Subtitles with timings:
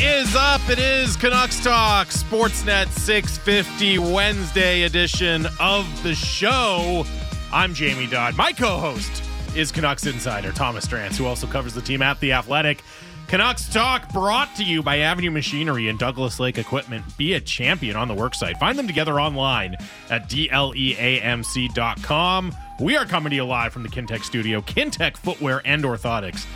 [0.00, 0.60] is up?
[0.68, 7.04] It is Canucks Talk, Sportsnet 650 Wednesday edition of the show.
[7.52, 8.36] I'm Jamie Dodd.
[8.36, 9.22] My co host
[9.54, 12.82] is Canucks Insider Thomas Drance, who also covers the team at The Athletic.
[13.28, 17.04] Canucks Talk brought to you by Avenue Machinery and Douglas Lake Equipment.
[17.16, 18.58] Be a champion on the worksite.
[18.58, 19.76] Find them together online
[20.10, 20.94] at dleamc.com.
[22.80, 26.46] We are coming to you live from the Kintec studio, Kintec Footwear and Orthotics.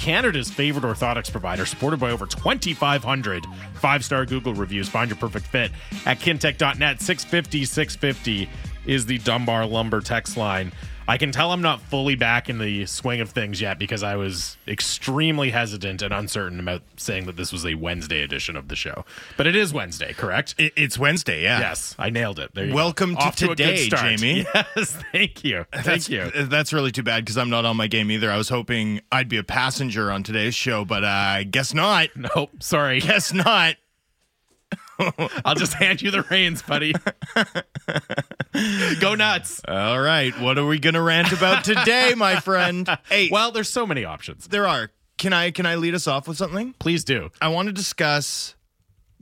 [0.00, 4.88] Canada's favorite orthotics provider, supported by over 2,500 five star Google reviews.
[4.88, 5.70] Find your perfect fit
[6.06, 7.02] at kintec.net.
[7.02, 8.48] 650 650
[8.86, 10.72] is the Dunbar Lumber text line.
[11.10, 14.14] I can tell I'm not fully back in the swing of things yet because I
[14.14, 18.76] was extremely hesitant and uncertain about saying that this was a Wednesday edition of the
[18.76, 19.04] show.
[19.36, 20.54] But it is Wednesday, correct?
[20.56, 21.58] It- It's Wednesday, yeah.
[21.58, 22.54] yes, I nailed it.
[22.54, 22.76] There you go.
[22.76, 24.18] Welcome to Off today, start.
[24.18, 24.46] Jamie.
[24.76, 25.66] Yes, thank you.
[25.72, 26.20] Thank That's, you.
[26.32, 28.30] Uh, that's really too bad because I'm not on my game either.
[28.30, 32.10] I was hoping I'd be a passenger on today's show, but uh, I guess not.
[32.14, 33.00] Nope, sorry.
[33.00, 33.74] Guess not.
[35.44, 36.92] I'll just hand you the reins, buddy.
[39.00, 39.60] Go nuts.
[39.66, 40.38] All right.
[40.40, 42.88] What are we going to rant about today, my friend?
[43.08, 44.48] Hey, Well, there's so many options.
[44.48, 44.90] there are.
[45.18, 46.74] Can I can I lead us off with something?
[46.78, 47.30] Please do.
[47.42, 48.54] I want to discuss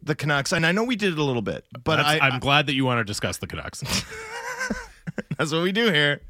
[0.03, 2.39] the Canucks, and I know we did it a little bit, but That's- I, I'm
[2.39, 3.81] glad that you want to discuss the Canucks.
[5.39, 6.21] that's what we do here.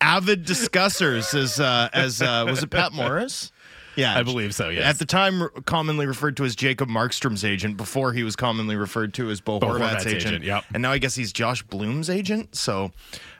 [0.00, 3.52] Avid discussers, as uh, as uh, was it Pat Morris?
[3.96, 4.84] Yeah, I believe so, yes.
[4.84, 9.12] At the time, commonly referred to as Jacob Markstrom's agent, before he was commonly referred
[9.14, 10.26] to as Bo, Bo Horvat's, Horvat's agent.
[10.26, 10.64] agent, yep.
[10.72, 12.54] And now I guess he's Josh Bloom's agent.
[12.54, 12.92] So,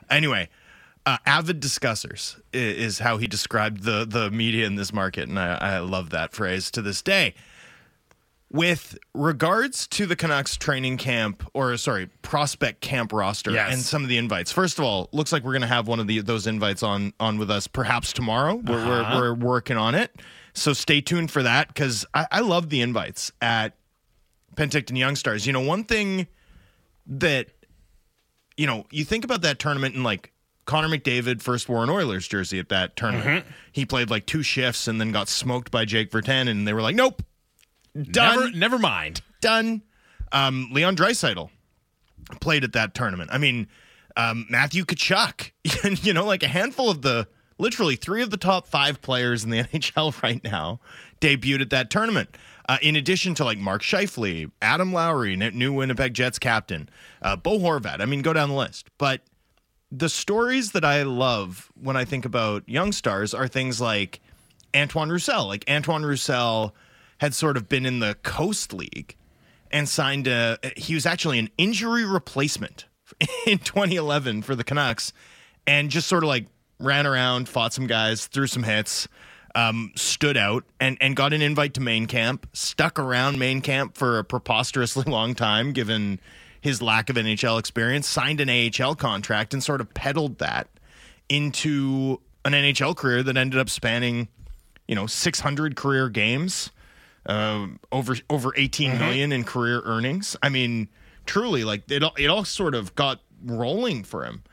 [0.09, 0.49] anyway,
[1.05, 5.55] uh, avid discussers is how he described the the media in this market, and I,
[5.55, 7.33] I love that phrase to this day.
[8.53, 13.71] With regards to the Canucks training camp, or sorry, prospect camp roster, Yes.
[13.71, 14.51] and some of the invites.
[14.51, 17.13] First of all, looks like we're going to have one of the those invites on
[17.17, 18.55] on with us perhaps tomorrow.
[18.55, 19.15] We're, Uh-huh.
[19.21, 20.11] we're, we're working on it,
[20.53, 23.75] so stay tuned for that because I, I love the invites at
[24.55, 25.45] Penticton Young Stars.
[25.45, 26.27] You know, one thing
[27.07, 27.47] that
[28.57, 30.31] you know, you think about that tournament and like
[30.65, 33.43] Connor McDavid first wore an Oilers jersey at that tournament.
[33.43, 33.53] Mm-hmm.
[33.71, 36.81] He played like two shifts and then got smoked by Jake Vertan, and they were
[36.81, 37.23] like, "Nope,
[37.95, 39.21] done, never, never mind.
[39.41, 39.81] done."
[40.31, 41.49] Um, Leon Draisaitl
[42.39, 43.31] played at that tournament.
[43.33, 43.67] I mean,
[44.15, 45.51] um, Matthew Tkachuk,
[46.05, 47.27] you know, like a handful of the
[47.61, 50.79] literally three of the top five players in the NHL right now
[51.21, 52.35] debuted at that tournament.
[52.67, 56.89] Uh, in addition to like Mark Scheifele, Adam Lowry, new Winnipeg Jets captain,
[57.21, 58.01] uh, Bo Horvat.
[58.01, 58.89] I mean, go down the list.
[58.97, 59.21] But
[59.91, 64.21] the stories that I love when I think about young stars are things like
[64.75, 65.47] Antoine Roussel.
[65.47, 66.73] Like Antoine Roussel
[67.19, 69.15] had sort of been in the Coast League
[69.69, 70.57] and signed a.
[70.77, 72.85] He was actually an injury replacement
[73.45, 75.13] in 2011 for the Canucks,
[75.67, 76.45] and just sort of like
[76.81, 79.07] ran around, fought some guys, threw some hits,
[79.55, 82.47] um, stood out, and and got an invite to main camp.
[82.53, 86.19] Stuck around main camp for a preposterously long time, given
[86.59, 88.07] his lack of NHL experience.
[88.07, 90.67] Signed an AHL contract and sort of peddled that
[91.29, 94.27] into an NHL career that ended up spanning,
[94.87, 96.71] you know, 600 career games
[97.25, 100.35] um, over over 18 million in career earnings.
[100.41, 100.89] I mean,
[101.25, 104.43] truly, like it all, it all sort of got rolling for him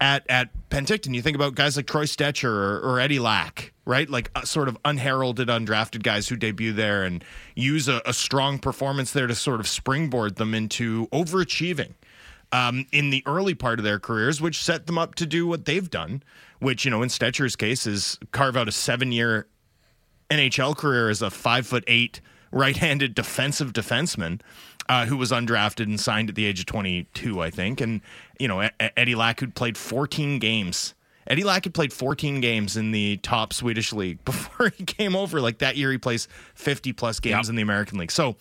[0.00, 1.14] at at Penticton.
[1.14, 4.08] You think about guys like Troy Stecher or, or Eddie Lack, right?
[4.08, 7.24] Like uh, sort of unheralded, undrafted guys who debut there and
[7.54, 11.94] use a, a strong performance there to sort of springboard them into overachieving.
[12.52, 15.64] Um, in the early part of their careers, which set them up to do what
[15.64, 16.22] they've done,
[16.60, 19.48] which, you know, in Stecher's case is carve out a seven year
[20.30, 22.20] NHL career as a five foot eight
[22.52, 24.40] right-handed defensive defenseman
[24.88, 27.80] uh, who was undrafted and signed at the age of 22, I think.
[27.80, 28.00] And
[28.38, 30.94] you know, Eddie Lack who played 14 games.
[31.26, 35.40] Eddie Lack had played 14 games in the top Swedish league before he came over.
[35.40, 37.50] Like that year, he plays 50 plus games Yep.
[37.50, 38.10] in the American League.
[38.12, 38.36] So.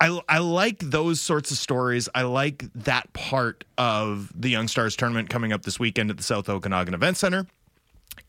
[0.00, 2.08] I, I like those sorts of stories.
[2.12, 6.24] I like that part of the Young Stars tournament coming up this weekend at the
[6.24, 7.46] South Okanagan Event Center.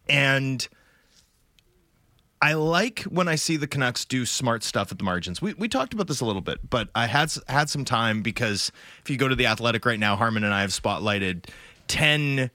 [0.08, 0.68] And
[2.44, 5.42] I like when I see the Canucks do smart stuff at the margins.
[5.42, 8.70] We we talked about this a little bit, but I had had some time because
[9.02, 11.46] if you go to the Athletic right now, Harmon and I have spotlighted
[11.88, 12.52] ten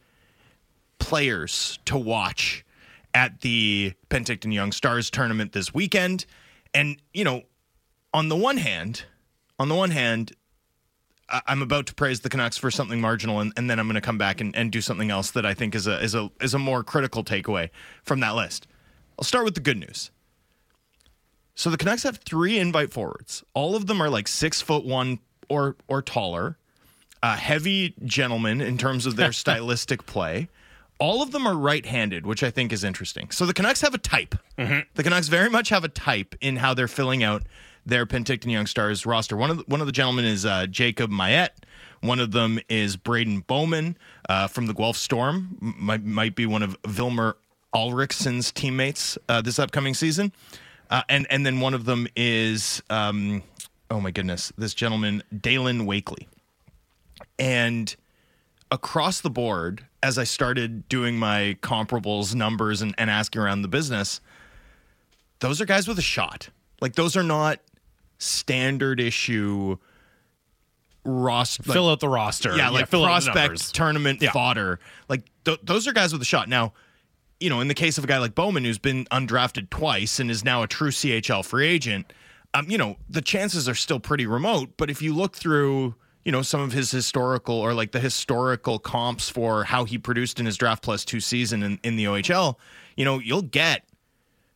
[0.99, 2.67] players to watch
[3.14, 6.26] at the Penticton Young Stars tournament this weekend.
[6.75, 7.44] And you know,
[8.12, 9.05] on the one hand,
[9.58, 10.32] on the one hand,
[11.31, 14.02] I'm about to praise the Canucks for something marginal, and, and then I'm going to
[14.02, 16.52] come back and, and do something else that I think is a is a is
[16.52, 17.70] a more critical takeaway
[18.02, 18.67] from that list.
[19.19, 20.11] I'll start with the good news.
[21.55, 23.43] So the Canucks have three invite forwards.
[23.55, 25.19] All of them are like six foot one
[25.49, 26.56] or or taller,
[27.23, 30.49] uh, heavy gentlemen in terms of their stylistic play.
[31.00, 33.31] all of them are right-handed, which I think is interesting.
[33.31, 34.35] So the Canucks have a type.
[34.56, 37.43] The Canucks very much have a type in how they're filling out
[37.87, 39.37] their Penticton Young Stars roster.
[39.37, 41.50] One of the, one of the gentlemen is uh, Jacob Mayette.
[42.00, 43.97] One of them is Braden Bowman
[44.29, 45.56] uh, from the Guelph Storm.
[45.62, 47.35] M- Might might be one of Vilmer
[47.75, 50.32] Alriksson's teammates uh, this upcoming season.
[50.91, 53.43] Uh, and and then one of them is um,
[53.91, 56.26] oh my goodness, this gentleman Dalen Wakely.
[57.38, 57.94] And
[58.70, 63.69] across the board, as I started doing my comparables numbers and, and asking around the
[63.69, 64.21] business,
[65.41, 66.49] those are guys with a shot.
[66.81, 67.61] Like those are not
[68.19, 69.76] standard issue
[71.05, 71.62] roster.
[71.67, 72.56] like- fill out the roster.
[72.56, 74.32] yeah, like fill out the prospect tournament Yeah.
[74.32, 74.81] fodder.
[75.09, 76.49] Like th- those are guys with a shot.
[76.49, 76.73] Now,
[77.40, 80.31] you know, in the case of a guy like Bowman who's been undrafted twice and
[80.31, 82.12] is now a true CHL free agent,
[82.55, 84.70] um, you know, the chances are still pretty remote.
[84.76, 85.94] But if you look through,
[86.25, 90.40] you know, some of his historical or like the historical comps for how he produced
[90.40, 92.56] in his draft plus two season in, in the OHL,
[92.96, 93.85] you know, you'll get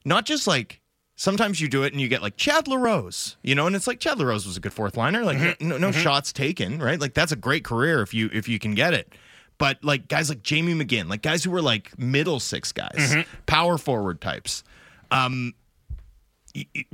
[0.04, 0.80] not just like
[1.14, 4.00] sometimes you do it and you get like Chad LaRose, you know, and it's like
[4.00, 6.98] Chad LaRose was a good fourth liner, like no, no shots taken, right?
[6.98, 9.14] Like that's a great career if you if you can get it.
[9.58, 13.78] But like guys like Jamie McGinn, like guys who were like middle six guys, power
[13.78, 14.64] forward types.
[15.10, 15.54] Um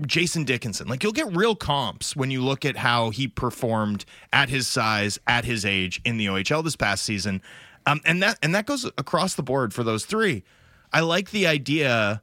[0.06, 4.48] Jason Dickinson, like you'll get real comps when you look at how he performed at
[4.48, 7.42] his size, at his age in the OHL this past season,
[7.86, 10.44] um, and that and that goes across the board for those three.
[10.92, 12.22] I like the idea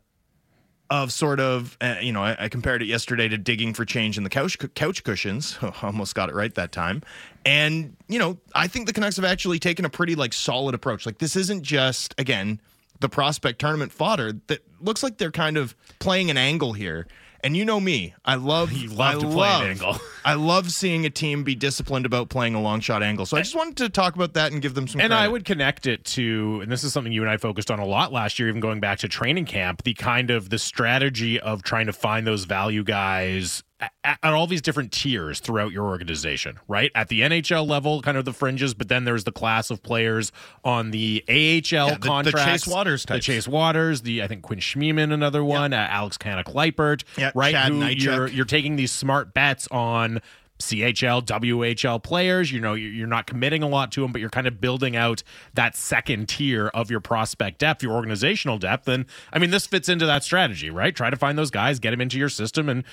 [0.89, 4.17] of sort of uh, you know I, I compared it yesterday to digging for change
[4.17, 5.57] in the couch couch cushions.
[5.81, 7.01] Almost got it right that time.
[7.45, 11.05] And you know i think the canucks have actually taken a pretty like solid approach.
[11.05, 12.59] Like this isn't just again
[12.99, 17.07] the prospect tournament fodder that looks like they're kind of playing an angle here
[17.45, 19.97] and you know me i love You love I to play an love- angle.
[20.25, 23.41] i love seeing a team be disciplined about playing a long shot angle so i
[23.41, 25.23] just wanted to talk about that and give them some And credit.
[25.23, 27.85] I would connect it to, and this is something you and I focused on a
[27.85, 31.61] lot last year, even going back to training camp, the kind of the strategy of
[31.63, 33.63] trying to find those value guys
[34.03, 36.91] at, at all these different tiers throughout your organization, right?
[36.95, 40.31] At the NHL level, kind of the fringes, but then there's the class of players
[40.63, 42.31] on the AHL the- the.
[42.31, 43.19] Chase Wouters The.
[43.19, 47.51] Chase Wouters, the I think Quinn Schmiemann, another one, uh, Alex Kannok Leipert, Yeah, right?
[47.53, 48.01] Chad Who Nychuk.
[48.03, 50.21] you're you're taking these smart bets on
[50.57, 52.49] CHL, WHL players.
[52.51, 55.21] You know, you're not committing a lot to them, but you're kind of building out
[55.53, 58.87] that second tier of your prospect depth, your organizational depth.
[58.87, 60.95] And I mean, this fits into that strategy, right?
[60.95, 62.85] Try to find those guys, get them into your system, and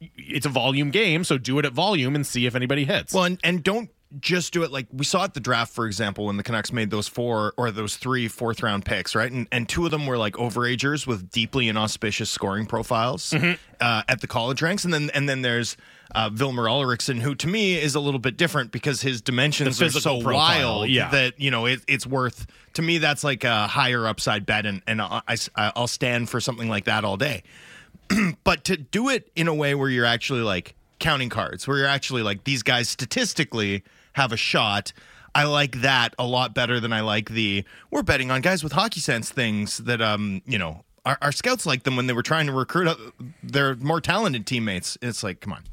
[0.00, 3.12] it's a volume game, so do it at volume and see if anybody hits.
[3.12, 3.90] Well, and, and don't
[4.20, 6.90] just do it like we saw at the draft, for example, when the Canucks made
[6.90, 9.30] those four or those three fourth round picks, right?
[9.30, 13.52] And and two of them were like overagers with deeply inauspicious scoring profiles Mm-hmm.
[13.80, 15.76] uh, at the college ranks, and then and then there's
[16.14, 19.90] uh, Vilmer Alriksson, who to me is a little bit different because his dimensions are
[19.90, 21.10] so profile, wild yeah.
[21.10, 22.96] that you know it, it's worth to me.
[22.96, 26.84] That's like a higher upside bet, and and I, I I'll stand for something like
[26.84, 27.42] that all day
[28.44, 31.86] but to do it in a way where you're actually like counting cards, where you're
[31.86, 33.82] actually like these guys statistically
[34.14, 34.92] have a shot.
[35.34, 38.72] I like that a lot better than I like the we're betting on guys with
[38.72, 42.22] hockey sense things that um you know our, our scouts like them when they were
[42.22, 42.88] trying to recruit
[43.42, 44.98] their more talented teammates.
[45.00, 45.64] It's like come on,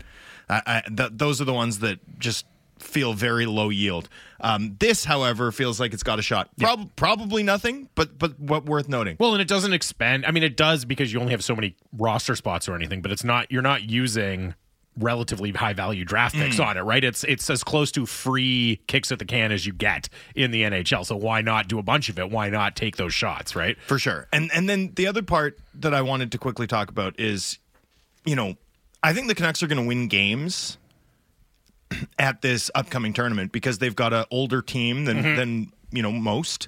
[0.49, 2.45] I, I, th- those are the ones that just
[2.85, 4.09] feel very low yield.
[4.39, 6.49] Um, this, however, feels like it's got a shot.
[6.59, 9.17] Prob- Probably nothing, but but what worth noting.
[9.19, 10.25] Well, and it doesn't expand.
[10.25, 13.11] I mean, it does because you only have so many roster spots or anything, but
[13.11, 13.51] it's not.
[13.51, 14.53] You're not using
[14.97, 17.03] relatively high value draft picks on it, right?
[17.03, 20.61] It's it's as close to free kicks at the can as you get in the
[20.63, 21.05] NHL.
[21.05, 22.29] So why not do a bunch of it?
[22.29, 23.77] Why not take those shots, right?
[23.87, 24.27] For sure.
[24.31, 27.59] And and then the other part that I wanted to quickly talk about is,
[28.25, 28.55] you know,
[29.03, 30.77] I think the Canucks are going to win games
[32.19, 36.67] at this upcoming tournament because they've got an older team than than you know most.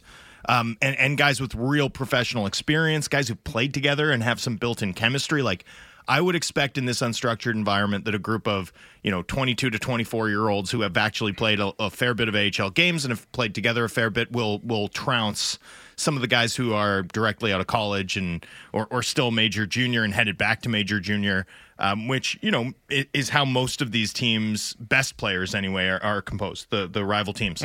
[0.49, 4.55] Um, and, and guys with real professional experience, guys who played together and have some
[4.55, 5.41] built-in chemistry.
[5.41, 5.65] Like
[6.07, 8.71] I would expect in this unstructured environment that a group of
[9.03, 12.29] you know 22 to 24 year olds who have actually played a, a fair bit
[12.29, 15.59] of AHL games and have played together a fair bit will will trounce
[15.97, 19.65] some of the guys who are directly out of college and or, or still major
[19.65, 21.45] junior and headed back to major junior,
[21.79, 26.21] um, which you know is how most of these teams' best players anyway are, are
[26.21, 26.69] composed.
[26.69, 27.61] The the rival teams.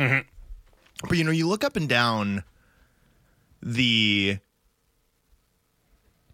[1.07, 2.43] But you know, you look up and down
[3.61, 4.39] the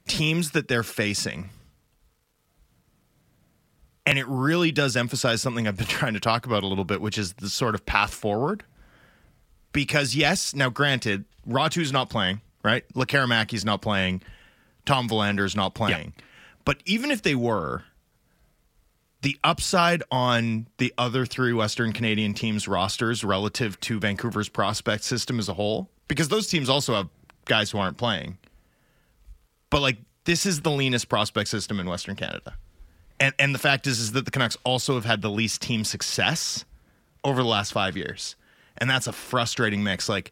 [0.07, 1.49] teams that they're facing.
[4.05, 6.99] And it really does emphasize something I've been trying to talk about a little bit,
[6.99, 8.63] which is the sort of path forward.
[9.71, 12.83] Because yes, now granted, Räty's not playing, right?
[12.95, 14.21] Lekkerimäki's not playing,
[14.85, 16.13] Tom Willander's not playing.
[16.65, 17.83] But even if they were,
[19.21, 25.39] the upside on the other three Western Canadian teams' rosters relative to Vancouver's prospect system
[25.39, 27.09] as a whole, because those teams also have
[27.45, 28.37] guys who aren't playing.
[29.69, 32.55] But like this is the leanest prospect system in Western Canada.
[33.19, 35.83] And and the fact is is that the Canucks also have had the least team
[35.83, 36.65] success
[37.23, 38.35] over the last 5 years.
[38.77, 40.31] And that's a frustrating mix like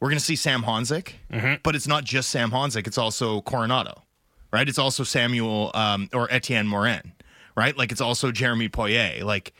[0.00, 1.54] we're going to see Sam Honzek, mm-hmm.
[1.64, 4.02] but it's not just Sam Honzek, it's also Coronato.
[4.50, 4.68] Right?
[4.68, 7.12] It's also Samuel um, or Etienne Morin,
[7.54, 7.76] right?
[7.76, 9.24] Like it's also Jeremy Poirier.
[9.24, 9.52] Like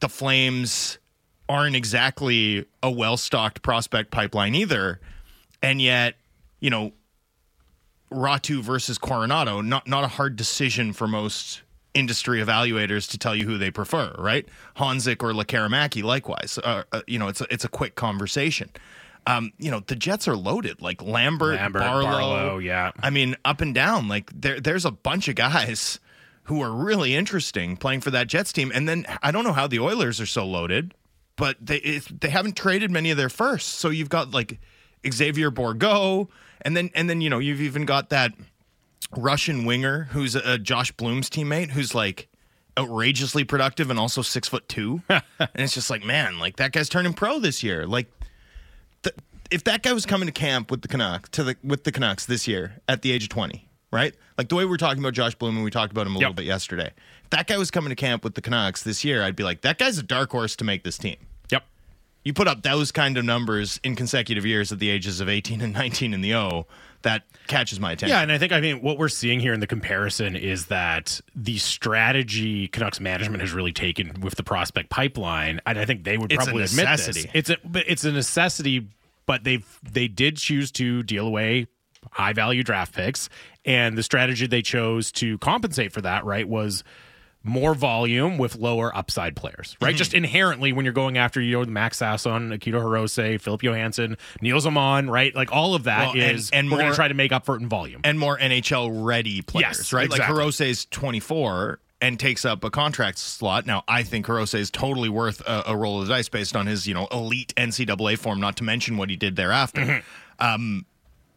[0.00, 0.98] the Flames
[1.48, 5.00] aren't exactly a well stocked prospect pipeline either.
[5.62, 6.14] And yet,
[6.60, 6.92] you know,
[8.10, 11.62] Räty versus Coronato, not not a hard decision for most
[11.94, 14.46] industry evaluators to tell you who they prefer, right?
[14.76, 16.58] Honzek or Lekkerimäki, likewise.
[16.62, 18.70] Uh, uh, you know, it's a, it's a quick conversation.
[19.26, 22.92] Um, you know, the Jets are loaded, like Lambert, Lambert, Barlow, Barlow, yeah.
[23.02, 24.08] I mean, up and down.
[24.08, 26.00] Like there, there's a bunch of guys
[26.44, 28.72] who are really interesting playing for that Jets team.
[28.74, 30.94] And then I don't know how the Oilers are so loaded,
[31.36, 33.70] but they they haven't traded many of their firsts.
[33.70, 34.58] So you've got like
[35.08, 36.28] Xavier Bourgault,
[36.62, 38.32] and then and then you know you've even got that
[39.16, 42.28] Russian winger who's a, a Josh Bloom's teammate who's like
[42.78, 45.02] outrageously productive and also six foot two.
[45.08, 45.22] and
[45.54, 47.86] it's just like, man, like that guy's turning pro this year.
[47.86, 48.10] Like
[49.50, 52.26] if that guy was coming to camp with the Canucks to the with the Canucks
[52.26, 54.14] this year at the age of twenty, right?
[54.38, 56.18] Like the way we were talking about Josh Bloom and we talked about him a
[56.18, 56.92] little bit yesterday.
[57.24, 59.60] If that guy was coming to camp with the Canucks this year, I'd be like,
[59.62, 61.16] that guy's a dark horse to make this team.
[61.50, 61.64] Yep.
[62.24, 65.60] You put up those kind of numbers in consecutive years at the ages of 18
[65.60, 66.66] and 19 in the O,
[67.02, 68.14] that catches my attention.
[68.14, 71.20] Yeah, and I think I mean what we're seeing here in the comparison is that
[71.34, 76.18] the strategy Canucks management has really taken with the prospect pipeline, and I think they
[76.18, 77.26] would It's probably admit this.
[77.32, 78.88] It's a it's a necessity,
[79.30, 81.68] but they've they did choose to deal away
[82.10, 83.28] high value draft picks,
[83.64, 86.82] and the strategy they chose to compensate for that right was
[87.44, 89.84] more volume with lower upside players, Mm-hmm.
[89.84, 89.94] right?
[89.94, 94.66] Just inherently, when you're going after you know Max Sasson, Akito Hirose, Philip Johansson, Nils
[94.66, 95.32] Åman, right?
[95.34, 97.54] Like all of that Well, and- is and we're gonna try to make up for
[97.54, 98.00] it in volume.
[98.02, 100.06] and more NHL ready players, Yes, right?
[100.06, 100.34] exactly.
[100.34, 103.66] Like Hirose's 24 and takes up a contract slot.
[103.66, 106.66] Now, I think Hirose is totally worth a, a roll of the dice based on
[106.66, 109.80] his, you know, elite NCAA form, not to mention what he did thereafter.
[109.82, 110.44] Mm-hmm.
[110.44, 110.86] Um,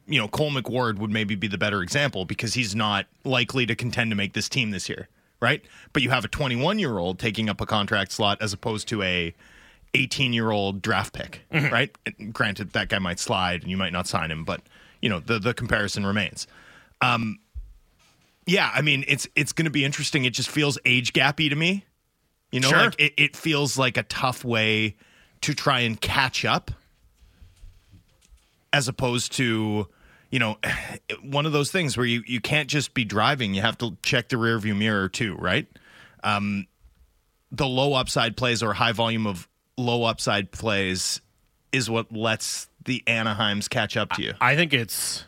[0.07, 3.75] you know, Cole McWard would maybe be the better example because he's not likely to
[3.75, 5.07] contend to make this team this year,
[5.41, 5.61] right?
[5.91, 9.01] But you have a 21 year old taking up a contract slot as opposed to
[9.01, 9.33] a
[9.93, 11.73] 18 year old draft pick, Mm-hmm.
[11.73, 11.95] right?
[12.05, 14.61] And granted, that guy might slide and you might not sign him, but
[15.01, 16.47] you know the the comparison remains.
[17.01, 17.39] Um,
[18.45, 20.25] yeah, I mean it's it's going to be interesting.
[20.25, 21.85] It just feels age gappy to me.
[22.51, 22.77] You know, Sure.
[22.85, 24.95] like it, it feels like a tough way
[25.41, 26.71] to try and catch up,
[28.71, 29.87] as opposed to
[30.29, 30.57] you know
[31.23, 33.53] one of those things where you you can't just be driving.
[33.53, 35.67] You have to check the rearview mirror too, right?
[36.23, 36.67] Um,
[37.51, 39.47] the low upside plays or high volume of
[39.77, 41.21] low upside plays
[41.71, 44.33] is what lets the Anaheims catch up to you.
[44.39, 45.25] I think it's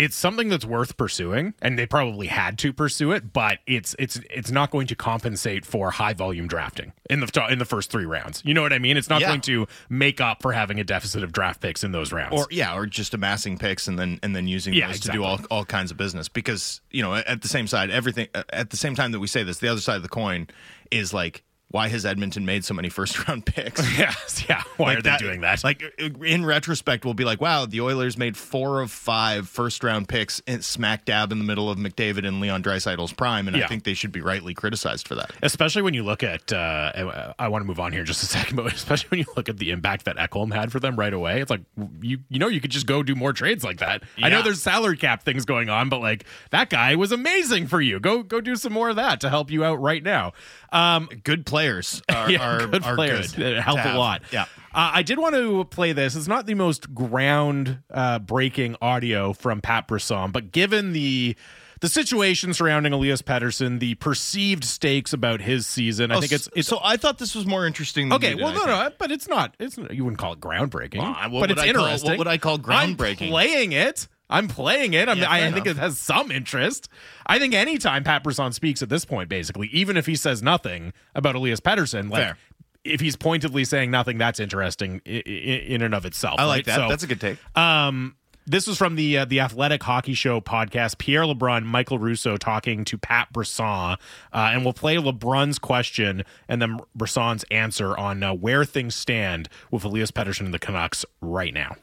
[0.00, 4.18] it's something that's worth pursuing, and they probably had to pursue it, but it's it's
[4.30, 8.06] it's not going to compensate for high volume drafting in the in the first three
[8.06, 8.40] rounds.
[8.44, 8.96] You know what I mean?
[8.96, 9.28] It's not Yeah.
[9.28, 12.32] going to make up for having a deficit of draft picks in those rounds.
[12.34, 15.22] or yeah, or just amassing picks and then and then using Yeah, those to do
[15.22, 16.30] all, all kinds of business.
[16.30, 19.42] Because you know, at the same side, everything at the same time that we say
[19.42, 20.48] this, the other side of the coin
[20.90, 23.80] is like, why has Edmonton made so many first round picks?
[23.98, 24.62] yes, yeah.
[24.76, 25.62] Why Like are they doing that?
[25.62, 30.08] Like in retrospect, we'll be like, wow, the Oilers made four of five first round
[30.08, 33.84] picks smack dab in the middle of McDavid and Leon Draisaitl's prime, and I think
[33.84, 35.30] they should be rightly criticized for that.
[35.42, 38.56] especially when you look at uh, I want to move on here just a second,
[38.56, 41.40] but especially when you look at the impact that Ekholm had for them right away,
[41.40, 41.62] it's like
[42.00, 44.02] you you know you could just go do more trades like that.
[44.20, 47.80] I know there's salary cap things going on, but like that guy was amazing for
[47.80, 48.00] you.
[48.00, 50.32] Go go do some more of that to help you out right now.
[50.72, 53.32] Um, Good players are, yeah, are, good are players.
[53.32, 54.22] good It helped a lot.
[54.32, 54.42] Yeah.
[54.72, 56.14] Uh, I did want to play this.
[56.14, 61.34] It's not the most ground uh, breaking audio from Pat Brisson, but given the
[61.80, 66.68] the situation surrounding Elias Pettersson, the perceived stakes about his season, I think it's it's
[66.68, 66.78] so.
[66.84, 68.10] I thought this was more interesting.
[68.10, 69.56] Than Okay, did, well, I no, no, but it's not.
[69.58, 72.10] It's you wouldn't call it groundbreaking, Well, but it's I call- interesting.
[72.10, 73.22] what would I call groundbreaking?
[73.22, 74.06] I'm playing it.
[74.30, 75.08] I'm playing it.
[75.08, 76.88] I'm, Yeah, I fair think it has some interest.
[77.26, 80.92] I think anytime Pat Brisson speaks at this point, basically, even if he says nothing
[81.14, 82.36] about Elias Pettersson, like Fair.
[82.84, 86.36] if he's pointedly saying nothing, that's interesting in, in and of itself.
[86.38, 86.76] I like that.
[86.76, 87.38] So, That's a good take.
[87.56, 90.98] um, this was from the uh, the Athletic Hockey Show podcast.
[90.98, 93.96] Pierre LeBrun, Michael Russo talking to Pat Brisson, uh,
[94.32, 99.84] and we'll play LeBrun's question and then Brisson's answer on uh, where things stand with
[99.84, 101.76] Elias Pettersson and the Canucks right now.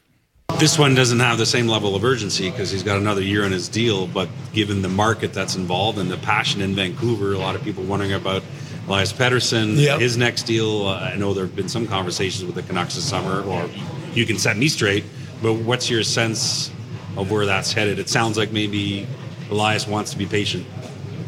[0.56, 3.52] This one doesn't have the same level of urgency because he's got another year on
[3.52, 4.08] his deal.
[4.08, 7.84] But given the market that's involved and the passion in Vancouver, a lot of people
[7.84, 8.42] wondering about
[8.88, 10.00] Elias Pettersson, Yep.
[10.00, 10.88] his next deal.
[10.88, 13.70] Uh, I know there have been some conversations with the Canucks this summer, or
[14.14, 15.04] you can set me straight.
[15.42, 16.72] But what's your sense
[17.16, 17.98] of where that's headed.
[17.98, 19.06] It sounds like maybe
[19.50, 20.66] Elias wants to be patient.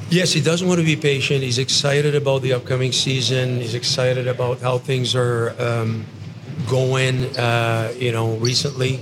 [0.08, 1.42] Yes, he does want to be patient.
[1.42, 3.60] He's excited about the upcoming season.
[3.60, 6.04] He's excited about how things are um,
[6.68, 9.00] going, uh, you know, recently.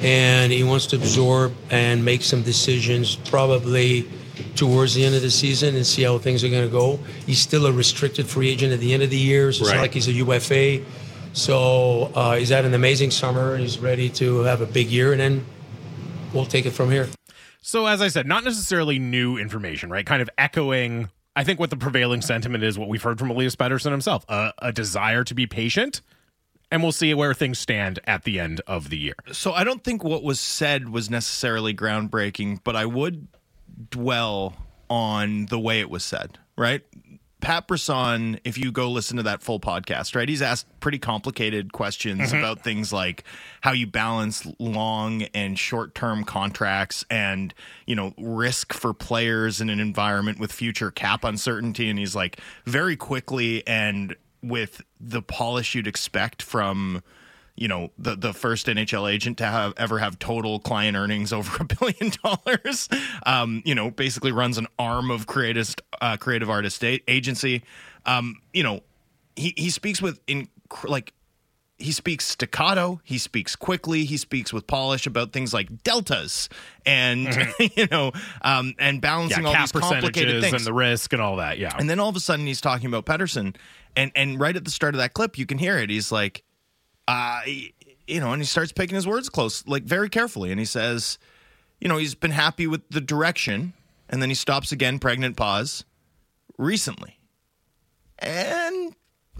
[0.00, 4.08] And he wants to absorb and make some decisions probably
[4.54, 6.98] towards the end of the season and see how things are going to go.
[7.24, 9.52] He's still a restricted free agent at the end of the year.
[9.52, 10.84] So it's not like he's a UFA.
[11.32, 13.56] So uh, he's had an amazing summer.
[13.56, 15.44] He's ready to have a big year, and then
[16.32, 17.08] we'll take it from here.
[17.60, 20.06] So, as I said, not necessarily new information, right?
[20.06, 23.56] Kind of echoing, I think, what the prevailing sentiment is, what we've heard from Elias
[23.56, 26.00] Pettersson himself a, a desire to be patient.
[26.76, 29.14] And we'll see where things stand at the end of the year.
[29.32, 33.28] So I don't think what was said was necessarily groundbreaking, but I would
[33.88, 34.54] dwell
[34.90, 36.82] on the way it was said, right?
[37.40, 41.72] Pat Brisson, if you go listen to that full podcast, right, he's asked pretty complicated
[41.72, 42.36] questions mm-hmm.
[42.36, 43.24] about things like
[43.62, 47.54] how you balance long and short term contracts and,
[47.86, 51.88] you know, risk for players in an environment with future cap uncertainty.
[51.88, 54.14] And he's like, very quickly and
[54.48, 57.02] with the polish you'd expect from
[57.56, 61.62] you know the the first NHL agent to have ever have total client earnings over
[61.62, 62.88] a billion dollars.
[63.24, 67.62] Um, you know, basically runs an arm of creative uh, creative artist agency.
[68.04, 68.80] Um, you know,
[69.34, 70.48] he he speaks with in
[70.84, 71.12] like
[71.78, 73.00] he speaks staccato.
[73.04, 74.04] He speaks quickly.
[74.06, 76.48] He speaks with polish about things like deltas
[76.86, 77.26] and
[77.76, 80.54] you know um, and Yeah, balancing all these complicated things.
[80.54, 81.58] and the risk and all that.
[81.58, 81.76] Yeah.
[81.78, 83.56] And then all of a sudden he's talking about Pettersson,
[83.94, 85.90] and and right at the start of that clip you can hear it.
[85.90, 86.42] He's like,
[87.08, 87.42] uh,
[88.06, 91.18] you know, and he starts picking his words close, like very carefully, and he says,
[91.80, 93.74] you know, he's been happy with the direction,
[94.08, 95.84] and then he stops again, pregnant pause,
[96.56, 97.18] recently,
[98.18, 98.94] and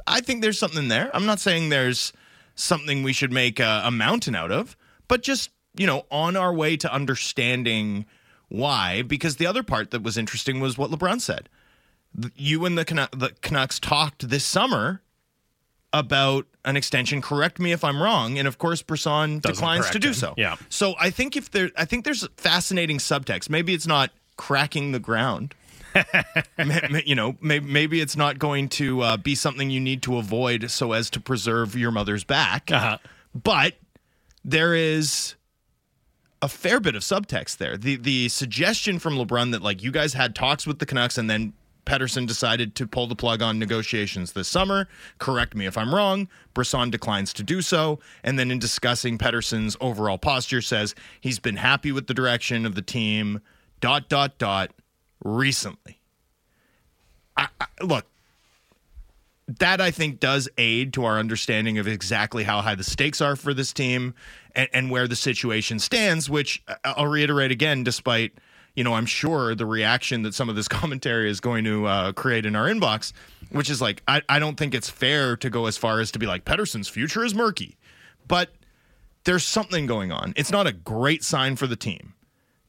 [0.07, 1.11] I think there's something there.
[1.14, 2.12] I'm not saying there's
[2.57, 4.76] something we should make a, a mountain out of,
[5.07, 8.07] but just you know, on our way to understanding
[8.49, 9.02] why.
[9.02, 11.49] Because the other part that was interesting was what LeBrun said
[12.35, 15.02] you and the, Canu- the Canucks talked this summer
[15.93, 17.23] about an extension.
[17.23, 18.39] Correct me if I'm wrong.
[18.39, 20.15] And of course, Brisson declines to do him.
[20.15, 20.35] so.
[20.37, 20.57] Yeah.
[20.69, 23.49] So I think if there, I think there's fascinating subtext.
[23.50, 25.54] Maybe it's not cracking the ground.
[27.06, 30.71] You know, maybe, maybe it's not going to uh, be something you need to avoid
[30.71, 32.71] so as to preserve your mother's back.
[32.71, 32.99] Uh-huh.
[33.35, 33.75] But
[34.45, 35.37] there is
[36.43, 37.76] a fair bit of subtext there.
[37.76, 41.28] The the suggestion from LeBrun that like you guys had talks with the Canucks and
[41.28, 41.52] then
[41.87, 44.89] Pettersson decided to pull the plug on negotiations this summer.
[45.19, 46.28] Correct me if I'm wrong.
[46.52, 48.00] Brisson declines to do so.
[48.25, 52.75] And then in discussing Pettersson's overall posture, says he's been happy with the direction of
[52.75, 53.41] the team,
[53.80, 54.73] dot, dot, dot,
[55.25, 56.00] recently.
[57.37, 58.07] I, I, look,
[59.47, 63.37] that I think does aid to our understanding of exactly how high the stakes are
[63.37, 64.15] for this team
[64.55, 68.33] and, and where the situation stands, which I- I'll reiterate again, despite,
[68.75, 72.13] you know, I'm sure the reaction that some of this commentary is going to uh,
[72.13, 73.13] create in our inbox,
[73.50, 76.19] which is like, I, I don't think it's fair to go as far as to
[76.19, 77.76] be like, Pettersson's future is murky.
[78.26, 78.50] But
[79.25, 80.33] there's something going on.
[80.37, 82.15] It's not a great sign for the team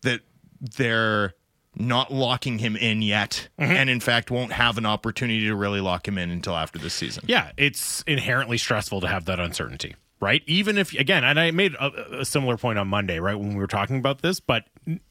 [0.01, 0.21] that
[0.59, 1.33] they're
[1.79, 3.71] not locking him in yet, mm-hmm.
[3.71, 6.93] and in fact won't have an opportunity to really lock him in until after this
[6.93, 7.23] season.
[7.27, 10.41] Yeah, it's inherently stressful to have that uncertainty, right?
[10.47, 13.55] Even if, again, and I made a, a similar point on Monday, right, when we
[13.55, 14.65] were talking about this, but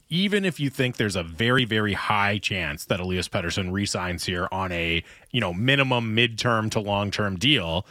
[0.09, 4.49] even if you think there's a very, very high chance that Elias Pettersson resigns here
[4.53, 5.03] on a,
[5.33, 7.87] you know, minimum midterm to long term deal,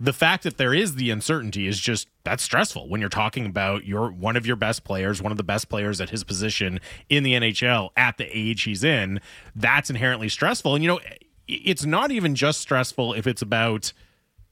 [0.00, 3.84] the fact that there is the uncertainty is just that's stressful when you're talking about
[3.84, 7.24] your one of your best players, one of the best players at his position in
[7.24, 9.20] the NHL at the age he's in.
[9.56, 10.74] That's inherently stressful.
[10.74, 11.00] And you know,
[11.48, 13.92] it's not even just stressful if it's about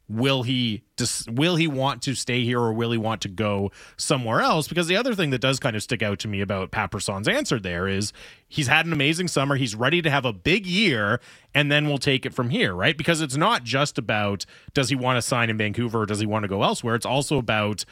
[0.09, 3.73] will he dis- will he want to stay here or will he want to go
[3.97, 4.69] somewhere else?
[4.69, 7.29] Because the other thing that does kind of stick out to me about Pat Brisson's
[7.29, 8.13] answer there is
[8.49, 9.57] he's had an amazing summer.
[9.57, 11.21] He's ready to have a big year
[11.55, 12.97] and then we'll take it from here right?
[12.97, 16.27] Because it's not just about does he want to sign in Vancouver or does he
[16.27, 16.95] want to go elsewhere.
[16.95, 17.85] It's also about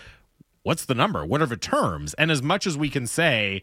[0.62, 1.24] what's the number?
[1.24, 2.14] What are the terms?
[2.14, 3.62] And as much as we can say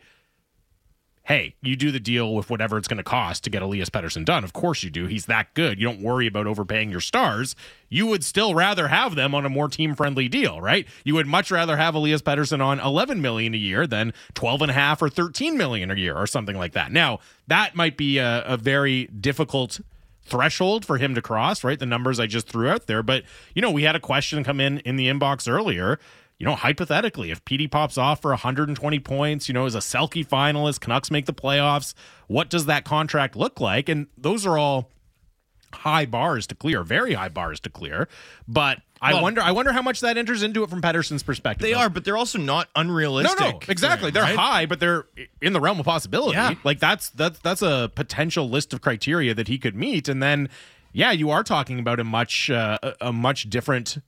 [1.23, 4.25] hey, you do the deal with whatever it's going to cost to get Elias Pettersson
[4.25, 4.43] done.
[4.43, 5.05] Of course you do.
[5.05, 5.79] He's that good.
[5.79, 7.55] You don't worry about overpaying your stars.
[7.89, 10.87] You would still rather have them on a more team-friendly deal, right?
[11.03, 14.71] You would much rather have Elias Pettersson on 11 million a year than 12 and
[14.71, 16.91] a half or 13 million a year or something like that.
[16.91, 19.79] Now, that might be a, a very difficult
[20.23, 21.77] threshold for him to cross, right?
[21.77, 23.03] The numbers I just threw out there.
[23.03, 25.99] But, you know, we had a question come in in the inbox earlier
[26.41, 30.25] you know, hypothetically, if PD pops off for 120 points, you know, is a Selke
[30.27, 31.93] finalist, Canucks make the playoffs,
[32.25, 33.87] what does that contract look like?
[33.89, 34.89] And those are all
[35.71, 38.07] high bars to clear, very high bars to clear.
[38.47, 41.61] But I Well- wonder, I wonder how much that enters into it from Pettersson's perspective.
[41.61, 41.81] They though.
[41.81, 43.39] are, but they're also not unrealistic.
[43.39, 44.09] no, no, exactly.
[44.09, 44.35] They're right?
[44.35, 45.05] high, but they're
[45.43, 46.37] in the realm of possibility.
[46.37, 46.55] Yeah.
[46.63, 50.49] Like that's that's that's a potential list of criteria that he could meet, and then
[50.91, 53.99] yeah, you are talking about a much uh, a much different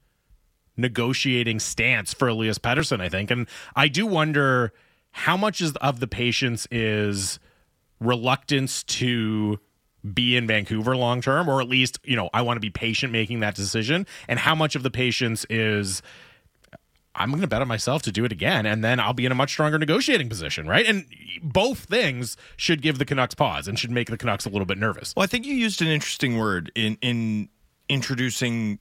[0.78, 4.74] negotiating stance for Elias Pettersson, I think, and I do wonder
[5.12, 7.40] how much is of the patience is
[8.00, 9.60] reluctance to
[10.14, 13.12] be in Vancouver long term, or at least you know I want to be patient
[13.12, 16.02] making that decision, and how much of the patience is
[17.16, 19.32] I'm going to bet on myself to do it again, and then I'll be in
[19.32, 20.86] a much stronger negotiating position, right?
[20.86, 21.06] And
[21.42, 24.78] both things should give the Canucks pause and should make the Canucks a little bit
[24.78, 25.14] nervous.
[25.16, 27.50] Well, I think you used an interesting word in in
[27.90, 28.80] introducing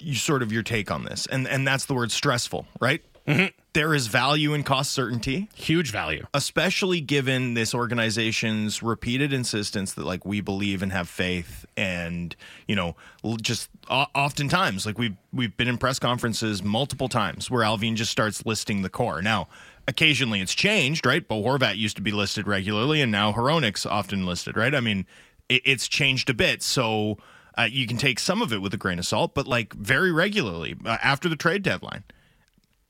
[0.00, 3.02] you sort of your take on this, and and that's the word stressful, right?
[3.26, 3.46] Mm-hmm.
[3.74, 6.26] There is value in cost certainty, Huge value.
[6.34, 12.34] especially given this organization's repeated insistence that like we believe and have faith, and
[12.66, 12.96] you know,
[13.40, 18.44] just oftentimes like we've we've been in press conferences multiple times where Allvin just starts
[18.44, 19.22] listing the core.
[19.22, 19.46] Now,
[19.86, 21.26] occasionally it's changed, right?
[21.26, 24.74] Bo Horvat used to be listed regularly, and now Hronek's often listed, right?
[24.74, 25.06] I mean,
[25.48, 27.18] it, it's changed a bit, so.
[27.60, 30.10] Uh, you can take some of it with a grain of salt, but like very
[30.10, 32.04] regularly uh, after the trade deadline,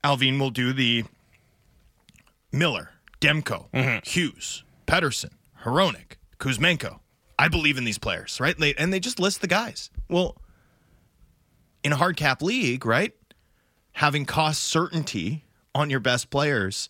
[0.01, 1.03] Allvin will do the
[2.53, 3.65] Miller, Demko,
[4.07, 5.31] Hughes, Pettersson,
[5.63, 6.99] Hronek, Kuzmenko.
[7.37, 8.57] I believe in these players, right?
[8.57, 9.89] They, and they just list the guys.
[10.07, 10.37] Well,
[11.83, 13.13] in a hard cap league, right?
[13.93, 15.43] Having cost certainty
[15.75, 16.87] on your best players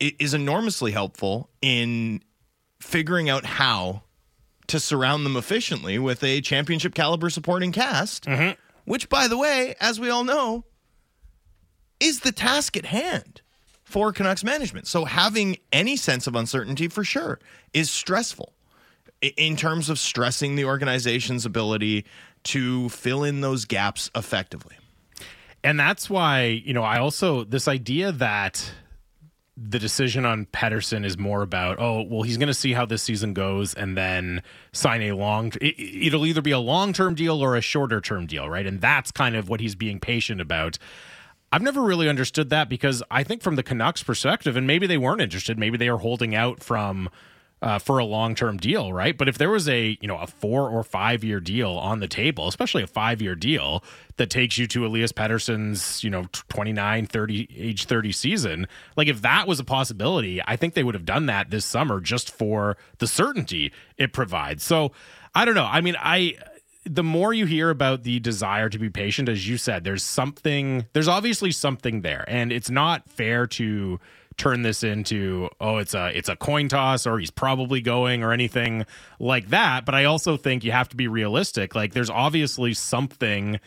[0.00, 2.20] is enormously helpful in
[2.80, 4.02] figuring out how
[4.68, 8.52] to surround them efficiently with a championship caliber supporting cast, mm-hmm.
[8.84, 10.64] which, by the way, as we all know,
[12.00, 13.42] is the task at hand
[13.84, 14.86] for Canucks management.
[14.86, 17.38] So having any sense of uncertainty for sure
[17.74, 18.52] is stressful
[19.36, 22.04] in terms of stressing the organization's ability
[22.44, 24.76] to fill in those gaps effectively.
[25.62, 28.72] And that's why, you know, I also, this idea that
[29.56, 33.02] the decision on Pettersson is more about, oh, well, he's going to see how this
[33.02, 37.42] season goes and then sign a long, it, it'll either be a long term deal
[37.42, 38.66] or a shorter term deal, right?
[38.66, 40.78] And that's kind of what he's being patient about.
[41.52, 44.96] I've never really understood that because I think from the Canucks perspective, and maybe they
[44.96, 47.10] weren't interested, maybe they are holding out from
[47.62, 49.16] uh, for a long term deal, right?
[49.16, 52.08] But if there was a you know a four or five year deal on the
[52.08, 53.84] table, especially a five year deal
[54.16, 59.22] that takes you to Elias Pettersson's you know 29, 30 age 30 season, like if
[59.22, 62.76] that was a possibility, I think they would have done that this summer just for
[62.98, 64.64] the certainty it provides.
[64.64, 64.92] So
[65.34, 65.68] I don't know.
[65.70, 66.36] I mean, I
[66.84, 70.86] the more you hear about the desire to be patient, as you said, there's something,
[70.94, 72.24] there's obviously something there.
[72.26, 74.00] And it's not fair to
[74.36, 78.32] turn this into, oh, it's a it's a coin toss or he's probably going or
[78.32, 78.84] anything
[79.18, 79.84] like that.
[79.84, 81.74] But I also think you have to be realistic.
[81.74, 83.60] Like there's obviously something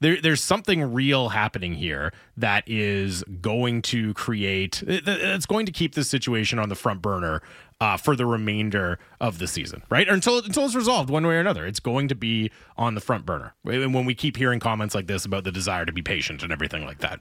[0.00, 5.94] there, there's something real happening here that is going to create it's going to keep
[5.94, 7.42] this situation on the front burner
[7.80, 11.40] uh, for the remainder of the season right until until it's resolved one way or
[11.40, 14.94] another it's going to be on the front burner and when we keep hearing comments
[14.94, 17.20] like this about the desire to be patient and everything like that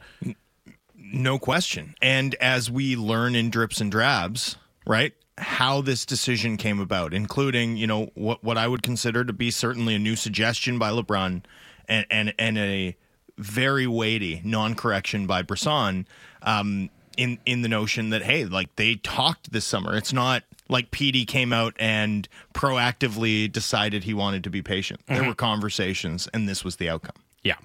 [1.13, 1.95] No question.
[2.01, 5.13] And as we learn in drips and drabs, right?
[5.37, 9.51] How this decision came about, including, you know, what what I would consider to be
[9.51, 11.43] certainly a new suggestion by LeBrun
[11.87, 12.95] and and, and a
[13.37, 16.07] very weighty non-correction by Brisson
[16.41, 19.95] um, in in the notion that hey, like they talked this summer.
[19.95, 25.01] It's not like PD came out and proactively decided he wanted to be patient.
[25.07, 27.15] There were conversations, and this was the outcome.
[27.45, 27.55] Yeah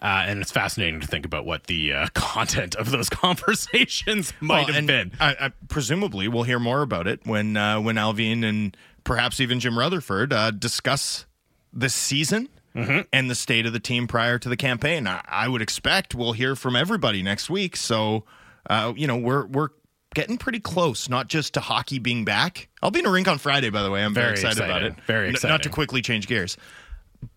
[0.00, 3.08] uh, and it's fascinating to think about what the uh, content of those
[3.56, 7.80] conversations might Well, have been I, I, presumably, we'll hear more about it when uh,
[7.80, 11.26] when Allvin and perhaps even Jim Rutherford uh, discuss
[11.72, 13.00] the season Mm-hmm.
[13.12, 15.06] and the state of the team prior to the campaign.
[15.06, 17.76] I, I would expect we'll hear from everybody next week.
[17.76, 18.24] So,
[18.70, 19.68] uh, you know, we're we're
[20.14, 22.70] getting pretty close, not just to hockey being back.
[22.82, 24.02] I'll be in a rink on Friday, by the way.
[24.02, 24.86] I'm very, Very excited, about it.
[24.92, 25.04] excited.
[25.06, 26.56] Very N- Not to quickly change gears,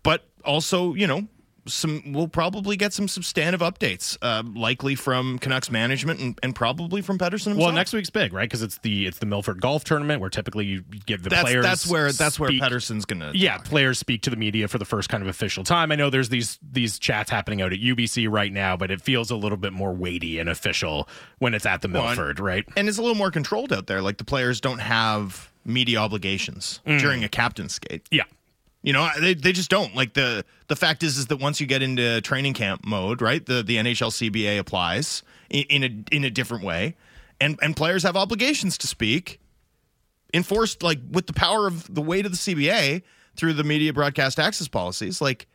[0.02, 1.28] but also, you know.
[1.68, 7.02] Some we'll probably get some substantive updates, uh, likely from Canucks management and, and probably
[7.02, 7.58] from Pettersson himself.
[7.58, 8.48] Well, next week's big, right?
[8.48, 11.64] Because it's the it's the Milford Golf Tournament where typically you give the that's players.
[11.64, 13.32] that's where that's where Pettersson's gonna.
[13.34, 13.64] Yeah, talk.
[13.66, 15.90] players speak to the media for the first kind of official time.
[15.92, 19.30] I know there's these these chats happening out at UBC right now, but it feels
[19.30, 22.64] a little bit more weighty and official when it's at the Well, and- Milford, right?
[22.76, 24.00] and it's a little more controlled out there.
[24.02, 27.00] Like the players don't have media obligations Mm.
[27.00, 28.06] during a captain's skate.
[28.10, 28.22] Yeah.
[28.86, 29.96] You know, they, they just don't.
[29.96, 33.44] Like the the fact is is that once you get into training camp mode, right?
[33.44, 36.94] The the NHL CBA applies in, in a in a different way,
[37.40, 39.40] and and players have obligations to speak,
[40.32, 43.02] enforced like with the power of the weight of the CBA.
[43.36, 45.20] through the media broadcast access policies.
[45.20, 45.46] Like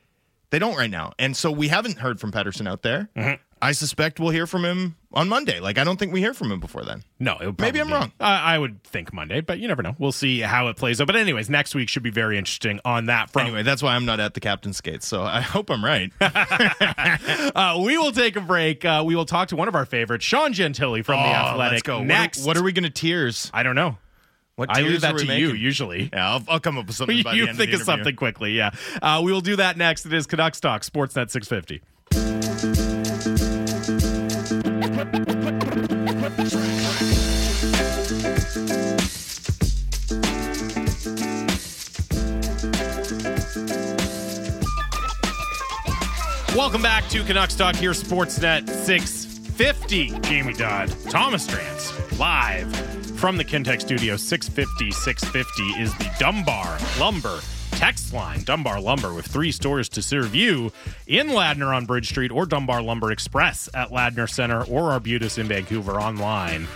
[0.49, 3.09] they don't right now, and so we haven't heard from Pettersson out there.
[3.15, 3.41] Mm-hmm.
[3.61, 5.59] I suspect we'll hear from him on Monday.
[5.59, 7.03] Like I don't think we hear from him before then.
[7.19, 8.11] No, it Maybe I'm probably- wrong.
[8.19, 9.95] I I would think Monday, but you never know.
[9.99, 11.07] We'll see how it plays out.
[11.07, 13.49] But anyways, next week should be very interesting on that front.
[13.49, 15.07] Anyway, that's why I'm not at the captain's skates.
[15.07, 16.11] So I hope I'm right.
[17.53, 18.83] Uh, we will take a break.
[18.85, 21.71] Uh, we will talk to one of our favorites, Sean Gentille from the Oh, Athletic.
[21.73, 21.95] Let's go.
[21.97, 23.51] What are- Next, what are, we going to tears?
[23.53, 23.97] I don't know.
[24.55, 26.09] What I leave that to you usually.
[26.13, 27.21] Yeah, I'll, I'll come up with something.
[27.23, 28.71] By the you think of, of, the something quickly, yeah.
[29.01, 30.05] Uh, we will do that next.
[30.05, 31.81] It is Canucks Talk, Sportsnet 650.
[46.55, 50.19] Welcome back to Canucks Talk here, Sportsnet 650.
[50.19, 52.75] Jamie Dodd, Thomas Drance, live
[53.17, 54.17] from the Kintec Studio.
[54.17, 57.39] 650 650 is the Dunbar Lumber
[57.71, 58.43] text line.
[58.43, 60.73] Dunbar Lumber with three stores to serve you
[61.07, 65.47] in Ladner on Bridge Street or Dunbar Lumber Express at Ladner Center or Arbutus in
[65.47, 66.67] Vancouver online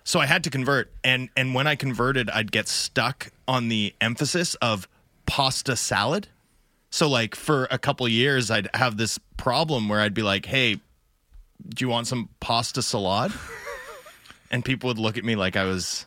[0.04, 0.92] so I had to convert.
[1.04, 4.88] And and when I converted, I'd get stuck on the emphasis of
[5.26, 6.28] pasta salad.
[6.92, 10.76] So like for a couple years, I'd have this problem where I'd be like, "Hey,
[10.76, 13.32] do you want some pasta salad?"
[14.52, 16.06] And people would look at me like I was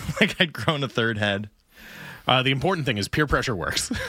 [0.20, 1.50] like I'd grown a third head.
[2.26, 3.90] Uh, the important thing is peer pressure works.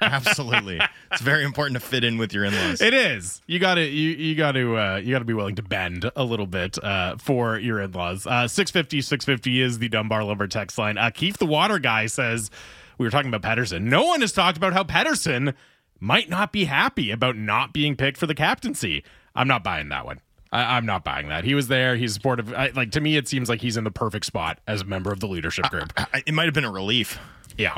[0.00, 0.80] Absolutely.
[1.12, 2.80] it's very important to fit in with your in-laws.
[2.80, 3.42] It is.
[3.46, 6.10] You got to you you got to uh, you got to be willing to bend
[6.16, 8.26] a little bit uh, for your in-laws.
[8.26, 10.96] Uh 650 650 is the Dunbar Lumber text line.
[10.98, 12.50] Uh, Keith the Water guy says
[12.96, 13.82] we were talking about Pettersson.
[13.82, 15.54] No one has talked about how Pettersson
[16.00, 19.04] might not be happy about not being picked for the captaincy.
[19.34, 20.20] I'm not buying that one.
[20.52, 21.44] I, I'm not buying that.
[21.44, 21.96] He was there.
[21.96, 22.52] He's supportive.
[22.54, 25.12] I, like to me, it seems like he's in the perfect spot as a member
[25.12, 25.92] of the leadership group.
[25.96, 27.18] I- it might have been a relief.
[27.56, 27.76] yeah.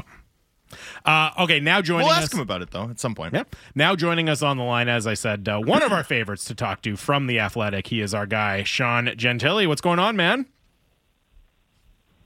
[1.05, 2.23] Uh, okay, now joining We'll us.
[2.25, 3.35] ask him about it though at some point.
[3.35, 3.57] Yep.
[3.75, 6.55] Now joining us on the line, as I said, uh, one of our favorites to
[6.55, 7.89] talk to from the Athletic.
[7.89, 9.67] He is our guy, Sean Gentille.
[9.67, 10.47] What's going on, man?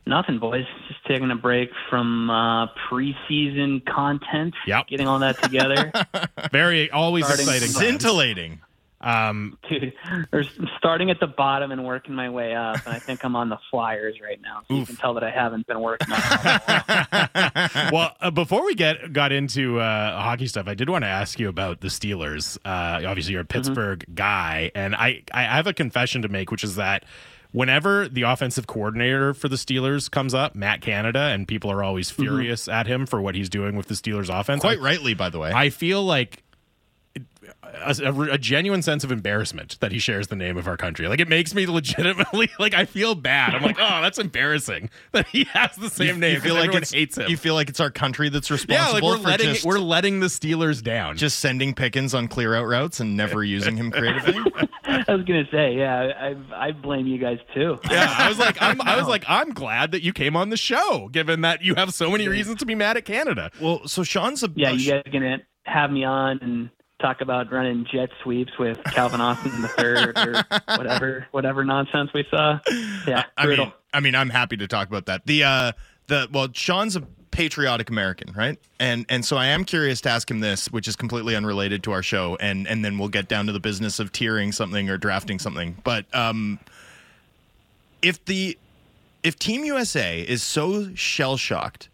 [0.06, 0.66] Nothing, boys.
[0.88, 4.52] Just taking a break from uh, preseason content.
[4.66, 4.88] Yep.
[4.88, 5.90] Getting all that together.
[6.52, 7.68] Very always Starting exciting.
[7.72, 7.78] times.
[7.78, 8.60] Scintillating.
[9.04, 9.92] Um, Dude,
[10.32, 12.84] there's, I'm starting at the bottom and working my way up.
[12.86, 14.62] And I think I'm on the Flyers right now.
[14.66, 16.20] So you can tell that I haven't been working on
[17.92, 21.38] well, uh, before we get got into uh, hockey stuff, I did want to ask
[21.38, 22.56] you about the Steelers.
[22.64, 26.64] Uh, obviously, you're a Pittsburgh guy, and I I have a confession to make, which
[26.64, 27.04] is that.
[27.52, 32.10] Whenever the offensive coordinator for the Steelers comes up, Matt Canada, and people are always
[32.10, 34.62] furious at him for what he's doing with the Steelers offense.
[34.62, 35.52] Quite I- rightly, by the way.
[35.52, 36.42] I feel like
[37.74, 41.08] a, a, a genuine sense of embarrassment that he shares the name of our country.
[41.08, 43.54] Like it makes me legitimately like I feel bad.
[43.54, 46.34] I'm like, oh, that's embarrassing that he has the same name.
[46.34, 47.28] you feel 'cause like everyone it's hates him.
[47.30, 48.74] You feel like it's our country that's responsible.
[48.74, 51.16] yeah, responsible like we're for letting just, we're letting the Steelers down.
[51.16, 54.34] just sending Pickens on clear out routes and never using him creatively.
[54.84, 56.12] I was gonna say, yeah,
[56.52, 57.78] I I blame you guys too.
[57.90, 60.56] yeah, I was like, I'm, I was like, I'm glad that you came on the
[60.56, 63.50] show, given that you have so many reasons to be mad at Canada.
[63.60, 66.70] well, so Sean's a Yeah, you guys are gonna have me on and
[67.04, 70.44] talk about running jet sweeps with Calvin Austin the third or
[70.76, 72.58] whatever whatever nonsense we saw.
[73.06, 73.66] Yeah, I brutal.
[73.66, 75.26] mean, I mean, I'm happy to talk about that.
[75.26, 75.72] The uh,
[76.06, 78.58] the well, Sean's a patriotic American, right?
[78.80, 81.92] And and so I am curious to ask him this, which is completely unrelated to
[81.92, 84.96] our show, and and then we'll get down to the business of tiering something or
[84.96, 85.76] drafting something.
[85.84, 86.58] But um,
[88.00, 88.56] if the
[89.22, 91.90] if Team USA is so shell shocked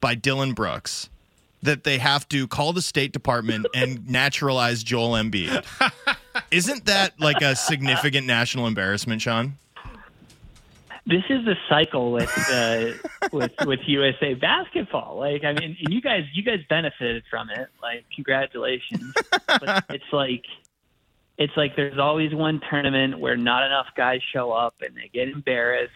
[0.00, 1.10] by Dillon Brooks
[1.66, 5.64] that they have to call the State Department and naturalize Joel Embiid.
[6.50, 9.58] Isn't that like a significant national embarrassment, Sean?
[11.06, 12.92] this is the cycle with uh,
[13.32, 15.18] with with USA basketball.
[15.18, 17.68] Like, I mean, you guys you guys benefited from it.
[17.80, 19.14] Like, congratulations.
[19.46, 20.44] but it's like
[21.38, 25.28] it's like there's always one tournament where not enough guys show up and they get
[25.28, 25.92] embarrassed,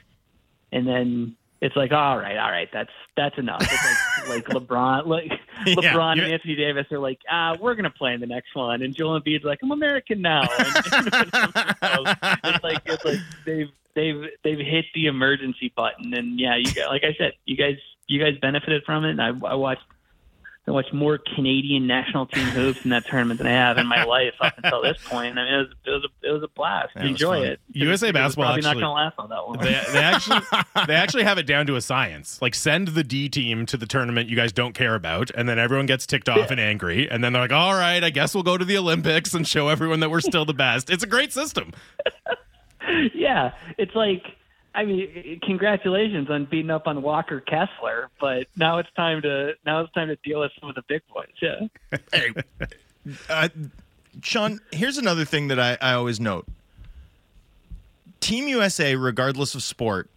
[0.70, 3.60] and then it's like, all right, all right, that's that's enough.
[3.62, 5.30] It's like like LeBron, like
[5.66, 8.82] LeBron you're- and Anthony Davis are like, ah, we're gonna play in the next one,
[8.82, 10.42] and Joel Embiid's like, I'm American now.
[11.82, 16.64] And, it's like it's like they've they've they've hit the emergency button, and yeah, you
[16.64, 19.10] guys, like I said, you guys you guys benefited from it.
[19.10, 19.82] And I, I watched.
[20.68, 24.04] I watched more Canadian national team hoops in that tournament than I have in my
[24.04, 25.36] life up until this point.
[25.36, 26.94] I mean, it was it was a, it was a blast.
[26.94, 27.46] Was Enjoy fun.
[27.46, 27.60] it.
[27.72, 29.58] USA It basketball probably actually- not going to last all that long.
[29.58, 30.40] They, they actually
[30.86, 32.40] they actually have it down to a science.
[32.42, 35.58] Like send the D team to the tournament you guys don't care about, and then
[35.58, 38.44] everyone gets ticked off and angry, and then they're like, "All right, I guess we'll
[38.44, 41.32] go to the Olympics and show everyone that we're still the best." It's a great
[41.32, 41.72] system.
[43.14, 44.22] yeah, it's like
[44.74, 49.80] I mean, congratulations on beating up on Walker Kessler, but now it's time to now
[49.80, 51.26] it's time to deal with some of the big boys.
[51.40, 51.66] Yeah.
[52.12, 52.32] Hey,
[53.28, 53.48] uh,
[54.22, 56.46] Sean, here's another thing that I, I always note.
[58.20, 60.10] Team USA, regardless of sport,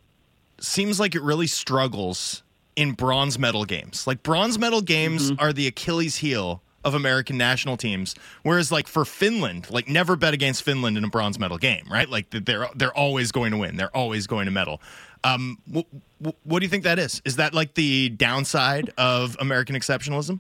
[0.60, 2.44] seems like it really struggles
[2.76, 4.06] in bronze medal games.
[4.06, 9.06] Like bronze medal games are the Achilles heel of American national teams, whereas like for
[9.06, 12.10] Finland, like never bet against Finland in a bronze medal game, right?
[12.10, 13.78] Like they're they're always going to win.
[13.78, 14.82] They're always going to medal.
[15.24, 15.80] Um, wh-
[16.22, 17.22] wh- what do you think that is?
[17.26, 20.40] Is that like the downside of American exceptionalism?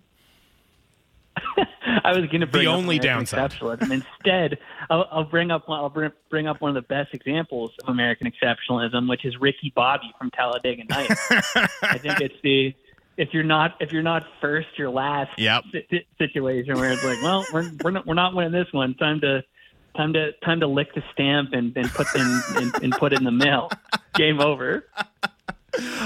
[2.03, 3.51] I was going to bring up the only downside.
[3.51, 3.91] exceptionalism.
[3.91, 4.57] Instead,
[4.89, 8.31] I'll, I'll bring up I'll bring, bring up one of the best examples of American
[8.31, 11.31] exceptionalism, which is Ricky Bobby from Talladega Nights.
[11.81, 12.75] I think it's the
[13.17, 15.63] if you're not if you're not first, you're last Yep.
[15.71, 18.95] si- si- situation where it's like, well, we're we're not, we're not winning this one.
[18.95, 19.43] Time to
[19.95, 23.23] time to time to lick the stamp and, and put in and, and put in
[23.23, 23.69] the mail.
[24.15, 24.85] Game over.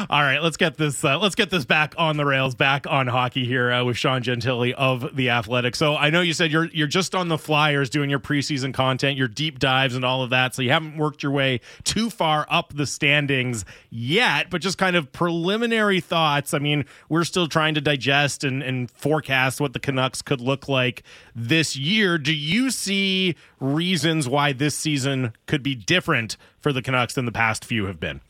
[0.09, 1.03] All right, let's get this.
[1.03, 4.23] Uh, let's get this back on the rails, back on hockey here uh, with Sean
[4.23, 5.75] Gentille of the Athletic.
[5.75, 9.17] So I know you said you're you're just on the Flyers doing your preseason content,
[9.17, 10.55] your deep dives, and all of that.
[10.55, 14.95] So you haven't worked your way too far up the standings yet, but just kind
[14.95, 16.53] of preliminary thoughts.
[16.53, 20.69] I mean, we're still trying to digest and, and forecast what the Canucks could look
[20.69, 21.03] like
[21.35, 22.17] this year.
[22.17, 27.31] Do you see reasons why this season could be different for the Canucks than the
[27.33, 28.21] past few have been?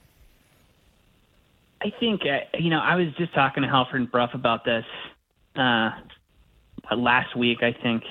[1.82, 4.86] I think uh, you know I was just talking to Halford and Brough about this
[5.56, 5.92] uh,
[6.96, 7.60] last week.
[7.62, 8.04] I think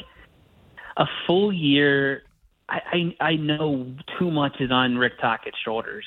[0.96, 2.22] a full year.
[2.68, 6.04] I, I I know too much is on Rick Tocchet's shoulders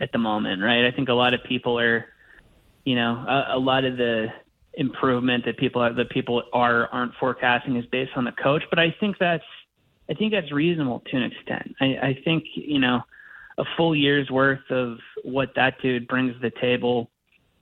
[0.00, 0.86] at the moment, right?
[0.86, 2.06] I think a lot of people are,
[2.84, 4.28] you know, a, a lot of the
[4.74, 8.78] improvement that people are, that people are aren't forecasting is based on the coach, but
[8.78, 9.44] I think that's
[10.08, 11.74] I think that's reasonable to an extent.
[11.80, 13.02] I, I think you know
[13.60, 17.10] a full year's worth of what that dude brings to the table,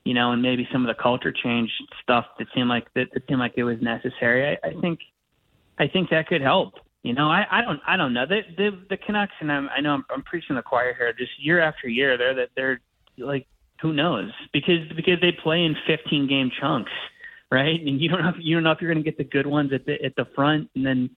[0.05, 1.71] you know, and maybe some of the culture change
[2.03, 4.57] stuff that seemed like that, that seemed like it was necessary.
[4.63, 5.01] I, I think,
[5.79, 6.75] I think that could help.
[7.03, 8.27] You know, I, I don't, I don't know.
[8.27, 11.13] The the, the Canucks, and I'm, I know I'm, I'm preaching the choir here.
[11.13, 12.81] Just year after year, they're that they're
[13.19, 13.47] like,
[13.81, 14.31] who knows?
[14.53, 16.91] Because because they play in 15 game chunks,
[17.51, 17.81] right?
[17.81, 19.47] And you don't know if, you don't know if you're going to get the good
[19.47, 21.11] ones at the at the front, and then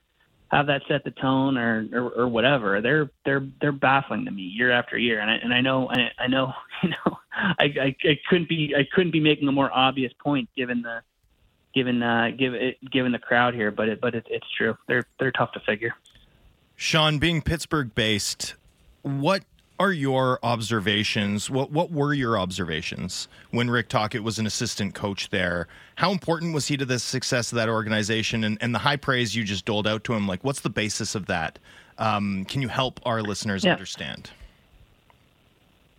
[0.52, 2.82] have that set the tone or, or or whatever.
[2.82, 6.24] They're they're they're baffling to me year after year, and I and I know I,
[6.24, 9.72] I know you know I, I I couldn't be I couldn't be making a more
[9.72, 11.02] obvious point given the
[11.74, 14.78] given uh given it, given the crowd here, but it but it, it's true.
[14.88, 15.96] They're they're tough to figure.
[16.76, 18.56] Sean, being Pittsburgh based,
[19.04, 19.44] what
[19.82, 21.50] are your observations?
[21.50, 25.68] What what were your observations when Rick Tocchet was an assistant coach there?
[25.96, 29.36] How important was he to the success of that organization and, and the high praise
[29.36, 30.28] you just doled out to him?
[30.28, 31.58] Like, what's the basis of that?
[31.98, 33.72] Um, can you help our listeners Yeah.
[33.72, 34.30] understand?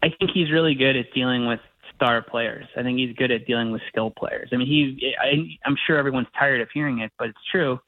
[0.02, 1.60] I think he's really good at dealing with
[1.94, 2.66] star players.
[2.76, 4.50] I think he's good at dealing with skill players.
[4.52, 7.80] I mean, he I, I'm sure everyone's tired of hearing it, but it's true.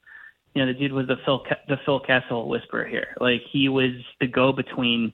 [0.55, 3.16] You know, the dude was the Phil the Phil Kessel whisperer here.
[3.20, 5.12] Like he was the go between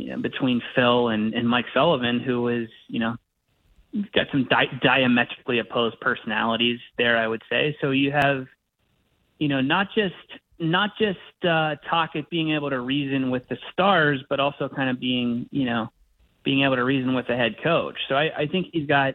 [0.00, 3.16] you know, between Phil and, and Mike Sullivan, who was you know
[4.14, 7.16] got some di- diametrically opposed personalities there.
[7.16, 7.90] I would say so.
[7.90, 8.46] You have
[9.38, 10.14] you know not just
[10.58, 15.00] not just uh, Tocchet being able to reason with the stars, but also kind of
[15.00, 15.88] being you know
[16.42, 17.96] being able to reason with the head coach.
[18.08, 19.14] So I, I think he's got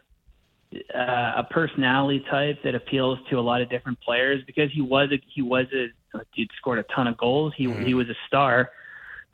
[0.94, 5.10] uh, a personality type that appeals to a lot of different players because he was
[5.12, 5.88] a, he was a
[6.36, 7.54] dude scored a ton of goals.
[7.56, 8.72] He he was a star,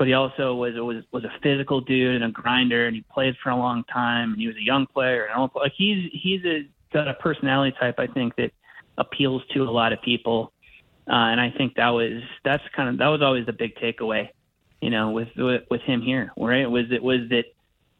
[0.01, 3.35] but he also was was was a physical dude and a grinder, and he played
[3.43, 4.31] for a long time.
[4.31, 7.77] And he was a young player, and all, like he's he's a, got a personality
[7.79, 8.49] type I think that
[8.97, 10.53] appeals to a lot of people.
[11.07, 14.29] Uh, and I think that was that's kind of that was always the big takeaway,
[14.81, 16.31] you know, with with, with him here.
[16.35, 16.65] Right?
[16.65, 17.43] Was it was that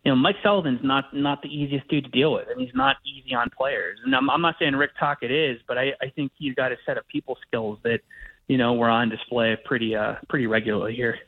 [0.04, 2.96] you know Mike Sullivan's not not the easiest dude to deal with, and he's not
[3.06, 4.00] easy on players.
[4.04, 6.78] And I'm, I'm not saying Rick Tocchet is, but I, I think he's got a
[6.84, 8.00] set of people skills that
[8.48, 11.20] you know were on display pretty uh pretty regularly here.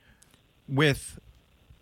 [0.67, 1.19] With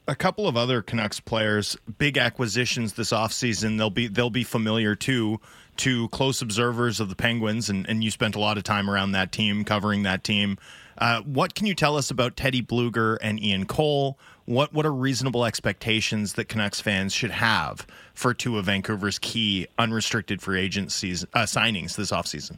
[0.07, 4.95] a couple of other Canucks players, big acquisitions this offseason, they'll be they'll be familiar
[4.95, 5.39] too
[5.77, 9.13] to close observers of the Penguins, and, and you spent a lot of time around
[9.13, 10.57] that team, covering that team.
[10.97, 14.17] Uh, what can you tell us about Teddy Blueger and Ian Cole?
[14.45, 19.67] What what are reasonable expectations that Canucks fans should have for two of Vancouver's key
[19.77, 22.57] unrestricted free agencies uh, signings this offseason?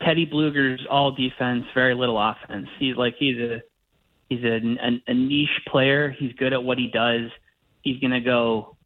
[0.00, 2.68] Teddy Blueger's all defense, very little offense.
[2.78, 3.62] He's like he's a
[4.28, 6.14] he's a, a, a niche player.
[6.18, 7.30] He's good at what he does.
[7.82, 8.76] He's going to go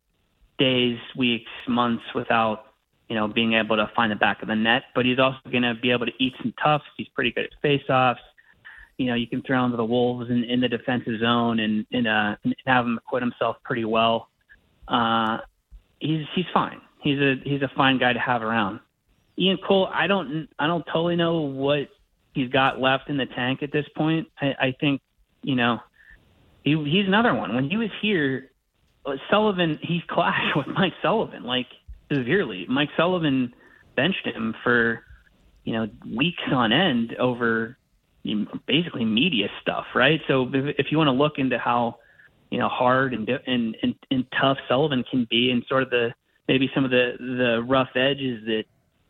[0.58, 2.66] days, weeks, months without
[3.08, 4.84] you know being able to find the back of the net.
[4.94, 6.84] But he's also going to be able to eat some toughs.
[6.96, 8.16] He's pretty good at faceoffs.
[8.98, 11.86] You know, you can throw him to the wolves in, in the defensive zone and,
[11.92, 14.28] and, uh, and have him acquit himself pretty well.
[14.86, 15.38] Uh,
[15.98, 16.80] he's he's fine.
[17.02, 18.80] He's a he's a fine guy to have around.
[19.38, 21.88] Ian Cole, I don't I don't totally know what
[22.34, 24.28] he's got left in the tank at this point.
[24.40, 25.00] I, I think
[25.42, 25.80] you know
[26.64, 27.54] he, he's another one.
[27.54, 28.50] When he was here,
[29.04, 31.66] uh, Sullivan he clashed with Mike Sullivan like
[32.12, 32.66] severely.
[32.68, 33.54] Mike Sullivan
[33.96, 35.04] benched him for
[35.64, 37.76] you know weeks on end over
[38.22, 40.20] you know, basically media stuff, right?
[40.28, 41.96] So if, you want to look into how
[42.50, 46.14] you know hard and, and and and tough Sullivan can be, and sort of the
[46.48, 48.64] maybe some of the the rough edges that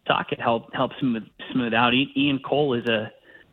[0.07, 1.93] Tocchet helped help smooth smooth out.
[1.95, 3.11] Ian Cole is a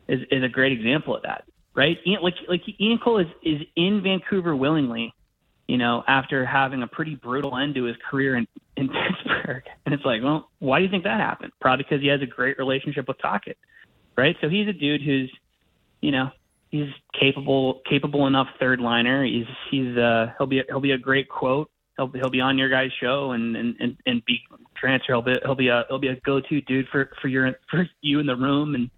[0.08, 1.44] is, is a great example of that,
[1.74, 1.98] right?
[2.22, 5.14] Like like Ian Cole is is in Vancouver willingly,
[5.68, 8.46] you know, after having a pretty brutal end to his career in
[8.76, 8.88] in
[9.24, 11.52] Pittsburgh, and it's like, well, why do you think that happened?
[11.60, 13.58] Probably because he has a great relationship with Tocchet,
[14.16, 14.36] right?
[14.40, 15.32] So he's a dude who's,
[16.00, 16.30] you know,
[16.70, 19.24] he's capable capable enough third liner.
[19.24, 21.70] He's he's uh he'll be he'll be a great quote.
[21.96, 24.40] He'll he'll be on your guys' show and and and, and be
[24.76, 25.12] transfer.
[25.12, 27.88] He'll be he'll be a he'll be a go to dude for for your for
[28.00, 28.74] you in the room.
[28.74, 28.90] And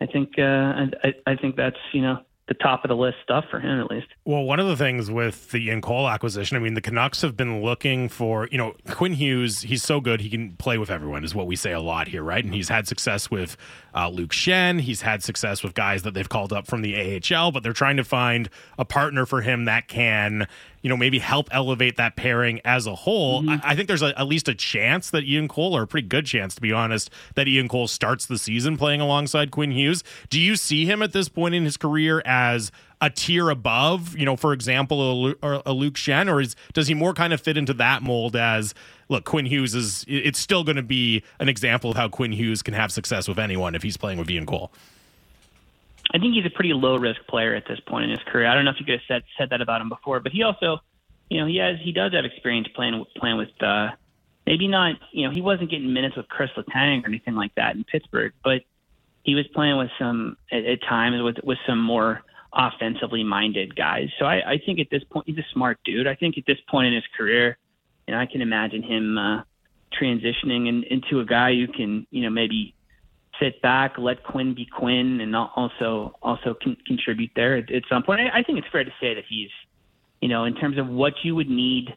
[0.00, 3.46] I think uh I I think that's you know the top of the list stuff
[3.50, 4.06] for him at least.
[4.26, 7.38] Well, one of the things with the Ian Cole acquisition, I mean, the Canucks have
[7.38, 9.62] been looking for, you know, Quinn Hughes.
[9.62, 12.22] He's so good; he can play with everyone, is what we say a lot here,
[12.22, 12.44] right?
[12.44, 13.56] And he's had success with
[13.94, 14.80] uh, Luke Schenn.
[14.80, 16.94] He's had success with guys that they've called up from the
[17.34, 20.46] AHL, but they're trying to find a partner for him that can,
[20.84, 23.40] you know, maybe help elevate that pairing as a whole.
[23.40, 23.66] Mm-hmm.
[23.66, 26.06] I, I, think there's a, at least a chance that Ian Cole, or a pretty
[26.06, 30.04] good chance, to be honest, that Ian Cole starts the season playing alongside Quinn Hughes.
[30.28, 32.70] Do you see him at this point in his career as
[33.00, 36.92] a tier above, you know, for example, a, a Luke Schenn, or is, does he
[36.92, 38.74] more kind of fit into that mold as,
[39.08, 42.62] look, Quinn Hughes is, it's still going to be an example of how Quinn Hughes
[42.62, 44.70] can have success with anyone if he's playing with Ian Cole?
[46.12, 48.46] I think he's a pretty low risk player at this point in his career.
[48.46, 50.42] I don't know if you could have said, said that about him before, but he
[50.42, 50.78] also,
[51.30, 53.90] you know, he has, he does have experience playing, playing with, uh,
[54.46, 57.74] maybe not, you know, he wasn't getting minutes with Chris Letang or anything like that
[57.74, 58.62] in Pittsburgh, but
[59.22, 62.22] he was playing with some, at, at times with, with some more,
[62.56, 64.08] offensively minded guys.
[64.18, 66.06] So I, I think at this point he's a smart dude.
[66.06, 67.58] I think at this point in his career,
[68.06, 69.42] and I can imagine him uh,
[70.00, 72.74] transitioning in, into a guy who can, you know, maybe
[73.40, 78.02] sit back, let Quinn be Quinn, and also also con- contribute there at, at some
[78.02, 78.20] point.
[78.20, 79.50] I, I think it's fair to say that he's,
[80.20, 81.96] you know, in terms of what you would need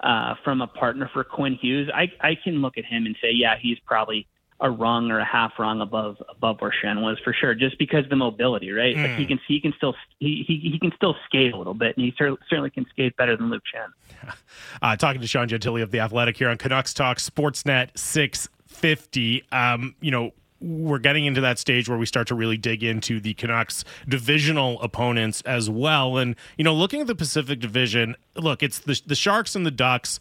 [0.00, 3.30] uh, from a partner for Quinn Hughes, I I can look at him and say,
[3.32, 4.26] yeah, he's probably
[4.60, 8.04] a rung or a half rung above above where Schenn was for sure, just because
[8.04, 8.96] of the mobility, right?
[8.96, 9.02] Mm.
[9.02, 9.28] Like he hmm.
[9.28, 12.14] can he can still he, he he can still skate a little bit, and he
[12.16, 14.32] certainly can skate better than Luke Schenn.
[14.82, 19.42] Uh, talking to Sean Gentille of the Athletic here on Canucks Talk Sportsnet six fifty.
[19.50, 23.20] Um, you know we're getting into that stage where we start to really dig into
[23.20, 26.16] the Canucks divisional opponents as well.
[26.16, 29.70] And, you know, looking at the Pacific Division, look, it's the, the Sharks and the
[29.70, 30.18] Ducks.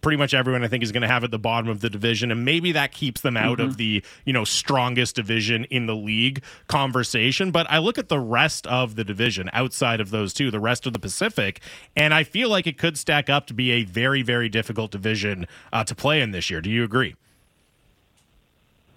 [0.00, 2.32] Pretty much everyone, I think, is going to have at the bottom of the division.
[2.32, 3.68] And maybe that keeps them out mm-hmm.
[3.68, 7.52] of the, you know, strongest division in the league conversation.
[7.52, 10.86] But I look at the rest of the division outside of those two, the rest
[10.86, 11.60] of the Pacific,
[11.94, 15.46] and I feel like it could stack up to be a very, very difficult division
[15.72, 16.60] uh, to play in this year.
[16.60, 17.14] Do you agree?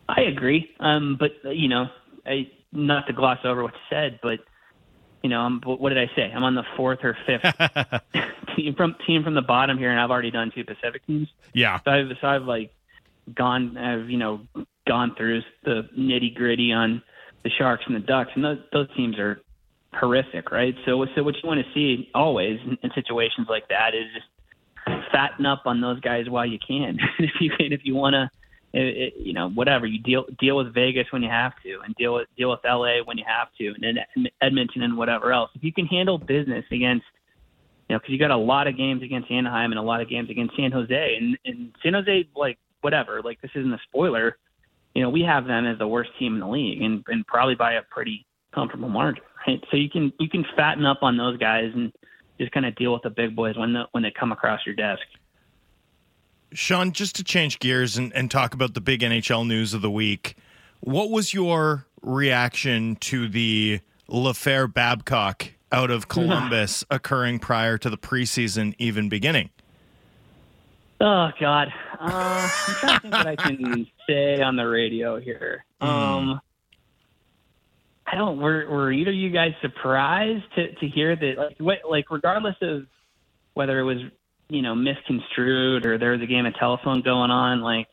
[0.09, 0.69] I agree.
[0.79, 1.85] Um, but you know,
[2.25, 4.39] I not to gloss over what's said, but
[5.23, 6.31] you know, I'm, what did I say?
[6.33, 7.43] I'm on the fourth or fifth
[8.55, 11.27] team from team from the bottom here, and I've already done two Pacific teams.
[11.53, 11.79] Yeah.
[11.85, 12.73] So I've, so I've like
[13.33, 14.41] gone, I've you know
[14.87, 17.03] gone through the nitty gritty on
[17.43, 19.41] the Sharks and the Ducks, and those, those teams are
[19.93, 20.75] horrific, right?
[20.85, 25.11] So so what you want to see always in, in situations like that is just
[25.11, 26.97] fatten up on those guys while you can.
[27.19, 28.29] if you can, if you want to
[28.73, 31.95] it, it, you know, whatever you deal deal with Vegas when you have to, and
[31.95, 35.49] deal with deal with LA when you have to, and then Edmonton and whatever else.
[35.55, 37.05] If you can handle business against,
[37.87, 40.09] you know, because you got a lot of games against Anaheim and a lot of
[40.09, 44.37] games against San Jose, and, and San Jose, like whatever, like this isn't a spoiler.
[44.93, 47.55] You know, we have them as the worst team in the league, and, and probably
[47.55, 49.63] by a pretty comfortable margin, right?
[49.71, 51.91] So you can you can fatten up on those guys and
[52.39, 54.75] just kind of deal with the big boys when the, when they come across your
[54.75, 55.01] desk.
[56.53, 59.91] Sean, just to change gears and, and talk about the big NHL news of the
[59.91, 60.35] week,
[60.79, 67.97] what was your reaction to the LaFair Babcock out of Columbus occurring prior to the
[67.97, 69.49] preseason even beginning?
[71.01, 71.69] Oh God,
[71.99, 75.63] uh, I'm trying to think what I can say on the radio here.
[75.79, 75.87] Hmm.
[75.87, 76.41] Um,
[78.05, 78.39] I don't.
[78.39, 81.33] Were were either of you guys surprised to to hear that?
[81.37, 82.85] Like, what, like regardless of
[83.53, 83.99] whether it was
[84.49, 87.61] you know, misconstrued or there was a game of telephone going on.
[87.61, 87.87] Like,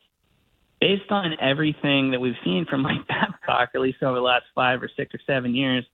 [0.81, 4.81] based on everything that we've seen from Mike Babcock, at least over the last five
[4.81, 5.85] or six or seven years,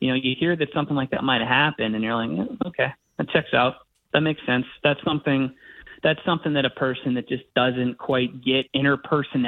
[0.00, 2.88] you know, you hear that something like that might have happened, and you're like, okay,
[3.18, 3.74] that checks out.
[4.12, 4.66] That makes sense.
[4.82, 5.54] That's something.
[6.02, 9.44] That's something that a person that just doesn't quite get interperson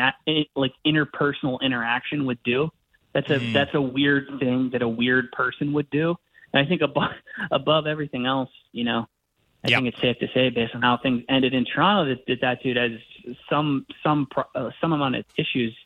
[0.57, 2.71] like interpersonal interaction would do.
[3.13, 3.53] That's a mm.
[3.53, 6.17] that's a weird thing that a weird person would do.
[6.53, 7.13] And I think above
[7.51, 9.07] above everything else, you know,
[9.65, 9.79] I yep.
[9.79, 12.63] think it's safe to say, based on how things ended in Toronto, that, that, that
[12.63, 12.93] dude has
[13.51, 15.77] some some uh, some amount of issues,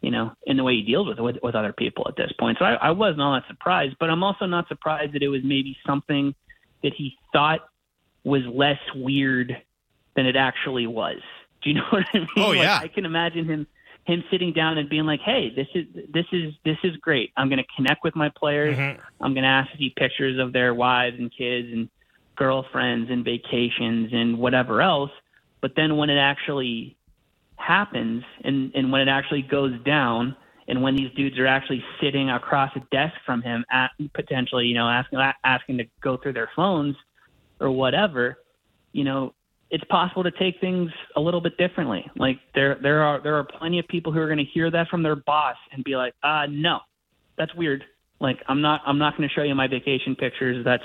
[0.00, 2.58] you know, in the way he deals with with, with other people at this point.
[2.58, 5.42] So I, I wasn't all that surprised, but I'm also not surprised that it was
[5.44, 6.34] maybe something
[6.82, 7.60] that he thought
[8.24, 9.54] was less weird
[10.16, 11.20] than it actually was.
[11.62, 12.28] Do you know what I mean?
[12.38, 12.76] Oh yeah.
[12.76, 13.66] Like, I can imagine him
[14.04, 17.32] him sitting down and being like, "Hey, this is this is this is great.
[17.36, 18.78] I'm going to connect with my players.
[18.78, 19.00] Mm-hmm.
[19.20, 21.90] I'm going to ask to see pictures of their wives and kids and."
[22.40, 25.10] Girlfriends and vacations and whatever else.
[25.60, 26.96] But then when it actually
[27.56, 30.34] happens and, and when it actually goes down
[30.66, 34.74] and when these dudes are actually sitting across a desk from him at potentially, you
[34.74, 36.96] know, asking asking to go through their phones
[37.60, 38.38] or whatever,
[38.92, 39.34] you know,
[39.70, 42.10] it's possible to take things a little bit differently.
[42.16, 44.88] Like there there are there are plenty of people who are going to hear that
[44.88, 46.78] from their boss and be like, "Uh, no.
[47.36, 47.84] That's weird.
[48.20, 50.64] Like I'm not I'm not going to show you my vacation pictures.
[50.64, 50.84] That's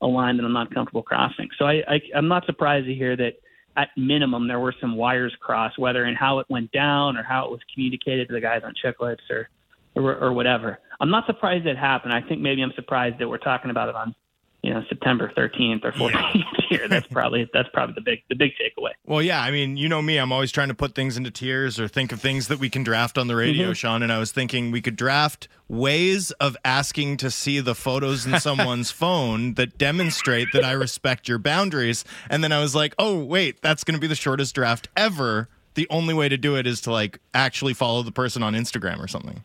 [0.00, 1.48] a line that I'm not comfortable crossing.
[1.58, 3.34] So I, I I'm not surprised to hear that
[3.76, 7.46] at minimum there were some wires crossed, whether in how it went down or how
[7.46, 9.48] it was communicated to the guys on Chiclets or,
[9.94, 10.78] or or whatever.
[11.00, 12.12] I'm not surprised it happened.
[12.12, 14.14] I think maybe I'm surprised that we're talking about it on
[14.62, 16.42] you know September 13th or 14th yeah.
[16.68, 16.88] here.
[16.88, 18.90] That's probably that's probably the big the big takeaway.
[19.06, 21.80] Well, yeah, I mean, you know me, I'm always trying to put things into tiers
[21.80, 23.72] or think of things that we can draft on the radio, mm-hmm.
[23.72, 24.02] Sean.
[24.02, 28.38] And I was thinking we could draft ways of asking to see the photos in
[28.38, 32.04] someone's phone that demonstrate that I respect your boundaries.
[32.28, 35.48] And then I was like, oh wait, that's going to be the shortest draft ever.
[35.74, 39.02] The only way to do it is to like actually follow the person on Instagram
[39.02, 39.42] or something.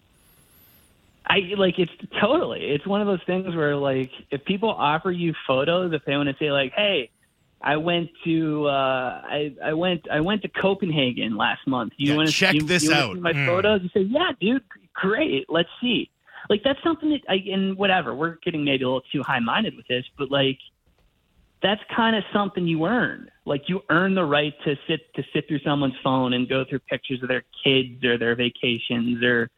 [1.28, 2.72] I like it's totally.
[2.72, 6.30] It's one of those things where like if people offer you photos, if they want
[6.30, 7.10] to say like, "Hey,
[7.62, 11.94] I went to uh, I I went I went to Copenhagen last month.
[11.98, 13.18] You yeah, want to check you, this you out?
[13.18, 13.46] my mm.
[13.46, 13.82] photos?
[13.82, 14.64] You say, "Yeah, dude,
[14.94, 15.46] great.
[15.50, 16.12] Let's see."
[16.50, 18.14] Like that's something that I and whatever.
[18.14, 20.60] We're getting maybe a little too high minded with this, but like
[21.64, 23.32] that's kind of something you earn.
[23.46, 26.80] Like you earn the right to sit to sit through someone's phone and go through
[26.80, 29.50] pictures of their kids or their vacations or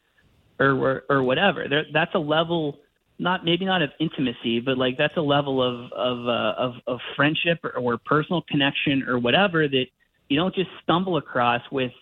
[0.58, 1.66] or or, whatever.
[1.68, 2.78] There, that's a level,
[3.18, 7.00] not maybe not of intimacy, but like that's a level of of uh, of, of
[7.16, 9.86] friendship or, or personal connection or whatever that
[10.28, 11.92] you don't just stumble across with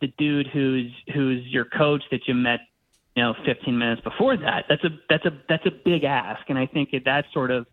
[0.00, 2.60] the dude who's who's your coach that you met
[3.16, 6.58] you know 15 minutes before that that's a that's a that's a big ask and
[6.58, 7.66] i think that's sort of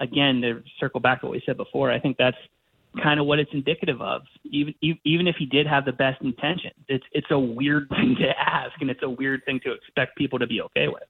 [0.00, 2.36] again to circle back to what we said before i think that's
[3.02, 4.22] kind of what it's indicative of.
[4.50, 8.28] Even even if he did have the best intentions, it's it's a weird thing to
[8.38, 11.02] ask, and it's a weird thing to expect people to be okay with.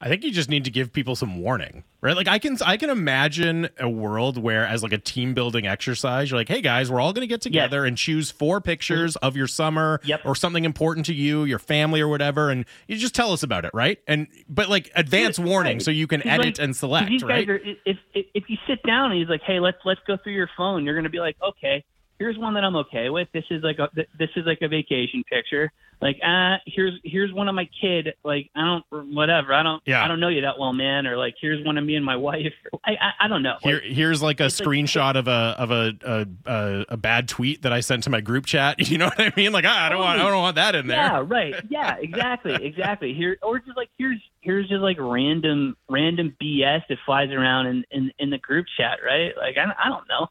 [0.00, 2.14] I think you just need to give people some warning, right?
[2.14, 6.30] Like I can I can imagine a world where, as like a team building exercise,
[6.30, 9.26] you're like, hey guys, we're all going to get together and choose four pictures mm-hmm.
[9.26, 10.20] of your summer yep.
[10.24, 13.64] or something important to you, your family or whatever, and you just tell us about
[13.64, 13.98] it, right?
[14.06, 15.82] And but like advance warning, right.
[15.82, 17.10] so you can edit like, and select.
[17.10, 17.46] Right?
[17.46, 20.16] guys are if, if if you sit down and he's like, hey, let's let's go
[20.16, 21.84] through your phone, you're going to be like, okay
[22.18, 23.28] here's one that I'm okay with.
[23.32, 25.72] This is like a this is like a vacation picture.
[26.00, 28.14] Like ah, uh, here's here's one of my kid.
[28.24, 28.60] Like I
[28.92, 29.54] don't whatever.
[29.54, 30.04] I don't yeah.
[30.04, 31.06] I don't know you that well, man.
[31.06, 32.52] Or like here's one of me and my wife.
[32.84, 33.56] I I, I don't know.
[33.62, 37.62] Here, here's like a screenshot like, of a of a, a, a a bad tweet
[37.62, 38.76] that I sent to my group chat.
[38.94, 39.50] You know what I mean?
[39.50, 40.98] Like ah, I don't want I don't want that in there.
[40.98, 41.54] Yeah, right.
[41.68, 43.12] Yeah, exactly, exactly.
[43.12, 47.84] Here or just like here's here's just like random random BS that flies around in
[47.90, 49.32] in, in the group chat, right?
[49.36, 50.28] Like I I don't know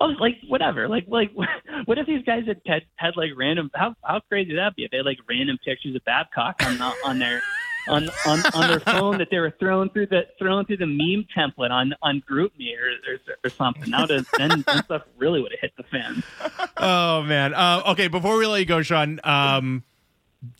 [0.00, 0.88] I was like, whatever.
[0.88, 1.30] Like, like,
[1.86, 3.70] what if these guys had had, had like random?
[3.74, 6.78] How how crazy would that be if they had like random pictures of Babcock on
[6.78, 7.42] the, on their
[7.88, 11.26] on, on on their phone that they were throwing through the throwing through the meme
[11.36, 13.90] template on on GroupMe or or, or something.
[13.90, 16.22] Now then, then stuff really would have hit the fan.
[16.76, 17.54] Oh man.
[17.54, 19.20] Uh, okay, before we let you go, Sean.
[19.24, 19.84] Um,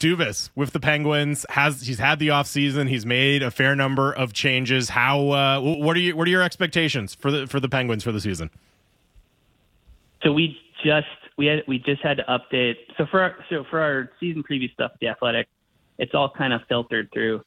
[0.01, 2.89] Dubas with the Penguins has he's had the off season.
[2.89, 4.89] He's made a fair number of changes.
[4.89, 8.11] How uh, what are you what are your expectations for the for the Penguins for
[8.11, 8.51] the season?
[10.29, 11.07] So we just
[11.39, 12.75] we had we just had to update.
[12.99, 15.47] So for our, so for our season preview stuff, the Athletic,
[15.97, 17.43] it's all kind of filtered through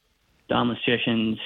[0.48, 1.38] Dom Luszczyszyn's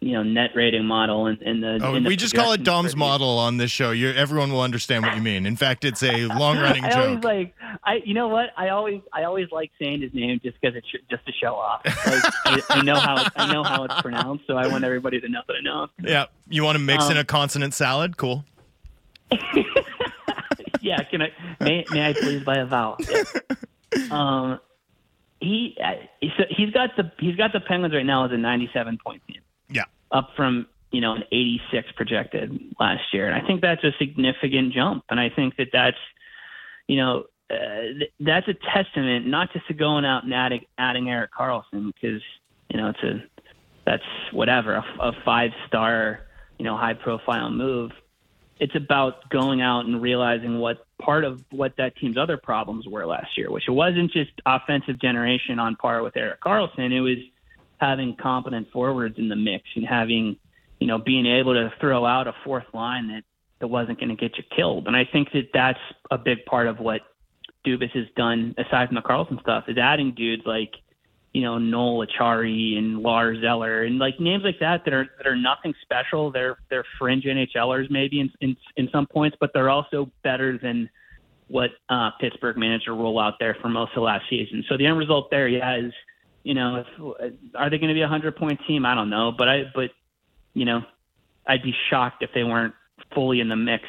[0.00, 1.78] you know net rating model and, and the.
[1.82, 3.90] Oh, and the we just call it Dom's model on this show.
[3.90, 5.46] you everyone will understand what you mean.
[5.46, 7.24] In fact, it's a long running I always joke.
[7.24, 10.76] like I you know what I always I always like saying his name just because
[10.76, 11.80] it's just to show off.
[11.86, 15.28] Like, I, I know how I know how it's pronounced, so I want everybody to
[15.30, 15.88] know that I know.
[16.02, 18.18] yeah, you want to mix in Um, a consonant salad?
[18.18, 18.44] Cool.
[20.82, 21.28] yeah, can I
[21.60, 22.98] may, may I please buy a vowel?
[23.94, 24.06] Yeah.
[24.10, 24.58] Um,
[25.40, 25.92] he uh,
[26.38, 29.42] so he's got the he's got the Penguins right now as a 97 point team,
[29.68, 29.82] Yeah.
[30.10, 34.72] up from you know an 86 projected last year, and I think that's a significant
[34.72, 35.96] jump, and I think that that's
[36.88, 37.24] you know.
[37.50, 41.92] Uh, th- that's a testament not just to going out and adding adding Erik Karlsson
[41.92, 42.22] because
[42.70, 43.22] you know it's a
[43.84, 44.02] that's
[44.32, 46.20] whatever a, a five star
[46.58, 47.90] you know high profile move
[48.60, 53.06] it's about going out and realizing what part of what that team's other problems were
[53.06, 56.92] last year, which it wasn't just offensive generation on par with Erik Karlsson.
[56.92, 57.18] It was
[57.78, 60.36] having competent forwards in the mix and having,
[60.78, 63.24] you know, being able to throw out a fourth line that,
[63.58, 64.86] that wasn't going to get you killed.
[64.86, 65.80] And I think that that's
[66.10, 67.00] a big part of what
[67.66, 70.72] Dubas has done, aside from the Karlsson stuff, is adding dudes like,
[71.32, 75.26] you know, Noel Acciari and Lars Eller and like names like that that are that
[75.26, 76.30] are nothing special.
[76.30, 80.90] They're they're fringe NHLers maybe in in, in some points, but they're also better than
[81.48, 84.64] what uh, Pittsburgh managed to roll out there for most of last season.
[84.68, 85.92] So the end result there, yeah, is
[86.44, 88.84] you know, if, are they going to be a hundred point team?
[88.84, 89.90] I don't know, but I but
[90.54, 90.82] you know,
[91.46, 92.74] I'd be shocked if they weren't
[93.14, 93.84] fully in the mix.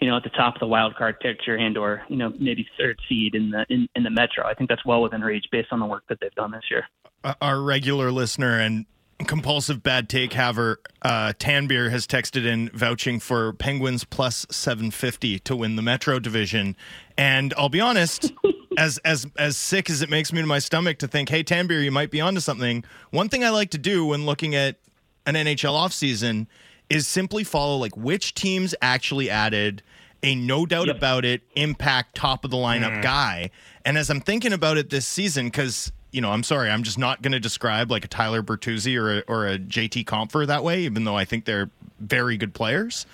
[0.00, 2.66] You know, at the top of the wild card picture, and or you know maybe
[2.78, 4.46] third seed in the in, in the Metro.
[4.46, 6.84] I think that's well within reach based on the work that they've done this year.
[7.22, 8.86] Uh, our regular listener and
[9.26, 15.56] compulsive bad take haver uh, Tanbeer has texted in vouching for Penguins plus 750 to
[15.56, 16.76] win the Metro division.
[17.16, 18.32] And I'll be honest,
[18.78, 21.82] as as as sick as it makes me to my stomach to think, hey Tanbeer,
[21.84, 22.84] you might be onto something.
[23.10, 24.78] One thing I like to do when looking at
[25.26, 26.46] an NHL offseason
[26.90, 29.82] is simply follow like which teams actually added
[30.22, 30.96] a no doubt Yep.
[30.96, 33.00] about it impact top of the lineup mm-hmm.
[33.00, 33.50] guy.
[33.84, 36.98] And as I'm thinking about it this season, because you know, I'm sorry, I'm just
[36.98, 40.64] not going to describe like a Tyler Bertuzzi or a, or a JT Compher that
[40.64, 41.70] way, even though I think they're
[42.00, 43.06] very good players.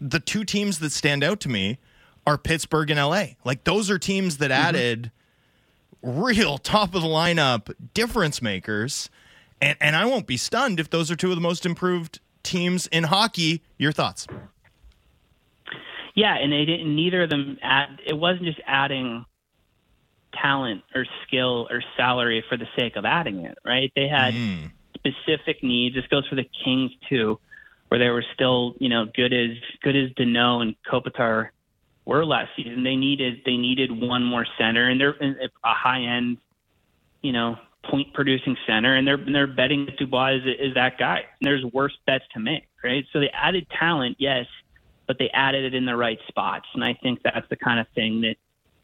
[0.00, 1.78] The two teams that stand out to me
[2.26, 3.24] are Pittsburgh and LA.
[3.44, 4.62] Like those are teams that mm-hmm.
[4.62, 5.10] added
[6.02, 9.10] real top of the lineup difference makers.
[9.62, 12.86] And and I won't be stunned if those are two of the most improved teams
[12.88, 13.62] in hockey.
[13.78, 14.26] Your thoughts?
[16.14, 16.94] Yeah, and they didn't.
[16.94, 17.58] Neither of them.
[17.62, 19.24] Add, it wasn't just adding
[20.34, 23.58] talent or skill or salary for the sake of adding it.
[23.64, 23.92] Right?
[23.94, 24.66] They had hmm.
[24.94, 25.94] specific needs.
[25.94, 27.38] This goes for the Kings too,
[27.88, 31.48] where they were still, you know, good as good as Danault and Kopitar
[32.04, 32.82] were last season.
[32.82, 36.38] They needed they needed one more center, and they're and a high end,
[37.22, 40.98] you know, point producing center, and they're and they're betting that Dubois is, is that
[40.98, 41.18] guy.
[41.18, 43.04] And there's worse bets to make, right?
[43.12, 44.46] So they added talent, yes,
[45.06, 47.86] but they added it in the right spots, and I think that's the kind of
[47.94, 48.36] thing that,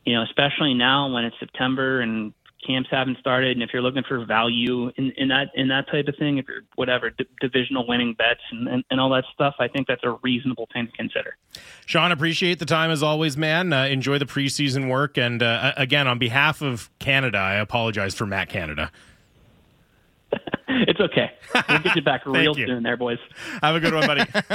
[0.04, 2.32] you know, especially now when it's September and
[2.66, 6.08] camps haven't started, and if you're looking for value in, in that in that type
[6.08, 9.54] of thing, if you're whatever d- divisional winning bets and, and, and all that stuff,
[9.58, 11.36] I think that's a reasonable thing to consider.
[11.84, 13.72] Sean, appreciate the time as always, man.
[13.72, 18.26] Uh, enjoy the preseason work, and uh, again, on behalf of Canada, I apologize for
[18.26, 18.90] Matt Canada.
[20.88, 21.30] It's okay.
[21.68, 22.66] We'll get you back real you.
[22.66, 23.18] soon, there, boys.
[23.62, 24.24] Have a good one, buddy.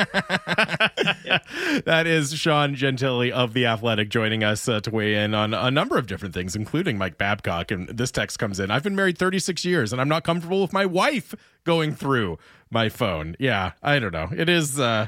[1.85, 5.71] that is Sean Gentille of The Athletic joining us uh, to weigh in on a
[5.71, 7.71] number of different things, including Mike Babcock.
[7.71, 10.73] And this text comes in I've been married 36 years and I'm not comfortable with
[10.73, 12.37] my wife going through
[12.69, 13.35] my phone.
[13.39, 14.29] Yeah, I don't know.
[14.35, 14.79] It is.
[14.79, 15.07] Uh,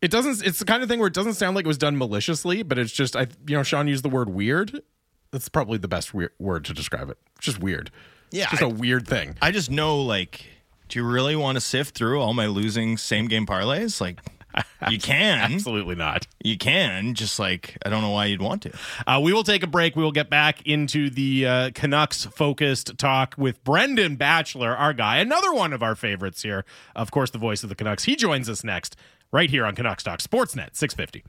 [0.00, 0.44] it doesn't.
[0.46, 2.78] It's the kind of thing where it doesn't sound like it was done maliciously, but
[2.78, 3.26] it's just I.
[3.46, 4.82] You know, Sean used the word weird.
[5.30, 7.18] That's probably the best word to describe it.
[7.40, 7.90] Just weird.
[8.32, 9.36] Yeah, It's just I- a weird thing.
[9.42, 10.44] I just know, like,
[10.88, 14.00] do you really want to sift through all my losing same game parlays?
[14.00, 14.20] Like,
[14.90, 16.26] you can, Absolutely not.
[16.44, 17.14] you can.
[17.14, 18.72] Just like, I don't know why you'd want to.
[19.06, 19.96] Uh, we will take a break.
[19.96, 25.16] We will get back into the uh, Canucks focused talk with Brendan Batchelor, our guy,
[25.18, 26.66] another one of our favorites here.
[26.94, 28.04] Of course, the voice of the Canucks.
[28.04, 28.94] He joins us next,
[29.32, 31.24] right here on Canucks Talk Sportsnet 650.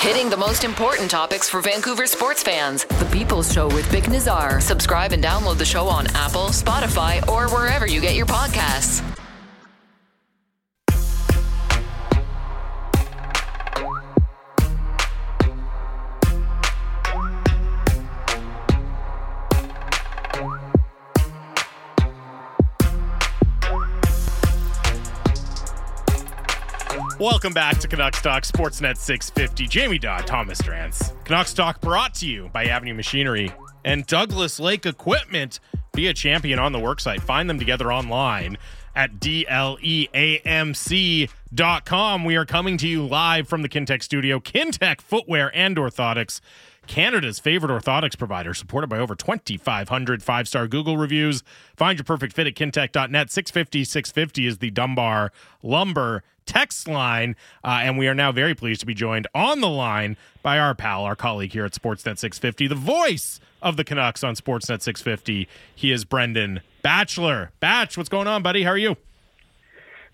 [0.00, 2.84] Hitting the most important topics for Vancouver sports fans.
[2.84, 4.60] The People's Show with Vic Nazar.
[4.60, 9.15] Subscribe and download the show on Apple, Spotify, or wherever you get your podcasts.
[27.18, 29.66] Welcome back to Canucks Talk Sportsnet 650.
[29.68, 31.14] Jamie Dodd, Thomas Drance.
[31.24, 33.50] Canucks Talk brought to you by Avenue Machinery
[33.86, 35.60] and Douglas Lake Equipment.
[35.94, 37.22] Be a champion on the worksite.
[37.22, 38.58] Find them together online
[38.94, 40.14] at dleamc.com.
[42.24, 44.38] We are coming to you live from the Kintec studio.
[44.38, 46.42] Kintec Footwear and Orthotics.
[46.86, 51.42] Canada's favorite orthotics provider, supported by over 2,500 five star Google reviews.
[51.76, 53.30] Find your perfect fit at kintec.net.
[53.30, 55.32] 650 650 is the Dunbar
[55.62, 57.36] Lumber text line.
[57.64, 60.74] Uh, and we are now very pleased to be joined on the line by our
[60.74, 65.48] pal, our colleague here at Sportsnet 650, the voice of the Canucks on Sportsnet 650.
[65.74, 67.50] He is Brendan Batchelor.
[67.60, 68.62] Batch, what's going on, buddy?
[68.62, 68.96] How are you?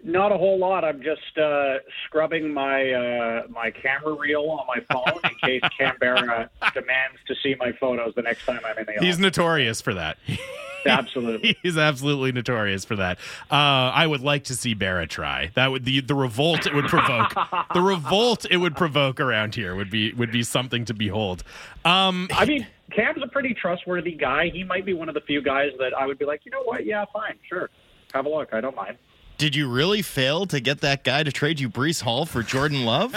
[0.05, 0.85] Not a whole lot.
[0.85, 5.97] I'm just uh, scrubbing my uh, my camera reel on my phone in case Cam
[6.01, 9.05] Barra demands to see my photos the next time I'm in the office.
[9.05, 10.19] He's notorious for that.
[10.87, 11.57] absolutely.
[11.63, 13.19] He's absolutely notorious for that.
[13.49, 13.55] Uh,
[13.95, 15.53] I would like to see Barra try.
[15.55, 17.33] That would the the revolt it would provoke.
[17.73, 21.45] the revolt it would provoke around here would be would be something to behold.
[21.85, 24.49] Um, I mean, Cam's a pretty trustworthy guy.
[24.49, 26.65] He might be one of the few guys that I would be like, you know
[26.65, 26.85] what?
[26.85, 27.71] Yeah, fine, sure,
[28.13, 28.53] have a look.
[28.53, 28.99] I don't mind.
[29.43, 32.85] Did you really fail to get that guy to trade you Breece Hall for Jordan
[32.85, 33.13] Love?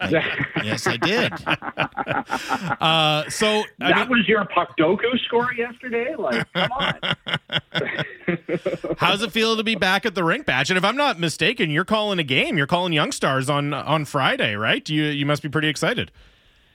[0.00, 0.10] I,
[0.64, 1.32] yes, I did.
[2.80, 6.14] Uh, so I that mean, was your Puckdoku score yesterday.
[6.16, 6.98] Like, come on.
[8.98, 10.70] how's it feel to be back at the rink, Batch?
[10.70, 12.56] And if I'm not mistaken, you're calling a game.
[12.56, 14.88] You're calling Young Stars on on Friday, right?
[14.88, 16.10] You you must be pretty excited.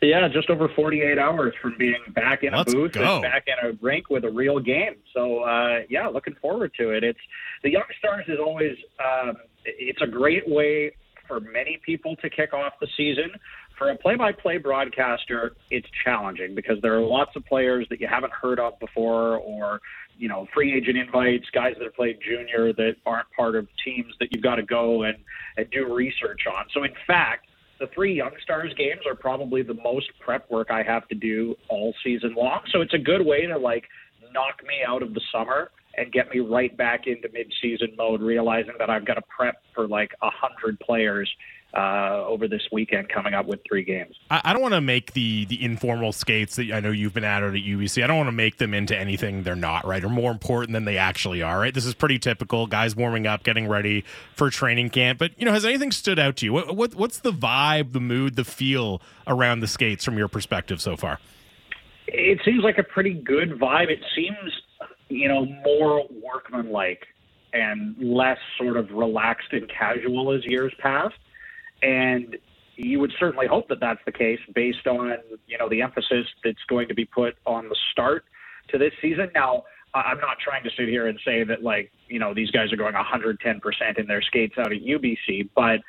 [0.01, 3.16] Yeah, just over 48 hours from being back in Let's a booth go.
[3.16, 4.95] and back in a rink with a real game.
[5.14, 7.03] So, uh, yeah, looking forward to it.
[7.03, 7.20] It's
[7.66, 10.95] the Young Stars is always um, it's a great way
[11.28, 13.32] for many people to kick off the season.
[13.76, 18.32] For a play-by-play broadcaster, it's challenging because there are lots of players that you haven't
[18.32, 19.82] heard of before, or
[20.16, 24.13] you know, free agent invites, guys that have played junior that aren't part of teams
[24.20, 25.18] that you've got to go and,
[25.57, 26.66] and do research on.
[26.72, 27.47] So, in fact
[27.78, 31.55] the three Young Stars games are probably the most prep work I have to do
[31.68, 32.61] all season long.
[32.72, 33.84] So it's a good way to like
[34.32, 38.74] knock me out of the summer and get me right back into mid-season mode, realizing
[38.80, 41.30] that I've got to prep for like a hundred players
[41.76, 44.16] uh, over this weekend coming up with three games.
[44.30, 47.26] I, I don't want to make the the informal skates that I know you've been
[47.26, 48.04] at it at UBC.
[48.04, 50.04] I don't want to make them into anything they're not, right?
[50.04, 51.74] Or more important than they actually are, right?
[51.74, 52.66] This is pretty typical.
[52.68, 55.20] Guys warming up, getting ready for training camp.
[55.20, 56.54] But you know, has anything stood out to you?
[56.54, 60.82] What, what what's the vibe, the mood, the feel around the skates from your perspective
[60.82, 61.20] so far?
[62.08, 63.89] It seems like a pretty good vibe.
[63.89, 64.54] It seems,
[65.10, 67.06] you know, more workmanlike
[67.53, 71.16] and less sort of relaxed and casual as years past.
[71.82, 72.38] And
[72.76, 75.14] you would certainly hope that that's the case based on,
[75.47, 78.26] you know, the emphasis that's going to be put on the start
[78.70, 79.30] to this season.
[79.34, 82.74] Now, I'm not trying to sit here and say that, like, you know, these guys
[82.74, 85.80] are going 110% in their skates out at UBC, but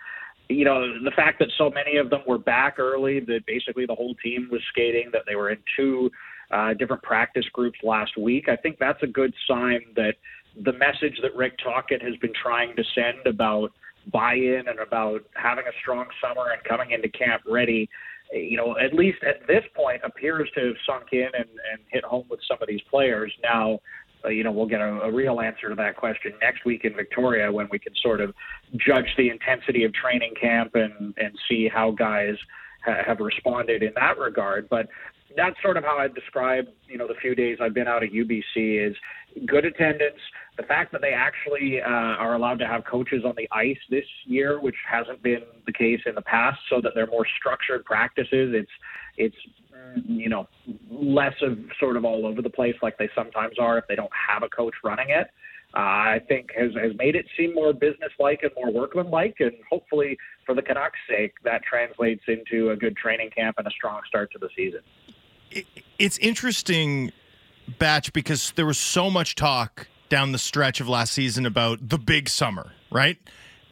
[0.48, 3.94] you know, the fact that so many of them were back early, that basically the
[3.94, 6.10] whole team was skating, that they were in two
[6.50, 10.14] uh, different practice groups last week, I think that's a good sign that
[10.64, 13.72] the message that Rick Tocchet has been trying to send about
[14.12, 17.88] buy-in and about having a strong summer and coming into camp ready,
[18.32, 22.04] you know, at least at this point appears to have sunk in and, and hit
[22.04, 23.32] home with some of these players.
[23.42, 23.80] Now,
[24.24, 26.94] uh, you know, we'll get a, a real answer to that question next week in
[26.94, 28.34] Victoria when we can sort of
[28.76, 32.34] judge the intensity of training camp and, and see how guys
[32.84, 34.68] ha- have responded in that regard.
[34.68, 34.88] But
[35.36, 38.10] that's sort of how I describe, you know, the few days I've been out at
[38.10, 38.96] UBC is
[39.46, 40.18] good attendance.
[40.56, 44.04] The fact that they actually uh, are allowed to have coaches on the ice this
[44.24, 48.54] year, which hasn't been the case in the past, so that they're more structured practices.
[48.54, 48.70] It's
[49.18, 49.36] it's
[49.74, 50.48] mm, you know
[50.90, 54.10] less of sort of all over the place like they sometimes are if they don't
[54.30, 55.28] have a coach running it.
[55.76, 60.16] Uh, I think has has made it seem more businesslike and more workmanlike, and hopefully
[60.46, 64.32] for the Canucks' sake, that translates into a good training camp and a strong start
[64.32, 64.80] to the season.
[65.98, 67.12] It's interesting,
[67.78, 71.98] Batch, because there was so much talk down the stretch of last season about the
[71.98, 73.18] big summer, right?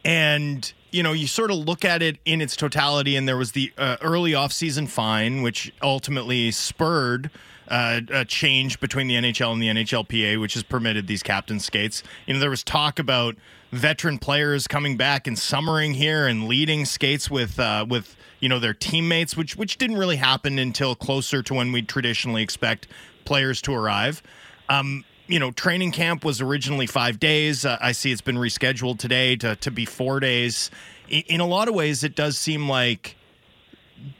[0.03, 3.51] And you know, you sort of look at it in its totality, and there was
[3.51, 7.29] the uh, early offseason fine, which ultimately spurred
[7.67, 12.03] uh, a change between the NHL and the NHLPA, which has permitted these captain skates.
[12.25, 13.35] You know, there was talk about
[13.71, 18.59] veteran players coming back and summering here and leading skates with uh, with you know
[18.59, 22.87] their teammates, which which didn't really happen until closer to when we traditionally expect
[23.25, 24.21] players to arrive.
[24.69, 27.65] Um, you know, training camp was originally five days.
[27.65, 30.69] Uh, I see it's been rescheduled today to, to be four days.
[31.09, 33.15] In, in, a lot of ways, it does seem like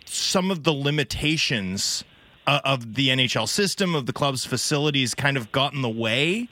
[0.06, 2.04] some of the limitations
[2.48, 6.50] uh, of the NHL system, of the club's facilities, kind of got in the way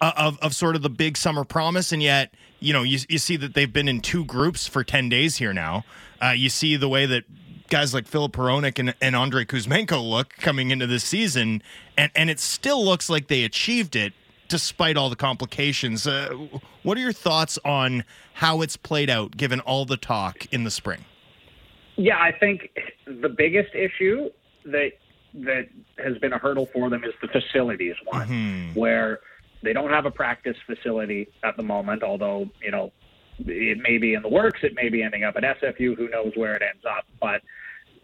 [0.00, 1.92] uh, of, of sort of the big summer promise.
[1.92, 5.08] And yet, you know, you, you see that they've been in two groups for 10
[5.08, 5.84] days here now.
[6.22, 7.24] Uh, you see the way that
[7.68, 11.62] guys like Filip Hronek and, and Andrei Kuzmenko look coming into this season,
[11.96, 14.12] and, and it still looks like they achieved it
[14.48, 16.06] despite all the complications.
[16.06, 16.30] Uh,
[16.82, 20.70] what are your thoughts on how it's played out given all the talk in the
[20.70, 21.04] spring?
[21.96, 22.70] Yeah, I think
[23.06, 24.30] the biggest issue
[24.66, 24.92] that
[25.44, 25.68] that
[26.02, 28.78] has been a hurdle for them is the facilities one, mm-hmm.
[28.78, 29.20] where
[29.62, 32.92] they don't have a practice facility at the moment, although, you know,
[33.38, 36.32] it may be in the works, it may be ending up at SFU, who knows
[36.36, 37.04] where it ends up.
[37.20, 37.42] But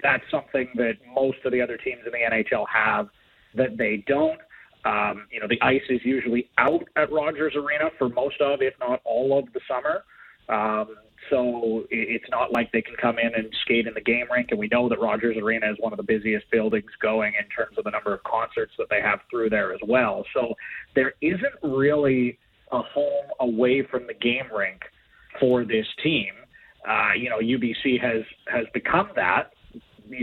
[0.03, 3.09] that's something that most of the other teams in the NHL have
[3.55, 4.41] that they don't.
[4.85, 8.75] Um, you know, the ice is usually out at Rogers Arena for most of, if
[8.81, 10.05] not all of the summer.
[10.49, 10.97] Um,
[11.33, 14.49] so it's not like they can come in and skate in the game rink.
[14.51, 17.79] And we know that Rogers Arena is one of the busiest buildings going in terms
[17.79, 20.27] of the number of concerts that they have through there as well.
[20.35, 20.55] So
[20.95, 22.39] there isn't really
[22.71, 24.83] a home away from the game rink
[25.41, 26.33] for this team.
[26.87, 29.53] Uh, you know, UBC has has become that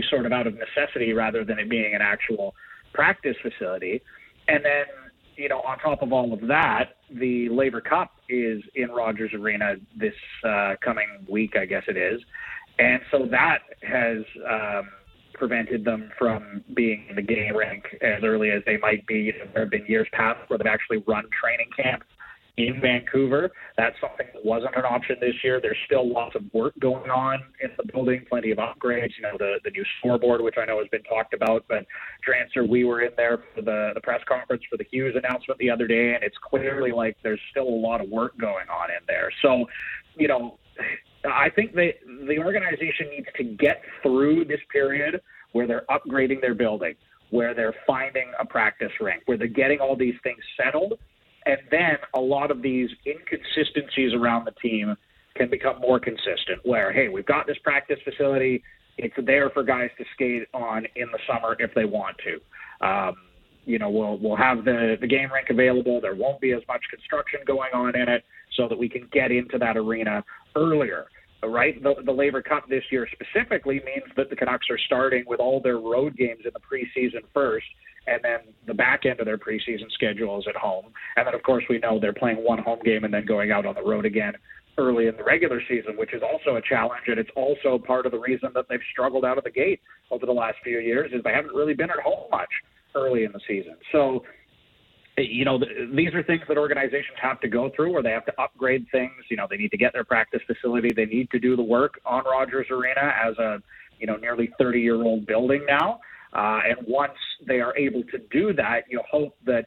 [0.08, 2.54] sort of out of necessity rather than it being an actual
[2.92, 4.00] practice facility.
[4.46, 4.84] And then,
[5.40, 9.76] you know, on top of all of that, the Laver Cup is in Rogers Arena
[9.96, 10.12] this
[10.44, 12.20] uh, coming week, I guess it is.
[12.78, 14.18] And so that has
[14.48, 14.90] um,
[15.32, 19.14] prevented them from being in the game rink as early as they might be.
[19.14, 22.02] You know, there have been years past where they've actually run training camp
[22.56, 23.50] in Vancouver.
[23.76, 25.60] That's something that wasn't an option this year.
[25.60, 29.10] There's still lots of work going on in the building, plenty of upgrades.
[29.16, 31.86] You know, the, the new scoreboard, which I know has been talked about, but
[32.26, 35.70] Drancer, we were in there for the, the press conference for the Hughes announcement the
[35.70, 39.04] other day, and it's clearly like there's still a lot of work going on in
[39.06, 39.30] there.
[39.42, 39.66] So,
[40.16, 40.58] you know,
[41.24, 41.96] I think they,
[42.26, 45.20] the organization needs to get through this period
[45.52, 46.94] where they're upgrading their building,
[47.30, 50.98] where they're finding a practice rink, where they're getting all these things settled
[51.46, 54.96] and then a lot of these inconsistencies around the team
[55.36, 56.60] can become more consistent.
[56.64, 58.62] Where hey, we've got this practice facility;
[58.98, 62.86] it's there for guys to skate on in the summer if they want to.
[62.86, 63.16] Um,
[63.64, 66.00] you know, we'll we'll have the the game rink available.
[66.00, 68.24] There won't be as much construction going on in it,
[68.56, 70.24] so that we can get into that arena
[70.56, 71.06] earlier.
[71.42, 75.40] Right, the, the Laver Cup this year specifically means that the Canucks are starting with
[75.40, 77.64] all their road games in the preseason first,
[78.06, 80.86] and then the back end of their preseason schedule is at home.
[81.16, 83.66] And then, of course, we know they're playing one home game and then going out
[83.66, 84.32] on the road again
[84.78, 87.02] early in the regular season, which is also a challenge.
[87.06, 89.80] And it's also part of the reason that they've struggled out of the gate
[90.10, 92.50] over the last few years is they haven't really been at home much
[92.94, 93.76] early in the season.
[93.92, 94.24] So,
[95.18, 98.40] you know, these are things that organizations have to go through where they have to
[98.40, 99.12] upgrade things.
[99.28, 100.88] You know, they need to get their practice facility.
[100.94, 103.58] They need to do the work on Rogers Arena as a,
[103.98, 106.00] you know, nearly 30 year old building now.
[106.32, 109.66] Uh, and once they are able to do that, you hope that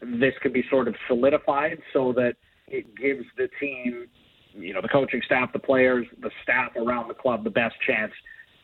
[0.00, 2.34] this can be sort of solidified so that
[2.66, 4.06] it gives the team,
[4.54, 8.12] you know, the coaching staff, the players, the staff around the club the best chance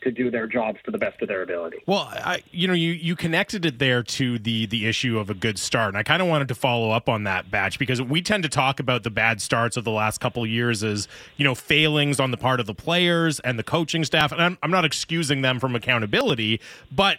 [0.02, 1.78] to do their jobs to the best of their ability.
[1.86, 5.34] Well, I, you know, you you connected it there to the the issue of a
[5.34, 8.22] good start, and I kind of wanted to follow up on that batch because we
[8.22, 11.44] tend to talk about the bad starts of the last couple of years as you
[11.44, 14.70] know failings on the part of the players and the coaching staff, and I'm, I'm
[14.70, 16.60] not excusing them from accountability,
[16.92, 17.18] but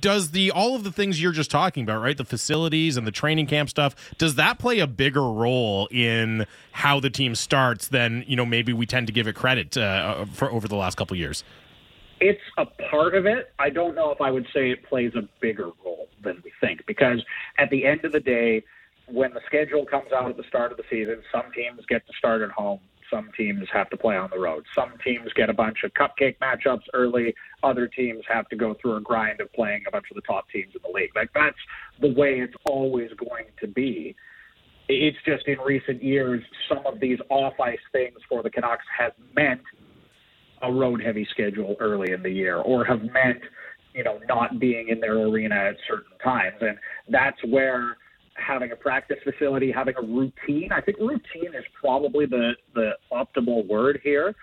[0.00, 2.16] does the all of the things you're just talking about, right?
[2.16, 7.00] The facilities and the training camp stuff, does that play a bigger role in how
[7.00, 10.50] the team starts than you know maybe we tend to give it credit uh, for
[10.50, 11.44] over the last couple years?
[12.20, 13.52] It's a part of it.
[13.58, 16.86] I don't know if I would say it plays a bigger role than we think
[16.86, 17.22] because
[17.58, 18.64] at the end of the day,
[19.06, 22.12] when the schedule comes out at the start of the season, some teams get to
[22.18, 22.80] start at home,
[23.10, 24.64] some teams have to play on the road.
[24.74, 27.34] Some teams get a bunch of cupcake matchups early.
[27.62, 30.48] Other teams have to go through a grind of playing a bunch of the top
[30.50, 31.10] teams in the league.
[31.14, 31.56] Like that's
[32.00, 34.14] the way it's always going to be.
[34.88, 39.12] It's just in recent years, some of these off ice things for the Canucks have
[39.34, 39.62] meant
[40.62, 43.42] a road heavy schedule early in the year or have meant,
[43.94, 46.56] you know, not being in their arena at certain times.
[46.60, 46.78] And
[47.08, 47.96] that's where
[48.36, 50.70] having a practice facility, having a routine.
[50.72, 54.34] I think routine is probably the, the optimal word here.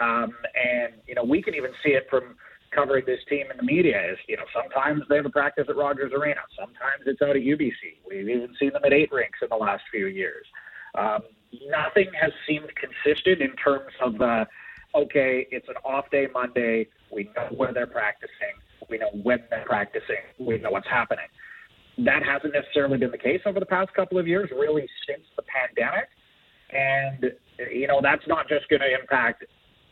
[0.00, 2.36] Um, and you know, we can even see it from
[2.74, 4.12] covering this team in the media.
[4.12, 7.42] Is you know, sometimes they have a practice at Rogers Arena, sometimes it's out at
[7.42, 8.02] UBC.
[8.08, 10.46] We've even seen them at eight rinks in the last few years.
[10.94, 11.22] Um,
[11.68, 14.44] nothing has seemed consistent in terms of uh,
[14.94, 16.88] okay, it's an off day Monday.
[17.10, 18.54] We know where they're practicing.
[18.88, 20.22] We know when they're practicing.
[20.38, 21.26] We know what's happening.
[21.98, 25.42] That hasn't necessarily been the case over the past couple of years, really since the
[25.42, 26.08] pandemic.
[26.70, 27.32] And,
[27.72, 29.44] you know, that's not just going to impact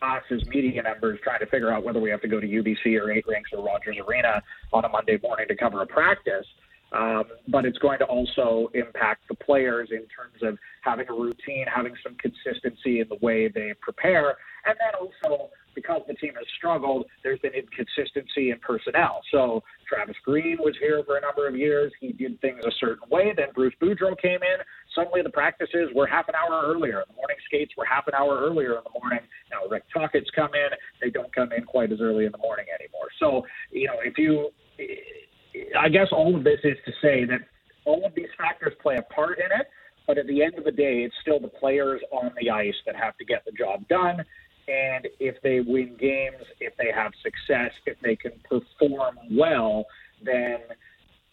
[0.02, 3.00] us as media members trying to figure out whether we have to go to UBC
[3.00, 4.42] or Eight Rinks or Rogers Arena
[4.72, 6.46] on a Monday morning to cover a practice.
[6.92, 11.64] Um, but it's going to also impact the players in terms of having a routine,
[11.72, 16.47] having some consistency in the way they prepare, and then also because the team has
[16.57, 19.20] struggled, there's been inconsistency in personnel.
[19.31, 21.93] So Travis Green was here for a number of years.
[22.01, 23.33] He did things a certain way.
[23.37, 24.59] Then Bruce Boudreau came in.
[24.95, 27.03] Suddenly the practices were half an hour earlier.
[27.09, 29.27] The morning skates were half an hour earlier in the morning.
[29.51, 30.70] Now Rick Tocchet's come in.
[31.01, 33.09] They don't come in quite as early in the morning anymore.
[33.18, 34.51] So, you know, if you,
[35.79, 37.41] I guess all of this is to say that
[37.85, 39.66] all of these factors play a part in it.
[40.07, 42.95] But at the end of the day, it's still the players on the ice that
[42.95, 44.22] have to get the job done.
[44.69, 49.85] And if they win games, if they have success, if they can perform well,
[50.25, 50.59] then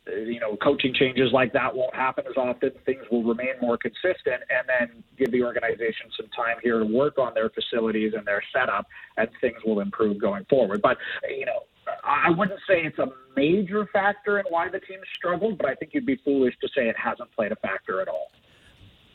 [0.07, 2.71] uh, you know coaching changes like that won't happen as often.
[2.85, 7.17] Things will remain more consistent, and then give the organization some time here to work
[7.17, 8.85] on their facilities and their setup,
[9.17, 10.81] and things will improve going forward.
[10.81, 10.97] But
[11.29, 11.63] you know.
[12.03, 15.93] I wouldn't say it's a major factor in why the team struggled, but I think
[15.93, 18.27] you'd be foolish to say it hasn't played a factor at all.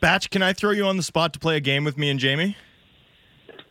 [0.01, 2.21] Batch, can I throw you on the spot to play a game with me and
[2.21, 2.57] Jamie?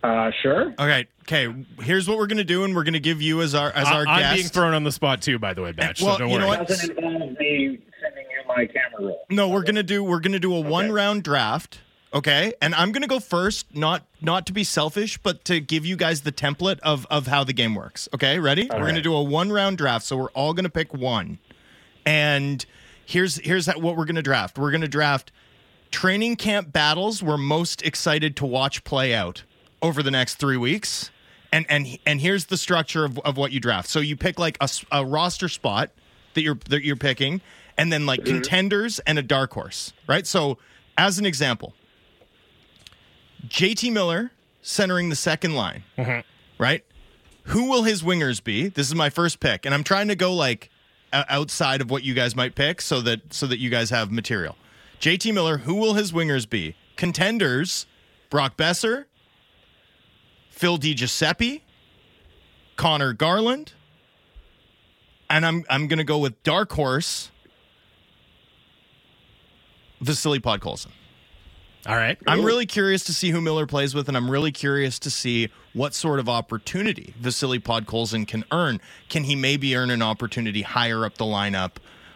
[0.05, 0.73] Uh, sure.
[0.77, 1.07] All right.
[1.21, 1.51] Okay.
[1.81, 4.17] Here's what we're gonna do, and we're gonna give you as our as our I,
[4.17, 4.35] am guest.
[4.35, 5.99] being thrown on the spot too, by the way, Batch.
[5.99, 6.59] Well, so don't you know worry.
[6.59, 6.67] what?
[6.67, 9.25] Doesn't involve me sending you my camera roll.
[9.31, 11.79] No, we're gonna do we're gonna do a one round draft.
[12.13, 15.95] Okay, and I'm gonna go first, not not to be selfish, but to give you
[15.95, 18.07] guys the template of of how the game works.
[18.13, 18.69] Okay, ready?
[18.71, 21.39] we're gonna do a one round draft, so we're all gonna pick one.
[22.05, 22.63] And
[23.07, 24.59] here's here's how, what we're gonna draft.
[24.59, 25.31] We're gonna draft
[25.89, 29.43] training camp battles we're most excited to watch play out
[29.85, 31.11] over the next three weeks.
[31.51, 33.87] And and and here's the structure of, of what you draft.
[33.87, 34.57] So you pick like
[34.91, 35.91] a roster spot
[36.33, 37.39] that you're that you're picking,
[37.77, 38.33] and then like mm-hmm.
[38.33, 40.27] contenders and a dark horse, right?
[40.27, 40.57] So
[40.97, 41.73] as an example,
[43.47, 44.31] JT Miller
[44.61, 46.21] centering the second line, mm-hmm.
[46.61, 46.83] right?
[47.43, 48.67] Who will his wingers be?
[48.67, 50.69] This is my first pick, and I'm trying to go like
[51.13, 54.57] outside of what you guys might pick, so that so that you guys have material.
[54.99, 56.75] JT Miller, who will his wingers be?
[56.97, 57.85] Contenders:
[58.29, 59.05] Brock Boeser,
[60.55, 61.61] Phil DiGiuseppe,
[62.77, 63.73] Conor Garland,
[65.29, 67.29] and I'm I'm gonna go with dark horse,
[69.99, 70.91] Vasily Podkolzin.
[71.85, 72.17] All right.
[72.25, 75.49] I'm really curious to see who Miller plays with, and I'm really curious to see
[75.73, 78.79] what sort of opportunity Vasily Podkolzin can earn.
[79.09, 81.73] Can he maybe earn an opportunity higher up the lineup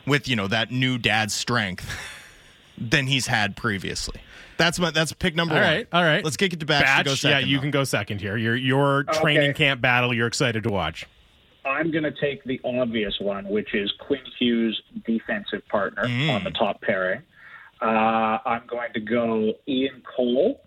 [0.07, 1.93] with you know that new dad strength
[2.77, 4.21] than he's had previously?
[4.59, 5.67] That's my that's pick number All one.
[5.69, 5.87] right.
[5.91, 6.23] All right.
[6.23, 6.83] Let's kick it to Batch.
[6.83, 7.61] Batch, to go second, yeah, you though.
[7.61, 8.37] can go second here.
[8.37, 9.57] Your your training Okay.
[9.65, 11.07] camp battle you're excited to watch.
[11.65, 16.51] I'm going to take the obvious one, which is Quinn Hughes' defensive partner on the
[16.51, 17.21] top pairing.
[17.81, 20.61] Uh, I'm going to go Ian Cole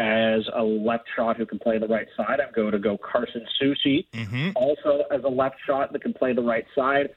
[0.00, 2.40] as a left shot who can play the right side.
[2.40, 4.06] I'm going to go Carson Soucy
[4.54, 7.08] also as a left shot that can play the right side.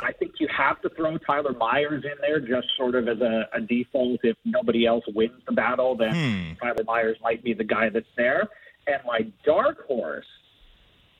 [0.00, 3.48] I think you have to throw Tyler Myers in there just sort of as a,
[3.52, 4.20] a default.
[4.22, 6.52] If nobody else wins the battle, then hmm.
[6.62, 8.48] Tyler Myers might be the guy that's there.
[8.86, 10.26] And my dark horse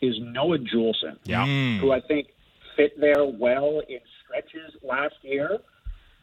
[0.01, 1.45] is Noah Juulsen, Yeah.
[1.81, 2.29] who I think
[2.77, 5.59] fit there well in stretches last year.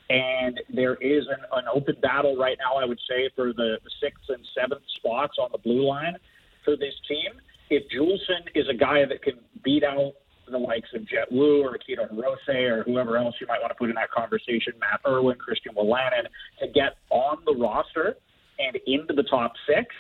[0.10, 3.90] And there is an, an open battle right now, I would say, for the, the
[4.02, 6.16] sixth and seventh spots on the blue line
[6.64, 7.34] for this team.
[7.70, 10.14] If Juulsen is a guy that can beat out
[10.52, 13.76] the likes of Jett Woo or Akito Hirose or whoever else you might want to
[13.76, 16.26] put in that conversation, Matt Irwin, Christian Wolanin,
[16.60, 18.18] to get on the roster
[18.60, 19.94] and into the top six,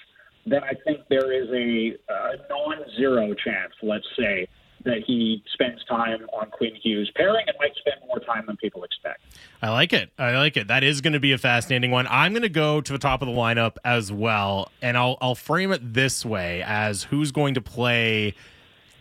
[0.46, 4.48] then I think there is a, a non-zero chance, let's say,
[4.84, 8.84] that he spends time on Quinn Hughes pairing and might spend more time than people
[8.84, 9.22] expect.
[9.62, 10.12] I like it.
[10.18, 10.68] I like it.
[10.68, 12.06] That is going to be a fascinating one.
[12.08, 15.36] I'm going to go to the top of the lineup as well, and I'll I'll
[15.36, 18.36] frame it this way as who's going to play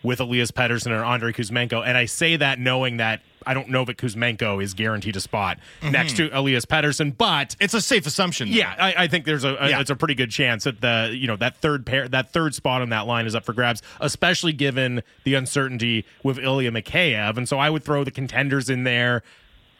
[0.04, 1.84] with Elias Pettersson and Andrei Kuzmenko.
[1.84, 5.58] And I say that knowing that I don't know that Kuzmenko is guaranteed a spot
[5.80, 5.92] mm-hmm.
[5.92, 8.48] next to Elias Pettersson, but It's a safe assumption.
[8.48, 8.56] though.
[8.56, 9.80] yeah, I, I think there's a, a Yeah.
[9.80, 12.82] it's a pretty good chance that the you know that third pair that third spot
[12.82, 17.36] on that line is up for grabs, especially given the uncertainty with Ilya Mikheyev.
[17.36, 19.22] And so I would throw the contenders in there.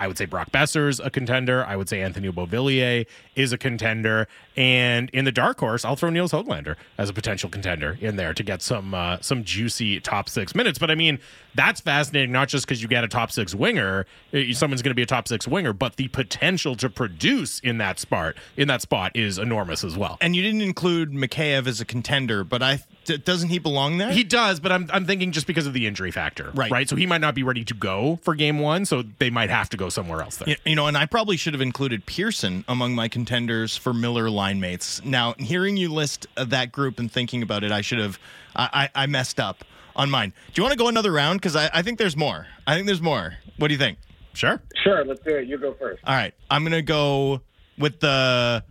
[0.01, 1.65] I would say Brock Boeser's a contender.
[1.65, 4.29] I would say Anthony Beauvillier is a contender.
[4.57, 8.35] And in the dark horse, I'll throw Nils Höglander as a potential contender in there
[8.35, 10.79] to get some uh, some juicy top six minutes.
[10.79, 11.19] But I mean,
[11.55, 14.95] that's fascinating, not just because you get a top six winger, uh, someone's going to
[14.95, 18.83] be a top six winger, but the potential to produce in that spot in that
[18.83, 20.19] spot is enormous as well.
[20.21, 24.11] And you didn't include Mikheyev as a contender, but I d- doesn't he belong there?
[24.11, 26.71] He does, but I'm I'm thinking just because of the injury factor, Right.
[26.71, 26.89] Right.
[26.89, 29.69] So he might not be ready to go for game one, so they might have
[29.71, 30.37] to go somewhere else.
[30.37, 30.57] There.
[30.65, 34.61] You know, and I probably should have included Pearson among my contenders for Miller line
[34.61, 35.05] mates.
[35.05, 38.19] Now, hearing you list uh, that group and thinking about it, I should have,
[38.57, 39.65] I, I, I messed up
[39.97, 40.33] on mine.
[40.53, 41.41] Do you want to go another round?
[41.41, 42.47] Because I, I think there's more.
[42.67, 43.35] I think there's more.
[43.59, 43.99] What do you think?
[44.33, 44.61] Sure.
[44.83, 45.47] Sure, let's do it.
[45.47, 46.03] You go first.
[46.05, 46.35] All right.
[46.51, 47.41] I'm going to go
[47.79, 48.65] with the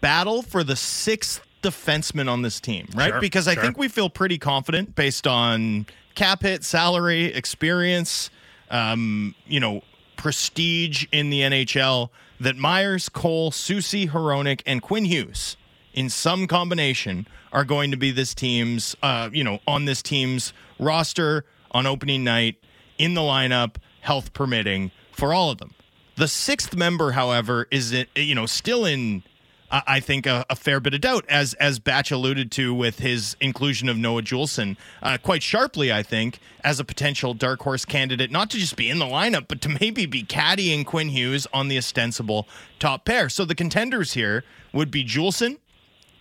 [0.00, 3.10] battle for the sixth defenseman on this team, right?
[3.10, 3.62] Sure, because I sure.
[3.62, 8.30] think we feel pretty confident based on cap hit, salary, experience,
[8.70, 9.82] um, you know,
[10.16, 12.10] prestige in the NHL
[12.40, 15.56] that Myers, Cole, Soucy, Hronek, and Quinn Hughes
[15.92, 20.52] in some combination are going to be this team's, uh, you know, on this team's
[20.78, 22.56] roster on opening night
[22.98, 25.74] in the lineup, health permitting, for all of them.
[26.16, 29.22] The sixth member, however, is it you know still in
[29.70, 33.36] I think a, a fair bit of doubt, as as Batch alluded to with his
[33.40, 38.30] inclusion of Noah Juulsen, uh, quite sharply, I think, as a potential dark horse candidate,
[38.30, 41.68] not to just be in the lineup, but to maybe be caddying Quinn Hughes on
[41.68, 42.46] the ostensible
[42.78, 43.28] top pair.
[43.28, 45.58] So the contenders here would be Juulsen,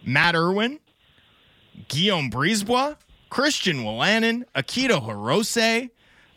[0.04, 0.80] Matt Irwin,
[1.88, 2.96] Guillaume Brisebois,
[3.30, 5.90] Christian Wolanin, Akito Hirose,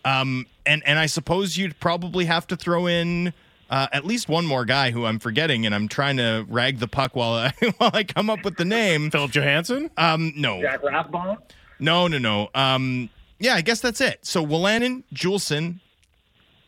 [0.04, 3.32] um, and and I suppose you'd probably have to throw in
[3.70, 6.88] uh, at least one more guy who I'm forgetting, and I'm trying to rag the
[6.88, 9.10] puck while I while I come up with the name.
[9.10, 9.90] Philip Johansson?
[9.96, 11.38] Um, no, Jack Rathbone?
[11.78, 12.48] no, no, no.
[12.54, 14.18] Um, yeah, I guess that's it.
[14.22, 15.80] So Wolanin, Juulsen,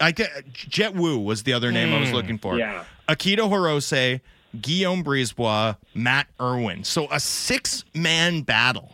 [0.00, 2.58] I get Jett Woo was the other name I was looking for.
[2.58, 2.84] yeah.
[3.08, 4.20] Akito Hirose,
[4.60, 6.84] Guillaume Brisebois, Matt Irwin.
[6.84, 8.92] So a six man battle.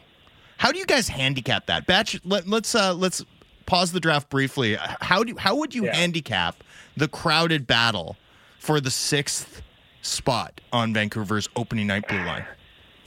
[0.58, 1.86] How do you guys handicap that?
[1.86, 3.22] Batch, let, let's uh, let's
[3.66, 4.76] pause the draft briefly.
[5.00, 5.94] How do how would you Yeah.
[5.96, 6.62] handicap
[6.96, 8.16] the crowded battle
[8.58, 9.62] for the sixth
[10.02, 12.44] spot on Vancouver's opening night blue line?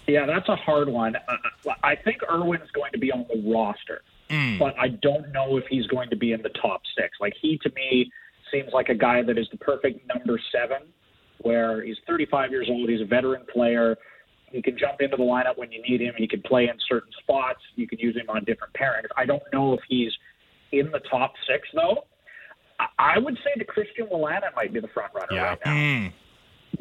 [0.07, 1.15] Yeah, that's a hard one.
[1.15, 4.01] Uh, I think Irwin's going to be on the roster,
[4.57, 7.17] but I don't know if he's going to be in the top six.
[7.19, 8.11] Like he, to me,
[8.51, 10.79] seems like a guy that is the perfect number seven,
[11.41, 13.95] where he's 35 years old, he's a veteran player.
[14.51, 16.15] He can jump into the lineup when you need him.
[16.17, 17.59] He can play in certain spots.
[17.75, 19.05] You can use him on different pairings.
[19.15, 20.11] I don't know if he's
[20.71, 22.05] in the top six though.
[22.97, 25.49] I- would say that Christian Wolanin might be the front runner Yeah.
[25.49, 26.07] right now hmm.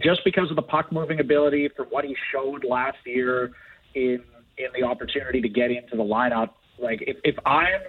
[0.01, 3.53] just because of the puck moving ability for what he showed last year
[3.95, 4.23] in
[4.59, 6.51] in the opportunity to get into the lineup.
[6.79, 7.81] Like if, if I'm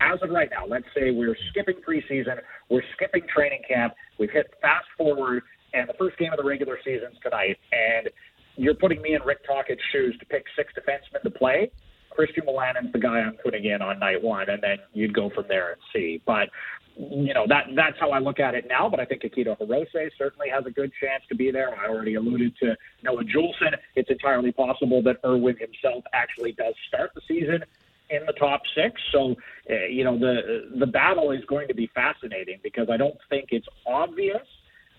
[0.00, 4.52] as of right now, let's say we're skipping preseason, we're skipping training camp, we've hit
[4.62, 5.42] fast forward,
[5.74, 8.08] and the first game of the regular season's tonight, and
[8.56, 11.70] you're putting me in Rick Tocchet's shoes to pick six defensemen to play.
[12.18, 15.44] Christian Wolanin's the guy I'm putting in on night one, and then you'd go from
[15.46, 16.20] there and see.
[16.26, 16.48] But
[16.96, 18.88] you know that that's how I look at it now.
[18.88, 21.78] But I think Akito Hirose certainly has a good chance to be there.
[21.78, 23.76] I already alluded to Noah Juulsen.
[23.94, 27.62] It's entirely possible that Irwin himself actually does start the season
[28.10, 29.00] in the top six.
[29.12, 29.36] So
[29.70, 33.50] uh, you know the the battle is going to be fascinating because I don't think
[33.52, 34.42] it's obvious.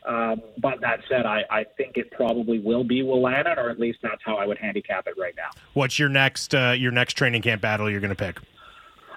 [0.05, 3.99] Um, but that said, I, I think it probably will be Wolanin, or at least
[4.01, 5.49] that's how I would handicap it right now.
[5.73, 8.37] What's your next uh, your next training camp battle you're going to pick?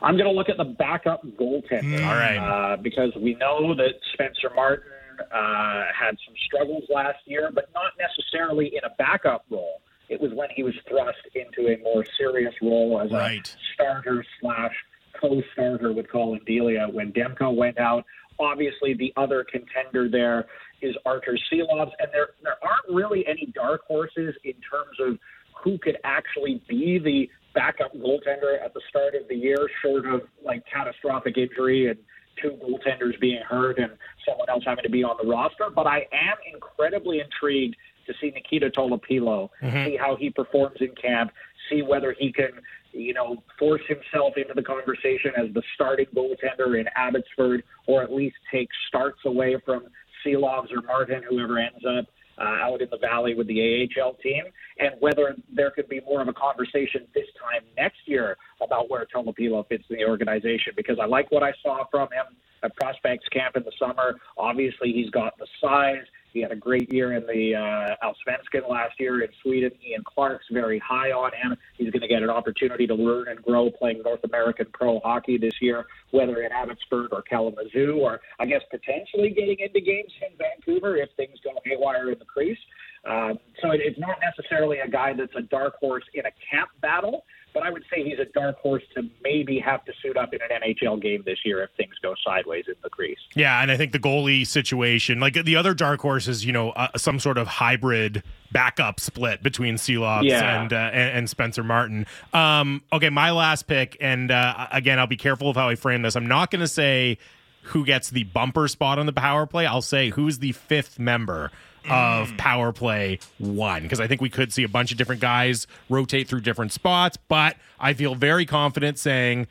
[0.02, 2.04] I'm going to look at the backup goaltender.
[2.04, 2.36] All right.
[2.72, 4.90] Uh, because we know that Spencer Martin
[5.32, 9.80] uh, had some struggles last year, but not necessarily in a backup role.
[10.08, 13.46] It was when he was thrust into a more serious role as Right.
[13.46, 14.74] a starter slash
[15.20, 18.04] co-starter with Collin Delia when Demko went out.
[18.42, 20.46] Obviously, the other contender there
[20.80, 25.18] is Artur Silovs, and there there aren't really any dark horses in terms of
[25.62, 30.22] who could actually be the backup goaltender at the start of the year, short of
[30.44, 31.98] like catastrophic injury and
[32.40, 33.92] two goaltenders being hurt and
[34.26, 35.68] someone else having to be on the roster.
[35.74, 39.84] But I am incredibly intrigued to see Nikita Tolopilo, mm-hmm.
[39.84, 41.30] see how he performs in camp,
[41.70, 42.50] see whether he can,
[42.92, 48.12] you know, force himself into the conversation as the starting goaltender in Abbotsford, or at
[48.12, 49.84] least take starts away from
[50.24, 52.06] Silovs or Martin, whoever ends up
[52.38, 54.44] uh, out in the valley with the AHL team,
[54.78, 59.06] and whether there could be more of a conversation this time next year about where
[59.14, 60.72] Tolopilo fits in the organization.
[60.76, 64.18] Because I like what I saw from him at Prospects Camp in the summer.
[64.38, 68.98] Obviously, he's got the size, He had a great year in the uh, Allsvenskan last
[68.98, 69.70] year in Sweden.
[69.86, 71.56] Ian Clark's very high on him.
[71.76, 75.38] He's going to get an opportunity to learn and grow playing North American pro hockey
[75.38, 80.36] this year, whether in Abbotsford or Kalamazoo, or I guess potentially getting into games in
[80.38, 82.58] Vancouver if things go haywire in the crease.
[83.04, 86.70] Um, so it, it's not necessarily a guy that's a dark horse in a camp
[86.80, 90.32] battle, but I would say he's a dark horse to maybe have to suit up
[90.34, 93.18] in an NHL game this year if things go sideways in the crease.
[93.34, 96.70] Yeah, and I think the goalie situation, like the other dark horse, is you know
[96.70, 100.62] uh, some sort of hybrid backup split between Silovs Yeah.
[100.62, 102.06] and, uh, and and Spencer Martin.
[102.32, 106.02] Um, okay, my last pick, and uh, again, I'll be careful of how I frame
[106.02, 106.16] this.
[106.16, 107.18] I'm not going to say
[107.66, 109.66] who gets the bumper spot on the power play.
[109.66, 111.50] I'll say who's the fifth member
[111.90, 115.66] of power play one because I think we could see a bunch of different guys
[115.88, 119.46] rotate through different spots, but I feel very confident saying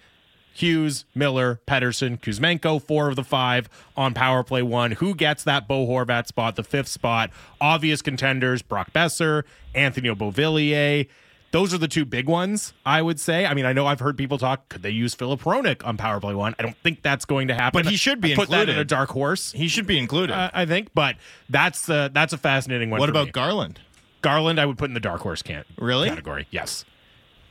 [0.54, 4.92] Hughes, Miller, Pettersson, Kuzmenko, four of the five on power play one.
[4.92, 7.32] Who gets that Bo Horvat spot, the fifth spot?
[7.60, 9.44] Obvious contenders Brock Boeser,
[9.74, 11.08] Anthony Beauvillier.
[11.52, 13.46] Those are the two big ones, I would say.
[13.46, 16.20] I mean, I know I've heard people talk, could they use Filip Hronek on power
[16.22, 16.56] play one?
[16.58, 17.84] I don't think that's going to happen.
[17.84, 19.52] But he should be I put that in a dark horse.
[19.52, 20.34] He should be included.
[20.34, 21.18] Uh, I think, but
[21.50, 23.00] that's uh, that's a fascinating one.
[23.02, 23.32] what about me.
[23.34, 23.82] Garland?
[24.22, 24.60] Garland?
[24.62, 26.08] I would put in the dark horse can't Really?
[26.08, 26.48] category.
[26.52, 26.86] Yes,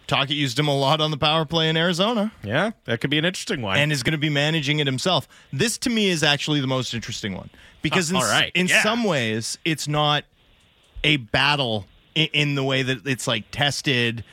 [0.07, 3.19] Tocchet used him a lot on the power play in Arizona yeah, that could be
[3.19, 3.77] an interesting one.
[3.77, 5.29] and is going to be managing it himself.
[5.53, 7.51] This to me is actually the most interesting one
[7.83, 8.51] because Uh, in, all right.
[8.55, 8.83] in Yeah.
[8.83, 10.25] some ways it's not
[11.05, 14.25] a battle in, in the way that it's like tested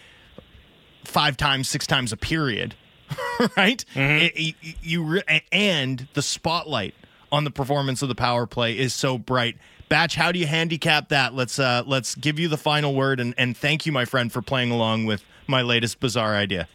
[1.04, 2.76] five times, six times a period,
[3.58, 3.84] right?
[3.94, 4.00] Mm-hmm.
[4.26, 6.94] It- it- you re- and the spotlight
[7.32, 9.58] on the performance of the power play is so bright.
[9.90, 11.34] Batch, how do you handicap that?
[11.34, 14.42] Let's uh, let's give you the final word and, and thank you, my friend, for
[14.42, 16.68] playing along with my latest bizarre idea.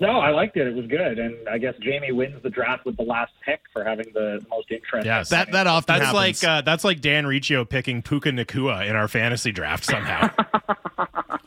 [0.00, 0.66] No, I liked it.
[0.66, 3.84] It was good, and I guess Jamie wins the draft with the last pick for
[3.84, 5.06] having the most interest.
[5.06, 5.28] Yes.
[5.30, 6.42] That that often That's happens.
[6.42, 10.30] like uh, that's like Dan Riccio picking Puka Nacua in our fantasy draft somehow.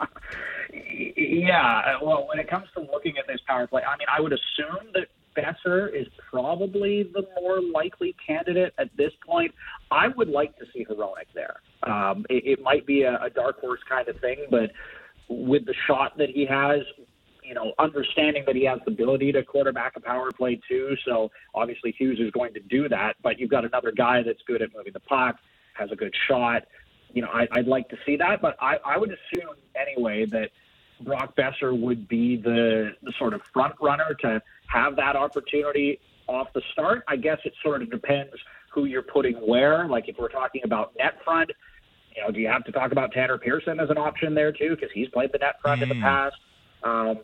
[1.16, 4.20] Yeah, uh, well, when it comes to looking at this power play, I mean, I
[4.22, 5.08] would assume that
[5.38, 9.54] Boeser is probably the more likely candidate at this point.
[9.92, 11.58] I would like to see Hronek there.
[11.84, 14.72] Um, it, it might be a, a dark horse kind of thing, but
[15.30, 16.82] with the shot that he has,
[17.50, 20.96] you know, understanding that he has the ability to quarterback a power play too.
[21.04, 24.62] So obviously Hughes is going to do that, but you've got another guy that's good
[24.62, 25.36] at moving the puck,
[25.74, 26.68] has a good shot.
[27.12, 30.52] You know, I, I'd like to see that, but I, I would assume anyway that
[31.02, 36.54] Brock Boeser would be the, the sort of front runner to have that opportunity off
[36.54, 37.04] the start.
[37.08, 38.34] I guess it sort of depends
[38.72, 39.88] who you're putting where.
[39.88, 41.50] Like if we're talking about net front,
[42.16, 44.76] you know, do you have to talk about Tanner Pearson as an option there too?
[44.76, 46.36] Because he's played the net front in the past.
[46.84, 47.20] Um,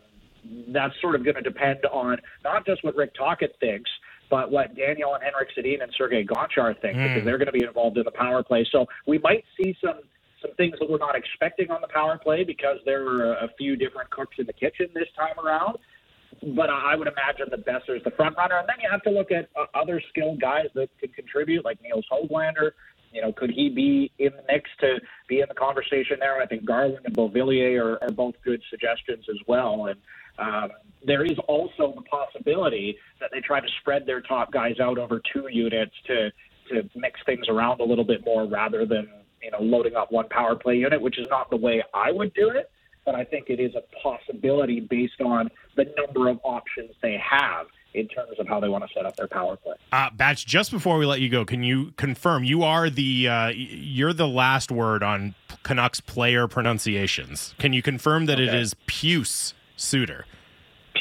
[0.69, 3.89] that's sort of going to depend on not just what Rick Tocchet thinks,
[4.29, 7.63] but what Daniel and Henrik Sedin and Sergei Gonchar think, because they're going to be
[7.63, 8.67] involved in the power play.
[8.71, 9.99] So we might see some
[10.41, 13.75] some things that we're not expecting on the power play because there were a, few
[13.75, 15.77] different cooks in the kitchen this time around.
[16.55, 19.09] But I I would imagine that Boeser's the front runner, and then you have to
[19.09, 22.71] look at uh, other skilled guys that could contribute, like Nils Höglander.
[23.13, 24.99] You know, could he be in the mix to
[25.29, 26.41] be in the conversation there?
[26.41, 29.85] I think Garland and Beauvillier are, are both good suggestions as well.
[29.85, 29.97] And
[30.39, 30.69] um,
[31.05, 35.21] there is also the possibility that they try to spread their top guys out over
[35.33, 36.31] two units to
[36.69, 39.07] to mix things around a little bit more rather than
[39.43, 42.33] you know loading up one power play unit, which is not the way I would
[42.33, 42.71] do it.
[43.05, 47.67] But I think it is a possibility based on the number of options they have
[47.93, 49.75] in terms of how they want to set up their power play.
[49.91, 53.47] Uh, Batch, just before we let you go, can you confirm you are the uh,
[53.55, 57.53] you're the last word on Canucks player pronunciations?
[57.59, 58.59] Can you confirm that it Okay.
[58.59, 60.25] is Pius Suter?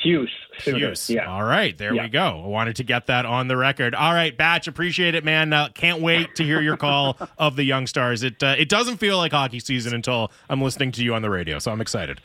[0.03, 0.29] Pius,
[0.59, 1.09] Suter, Pius.
[1.09, 1.31] yeah.
[1.31, 2.03] All right, there Yeah.
[2.03, 2.43] we go.
[2.45, 3.95] I wanted to get that on the record.
[3.95, 5.53] All right, Batch, appreciate it, man.
[5.53, 8.23] Uh, can't wait to hear your call of the young stars.
[8.23, 11.31] It uh, it doesn't feel like hockey season until I'm listening to you on the
[11.31, 12.21] radio, so I'm excited.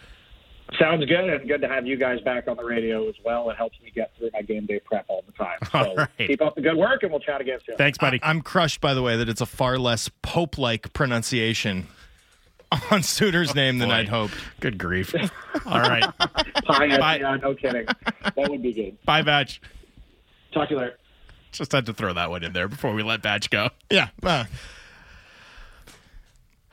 [0.80, 3.50] Sounds good, and good to have you guys back on the radio as well.
[3.50, 5.58] It helps me get through my game day prep all the time.
[5.72, 6.10] So All right.
[6.18, 7.76] keep up the good work, and we'll chat again soon.
[7.78, 8.20] Thanks, buddy.
[8.22, 11.88] I'm crushed, by the way, that it's a far less Pope-like pronunciation
[12.92, 13.90] on Suter's name than.
[13.92, 14.36] I'd hoped.
[14.60, 15.14] Good grief.
[15.66, 16.04] All right,
[16.68, 17.18] Bye, Bye.
[17.20, 17.86] yeah, no kidding.
[18.36, 18.98] That would be good.
[19.06, 19.62] bye, Batch.
[20.52, 20.98] Talk to you later.
[21.52, 23.70] Just had to throw that one in there before we let Batch go.
[23.90, 24.10] Yeah.
[24.24, 24.46] uh,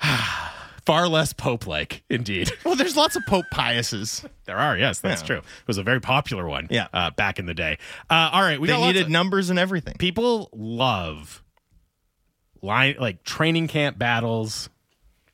[0.84, 2.52] Far less Pope like, indeed.
[2.64, 4.24] well, there's lots of Pope Piuses.
[4.44, 5.26] There are, yes, that's Yeah.
[5.26, 5.36] true.
[5.38, 6.86] It was a very popular one Yeah.
[6.92, 7.78] uh, back in the day.
[8.08, 9.94] Uh, all right, we They got needed of- numbers and everything.
[9.98, 11.42] people love
[12.62, 14.68] line like training camp battles,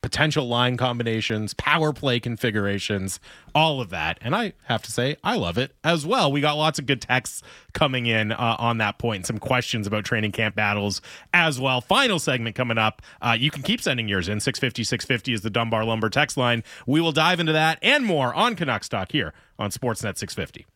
[0.02, 3.20] potential line combinations, power play configurations,
[3.54, 4.18] all of that.
[4.20, 6.30] And I have to say, I love it as well.
[6.30, 7.42] We got lots of good texts
[7.72, 11.00] coming in uh, on that point, some questions about training camp battles
[11.32, 11.80] as well.
[11.80, 13.00] Final segment coming up.
[13.22, 14.40] Uh, you can keep sending yours in.
[14.40, 16.64] 650 650 is the Dunbar Lumber text line.
[16.86, 20.66] We will dive into that and more on Canucks Talk here on Sportsnet 650.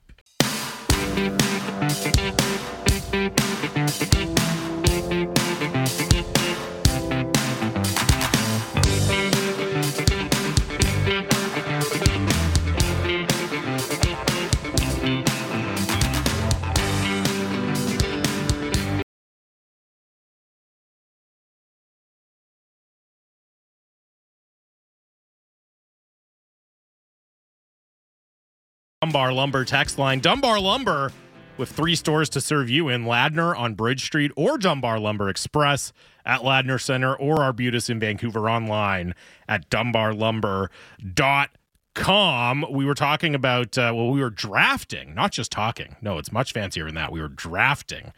[29.06, 30.18] Dunbar Lumber text line.
[30.18, 31.12] Dunbar Lumber
[31.56, 35.92] with three stores to serve you in Ladner on Bridge Street or Dunbar Lumber Express
[36.24, 39.14] at Ladner Center or Arbutus in Vancouver online
[39.48, 42.66] at dunbarlumber.com.
[42.68, 45.94] We were talking about, uh, well, we were drafting, not just talking.
[46.02, 47.12] No, it's much fancier than that.
[47.12, 48.12] We were drafting.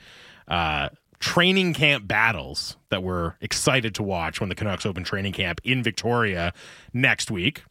[0.49, 0.89] Uh,
[1.19, 5.83] training camp battles that we're excited to watch when the Canucks open training camp in
[5.83, 6.55] Victoria
[6.95, 7.65] next week.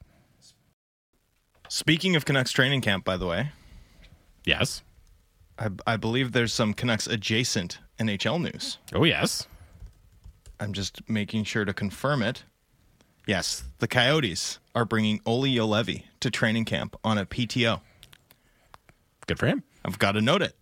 [1.70, 3.52] Speaking of Canucks training camp, by the way,
[4.46, 4.82] Yes.
[5.60, 8.78] I, I believe there's some Canucks adjacent NHL news.
[8.94, 9.48] Oh, yes.
[10.60, 12.44] I'm just making sure to confirm it.
[13.26, 17.82] Yes, the Coyotes are bringing Olli Juolevi to training camp on a PTO.
[19.26, 19.64] Good for him.
[19.84, 20.56] I've got to note it.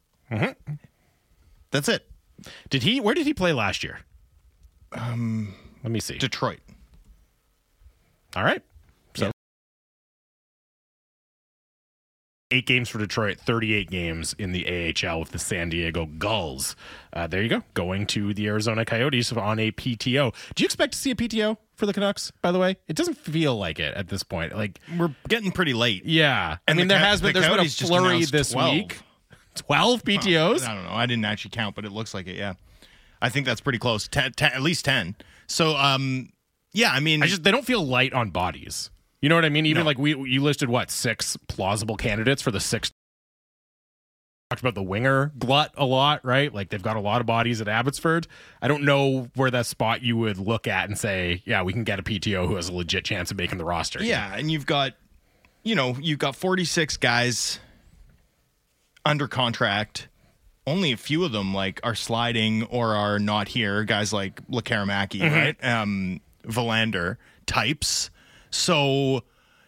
[1.69, 2.09] That's it.
[2.69, 2.99] Did he?
[2.99, 3.99] Where did he play last year?
[4.93, 5.53] Um,
[5.83, 6.17] let me see.
[6.17, 6.59] Detroit.
[8.35, 8.63] All right.
[12.55, 16.75] Eight games for Detroit, thirty-eight games in the AHL with the San Diego Gulls.
[17.13, 17.63] Uh, there you go.
[17.73, 20.33] Going to the Arizona Coyotes on a PTO.
[20.55, 22.31] Do you expect to see a PTO for the Canucks?
[22.41, 24.55] By the way, it doesn't feel like it at this point.
[24.55, 26.05] Like, We're getting pretty late.
[26.05, 26.57] yeah.
[26.67, 28.73] I mean, the there has been the there's been a flurry this 12.
[28.73, 28.99] week.
[29.55, 30.67] Twelve PTOs.
[30.67, 30.91] I don't know.
[30.91, 32.35] I didn't actually count, but it looks like it.
[32.35, 32.53] Yeah,
[33.21, 34.07] I think that's pretty close.
[34.07, 35.15] Ten, ten, at least ten.
[35.47, 36.29] So, um,
[36.73, 36.91] yeah.
[36.91, 38.89] I mean, I just they don't feel light on bodies.
[39.25, 39.65] You know what I mean?
[39.65, 39.87] Even No.
[39.87, 42.91] like we you listed what six plausible candidates for the six.
[44.51, 46.53] Talked about the winger glut a lot, right?
[46.53, 48.27] Like they've got a lot of bodies at Abbotsford.
[48.61, 51.83] I don't know where that spot you would look at and say, yeah, we can
[51.83, 54.03] get a PTO who has a legit chance of making the roster.
[54.03, 54.93] yeah, and you've got,
[55.63, 57.59] you know, you've got forty six guys
[59.03, 60.07] under contract.
[60.67, 63.83] Only a few of them like are sliding or are not here.
[63.85, 65.63] Guys like Lekkerimäki, right?
[65.65, 68.11] Um, Willander types.
[68.55, 69.23] So,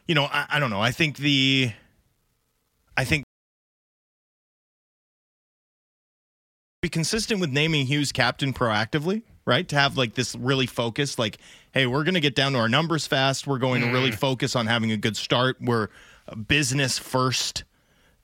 [0.08, 0.82] you know, I, I don't know.
[0.82, 1.72] I think the,
[2.96, 3.26] I think
[6.82, 9.68] be consistent with naming Hughes captain proactively, right?
[9.68, 11.38] To have like this really focused, like,
[11.74, 13.46] hey, we're going to get down to our numbers fast.
[13.46, 15.58] We're going to really focus on having a good start.
[15.60, 15.90] We're
[16.28, 17.66] uh, business first.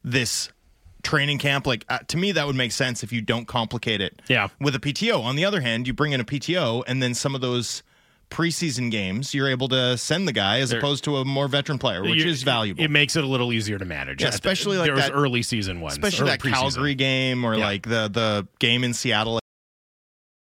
[0.05, 0.49] This
[1.01, 4.21] training camp, like uh, to me, that would make sense if you don't complicate it.
[4.27, 4.49] Yeah.
[4.59, 5.21] With a PTO.
[5.23, 7.83] On the other hand, you bring in a PTO, and then some of those
[8.33, 12.01] preseason games, you're able to send the guy as opposed to a more veteran player,
[12.01, 12.83] which is valuable.
[12.83, 14.21] It makes it a little easier to manage.
[14.23, 16.53] Yeah, especially like there that- early season ones, especially that preseason.
[16.53, 17.65] Calgary game or Yeah.
[17.65, 19.39] like the the game in Seattle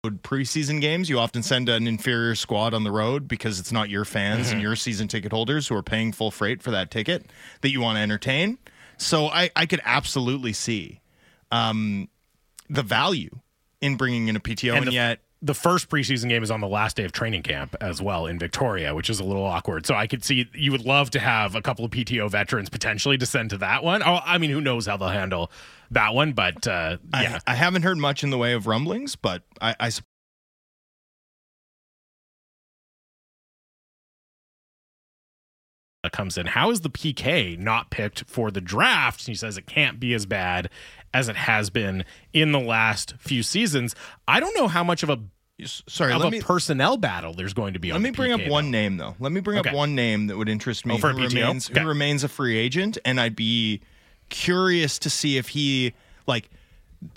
[0.06, 4.04] preseason games you often send an inferior squad on the road because it's not your
[4.04, 4.52] fans Mm-hmm.
[4.54, 7.26] and your season ticket holders who are paying full freight for that ticket
[7.60, 8.58] that you want to entertain
[8.96, 11.00] so I, I could absolutely see
[11.50, 12.08] um,
[12.70, 13.30] the value
[13.80, 16.68] in bringing in a PTO and, the, yet the first preseason game is on the
[16.68, 19.86] last day of training camp as well in Victoria, which is a little awkward.
[19.86, 23.16] So I could see you would love to have a couple of PTO veterans potentially
[23.18, 24.02] to send to that one.
[24.02, 25.50] Oh, I mean, who knows how they'll handle
[25.92, 26.32] that one?
[26.32, 29.74] But uh, yeah, I, I haven't heard much in the way of rumblings but I,
[29.78, 29.90] I
[36.12, 36.46] comes in.
[36.46, 39.26] How is the PK not picked for the draft?
[39.26, 40.70] He says it can't be as bad
[41.14, 43.94] as it has been in the last few seasons.
[44.26, 45.18] I don't know how much of a
[45.64, 47.92] sorry of a me personnel battle there's going to be.
[47.92, 48.70] Let me bring PK, up one though.
[48.70, 49.16] name though.
[49.18, 49.70] Let me bring Okay.
[49.70, 50.94] up one name that would interest me.
[50.94, 51.28] Oh, for who PTO?
[51.34, 51.80] remains Okay.
[51.80, 53.80] who remains a free agent, and I'd be
[54.28, 55.94] curious to see if he
[56.26, 56.50] like.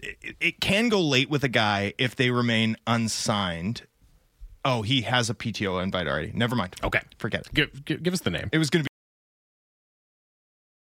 [0.03, 3.81] It, it can go late with a guy if they remain unsigned.
[4.63, 6.31] Oh, he has a PTO invite already.
[6.35, 6.75] Never mind.
[6.83, 7.53] Okay, Forget it.
[7.53, 8.47] give, give, give us the name.
[8.51, 8.90] It was going to be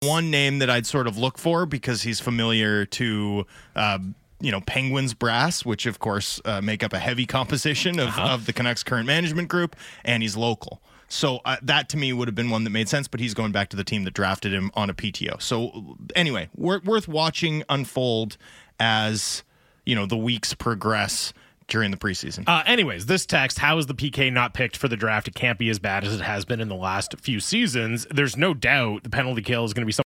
[0.06, 3.98] one name that I'd sort of look for because he's familiar to, uh,
[4.40, 8.46] you know, Penguins brass, which of course uh, make up a heavy composition of, of
[8.46, 10.80] the Canucks current management group, and he's local.
[11.08, 13.52] So uh, that to me would have been one that made sense, but he's going
[13.52, 15.40] back to the team that drafted him on a PTO.
[15.40, 18.36] So anyway, wor- worth watching unfold
[18.80, 19.42] as
[19.84, 21.32] you know the weeks progress
[21.68, 22.44] during the preseason.
[22.46, 25.28] Uh, anyways, this text: How is the PK not picked for the draft?
[25.28, 28.06] It can't be as bad as it has been in the last few seasons.
[28.10, 30.04] There's no doubt the penalty kill is going to be something.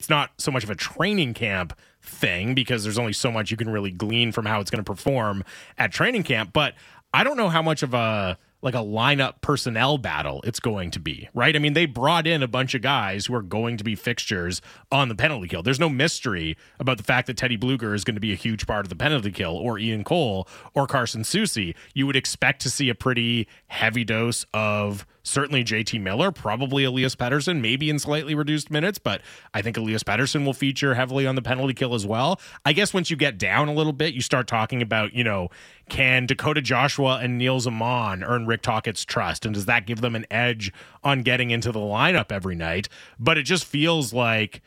[0.00, 1.72] It's not so much of a training camp
[2.02, 4.90] thing because there's only so much you can really glean from how it's going to
[4.90, 5.44] perform
[5.78, 6.52] at training camp.
[6.52, 6.74] But
[7.14, 10.98] I don't know how much of a like a lineup personnel battle it's going to
[10.98, 11.54] be, right?
[11.54, 14.62] I mean, they brought in a bunch of guys who are going to be fixtures
[14.90, 15.62] on the penalty kill.
[15.62, 18.66] There's no mystery about the fact that Teddy Blueger is going to be a huge
[18.66, 21.74] part of the penalty kill, or Ian Cole, or Carson Soucy.
[21.92, 27.16] You would expect to see a pretty heavy dose of certainly JT Miller, probably Elias
[27.16, 29.20] Pettersson, maybe in slightly reduced minutes, but
[29.52, 32.40] I think Elias Pettersson will feature heavily on the penalty kill as well.
[32.64, 35.48] I guess once you get down a little bit, you start talking about, you know,
[35.88, 39.44] can Dakota Joshua and Nils Åman earn Rick Tocchet's trust?
[39.44, 40.72] And does that give them an edge
[41.02, 42.88] on getting into the lineup every night?
[43.18, 44.62] But it just feels like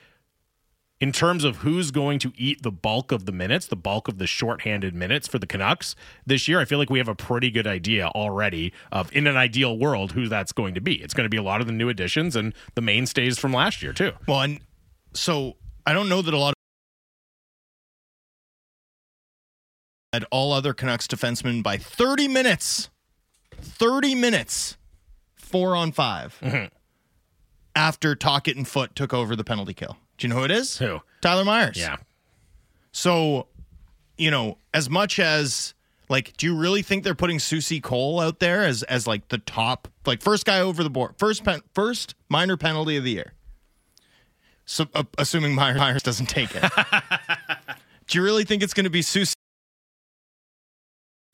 [1.00, 4.18] in terms of who's going to eat the bulk of the minutes, the bulk of
[4.18, 5.96] the shorthanded minutes for the Canucks
[6.26, 9.38] this year, I feel like we have a pretty good idea already of, in an
[9.38, 10.96] ideal world, who that's going to be.
[10.96, 13.84] It's going to be a lot of the new additions and the mainstays from last
[13.84, 14.14] year, too.
[14.28, 14.60] Well, and
[15.14, 16.54] so I don't know that a lot of
[20.14, 22.90] had all other Canucks defensemen by 30 minutes.
[23.62, 24.78] 30 minutes.
[25.36, 26.66] Four on 5 Mm-hmm.
[27.76, 29.98] After Tocchet and Foote took over the penalty kill.
[30.18, 30.78] Do you know who it is?
[30.78, 31.00] Who?
[31.22, 31.78] Tyler Myers.
[31.78, 31.98] Yeah.
[32.92, 33.48] So,
[34.18, 35.74] you know, as much as
[36.10, 39.38] like, do you really think they're putting Soucy Cole out there as as like the
[39.38, 43.34] top, like first guy over the board, first pen, first minor penalty of the year?
[44.66, 46.64] So, uh, assuming Myers, Myers doesn't take it,
[48.08, 49.34] do you really think it's going to be Soucy?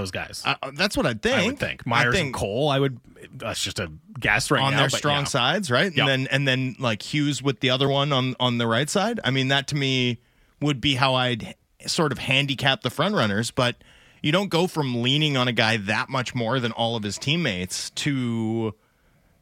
[0.03, 0.43] Those guys.
[0.45, 1.35] Uh, that's what I think.
[1.35, 2.69] I would think Myers I and Cole.
[2.69, 2.99] I would.
[3.35, 3.89] That's just a
[4.19, 4.79] guess right on now.
[4.81, 5.23] their strong yeah.
[5.25, 5.87] sides, right?
[5.87, 6.05] And Yeah.
[6.07, 9.19] then and then like Hughes with the other one on on the right side.
[9.23, 10.19] I mean, that to me
[10.61, 11.55] would be how I'd
[11.85, 13.77] sort of handicap the front runners, but
[14.21, 17.17] you don't go from leaning on a guy that much more than all of his
[17.17, 18.73] teammates to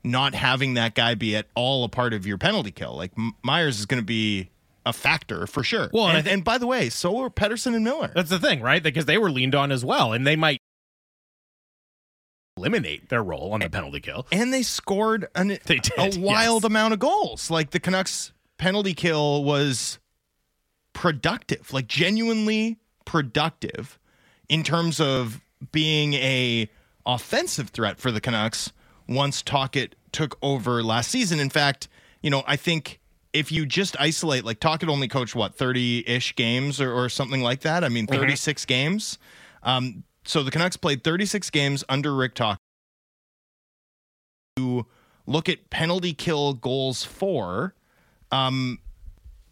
[0.04, 2.96] not having that guy be at all a part of your penalty kill.
[2.96, 4.50] Like M- Myers is going to be
[4.86, 5.90] a factor for sure.
[5.94, 8.12] Well, and and, think- and by the way, so are Pettersson and Miller.
[8.16, 8.82] That's the thing, right?
[8.82, 10.60] Because they were leaned on as well, and they might
[12.58, 14.28] eliminate their role on the penalty kill.
[14.32, 16.70] and they scored an, They did, a wild yes.
[16.70, 17.50] amount of goals.
[17.50, 20.00] Like the Canucks penalty kill was
[20.94, 23.98] productive, like genuinely productive
[24.50, 25.42] in terms of
[25.72, 26.70] being a
[27.06, 28.72] offensive threat for the Canucks
[29.08, 31.40] once Tocchet took over last season.
[31.40, 31.88] In fact,
[32.22, 33.00] you know, I think
[33.34, 37.42] if you just isolate, like Tocchet only coached what thirty ish games or, or something
[37.42, 37.84] like that.
[37.84, 38.36] I mean, thirty
[38.66, 39.18] games.
[39.64, 42.58] Um, so the Canucks played thirty six games under Rick Talk.
[44.58, 44.86] to
[45.26, 47.74] look at penalty kill goals for,
[48.32, 48.80] um,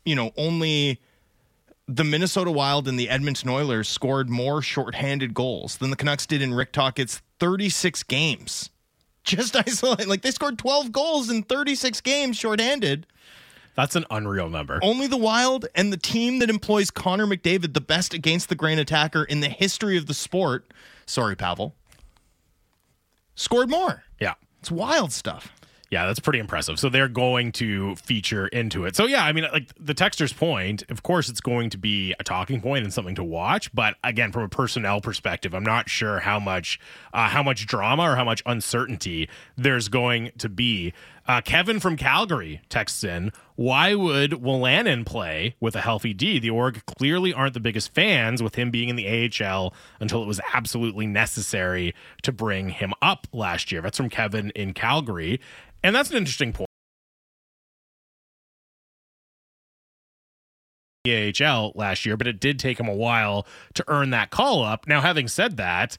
[0.05, 0.99] you know, only
[1.87, 6.41] the Minnesota Wild and the Edmonton Oilers scored more shorthanded goals than the Canucks did
[6.41, 8.69] in Rick Tocchet's 36 games.
[9.23, 13.05] Just isolate, like they scored 12 goals in 36 games shorthanded.
[13.75, 14.79] That's an unreal number.
[14.81, 18.79] Only the Wild and the team that employs Connor McDavid, the best against the grain
[18.79, 20.71] attacker in the history of the sport,
[21.05, 21.75] sorry, Pavel,
[23.35, 24.03] scored more.
[24.19, 24.33] Yeah.
[24.59, 25.53] It's wild stuff.
[25.91, 26.77] Yeah, that's pretty impressive.
[26.79, 28.95] So they're going to feature into it.
[28.95, 32.23] So yeah, I mean, like the texter's point, of course, it's going to be a
[32.23, 33.73] talking point and something to watch.
[33.73, 36.79] But again, from a personnel perspective, I'm not sure how much,
[37.11, 40.93] uh, how much drama or how much uncertainty there's going to be.
[41.29, 46.39] Uh, Kevin from Calgary texts in, why would Wolanin play with a healthy D?
[46.39, 50.25] The org clearly aren't the biggest fans with him being in the AHL until it
[50.25, 51.93] was absolutely necessary
[52.23, 53.79] to bring him up last year.
[53.79, 55.39] That's from Kevin in Calgary.
[55.83, 56.65] And that's an interesting point.
[61.07, 63.45] AHL last year, but it did take him a while
[63.75, 64.87] to earn that call up.
[64.87, 65.95] Now, having said that,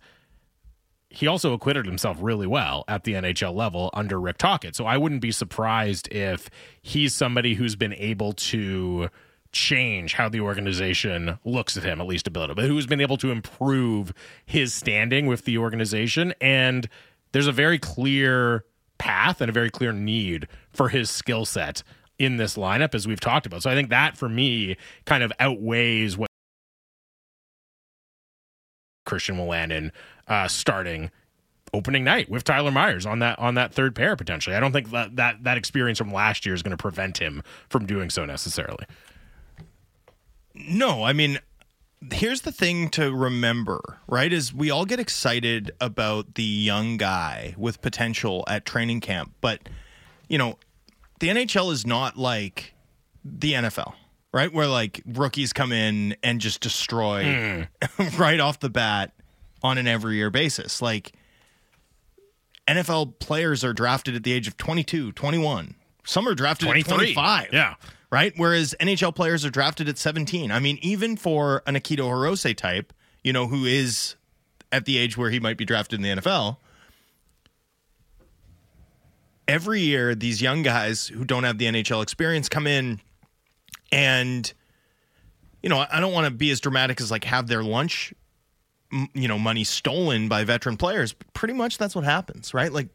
[1.11, 4.77] he also acquitted himself really well at the NHL level under Rick Tocchet.
[4.77, 6.49] So I wouldn't be surprised if
[6.81, 9.11] he's somebody who's been able to
[9.53, 13.17] change how the organization looks at him, at least a little bit, who's been able
[13.17, 14.13] to improve
[14.47, 16.33] his standing with the organization.
[16.41, 16.89] And
[17.33, 18.65] there's a very clear
[18.99, 21.83] path and a very clear need for his skill set
[22.21, 23.63] in this lineup, as we've talked about.
[23.63, 24.77] So I think that for me
[25.07, 26.30] kind of outweighs what
[29.11, 29.91] Christian Wolanin
[30.29, 31.11] uh, starting
[31.75, 34.55] opening night with Tyler Myers on that on that third pair potentially.
[34.55, 37.43] I don't think that that, that experience from last year is going to prevent him
[37.69, 38.87] from doing so necessarily.
[40.55, 41.41] No, I mean,
[42.13, 44.33] here's the thing to remember, right?
[44.33, 49.69] Is we all get excited about the young guy with potential at training camp, but
[50.29, 50.57] you know,
[51.19, 52.75] the NHL is not like
[53.25, 53.95] the NFL.
[54.33, 54.53] Right?
[54.53, 57.67] Where like rookies come in and just destroy
[57.99, 58.19] hmm.
[58.19, 59.13] right off the bat
[59.63, 60.81] on an every year basis.
[60.81, 61.13] Like
[62.69, 65.75] NFL players are drafted at the age of 22, 21.
[66.05, 67.49] Some are drafted at 25.
[67.53, 67.75] Yeah.
[68.11, 68.33] Right?
[68.37, 70.51] Whereas NHL players are drafted at 17.
[70.51, 72.93] I mean, even for an Akito Hirose type,
[73.23, 74.17] you know, who is
[74.73, 76.57] at the age where he might be drafted in the NFL,
[79.47, 83.01] every year these young guys who don't have the NHL experience come in
[83.93, 84.53] and
[85.63, 88.15] you know, I don't want to be as dramatic as like have their lunch
[89.15, 92.73] you know, money stolen by veteran players, pretty much that's what happens, right?
[92.73, 92.89] Like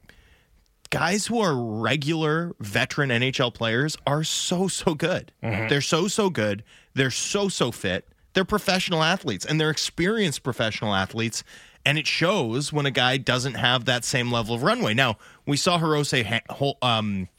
[0.89, 5.31] guys who are regular veteran NHL players are so so good.
[5.69, 6.63] They're so so good.
[6.93, 8.07] They're so so fit.
[8.33, 11.43] They're professional athletes and they're experienced professional athletes
[11.85, 14.93] and it shows when a guy doesn't have that same level of runway.
[14.93, 16.41] Now, we saw Hirose
[16.81, 17.29] um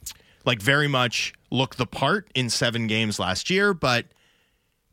[0.46, 4.06] like very much look the part in 7 games last year, but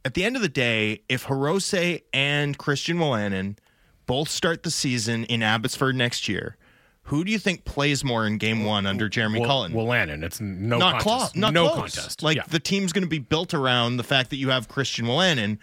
[0.04, 3.58] at the end of the day, if Hirose and Christian Wolanin
[4.06, 6.58] both start the season in Abbotsford next year,
[7.04, 9.74] who do you think plays more in game one under Jeremy Well, Cullen?
[9.74, 11.36] well, it's no not contest.
[11.36, 11.96] Not no close.
[11.96, 12.24] contest.
[12.24, 12.44] Like Yeah.
[12.50, 15.58] the team's going to be built around the fact that you have Christian Wolanin,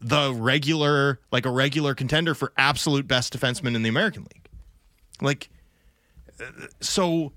[0.00, 4.48] the regular, like a regular contender for absolute best defenseman in the American League.
[5.20, 5.48] Like,
[6.40, 6.44] uh,
[6.80, 7.32] so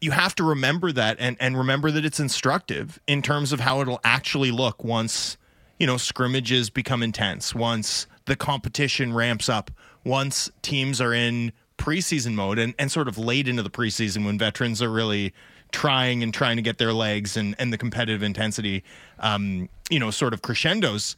[0.00, 3.80] you have to remember that and and remember that it's instructive in terms of how
[3.80, 5.36] it'll actually look once
[5.78, 9.70] you know scrimmages become intense once the competition ramps up
[10.04, 14.38] once teams are in preseason mode and, and sort of late into the preseason when
[14.38, 15.32] veterans are really
[15.70, 18.82] trying and trying to get their legs and, and the competitive intensity
[19.20, 21.16] um, you know sort of crescendos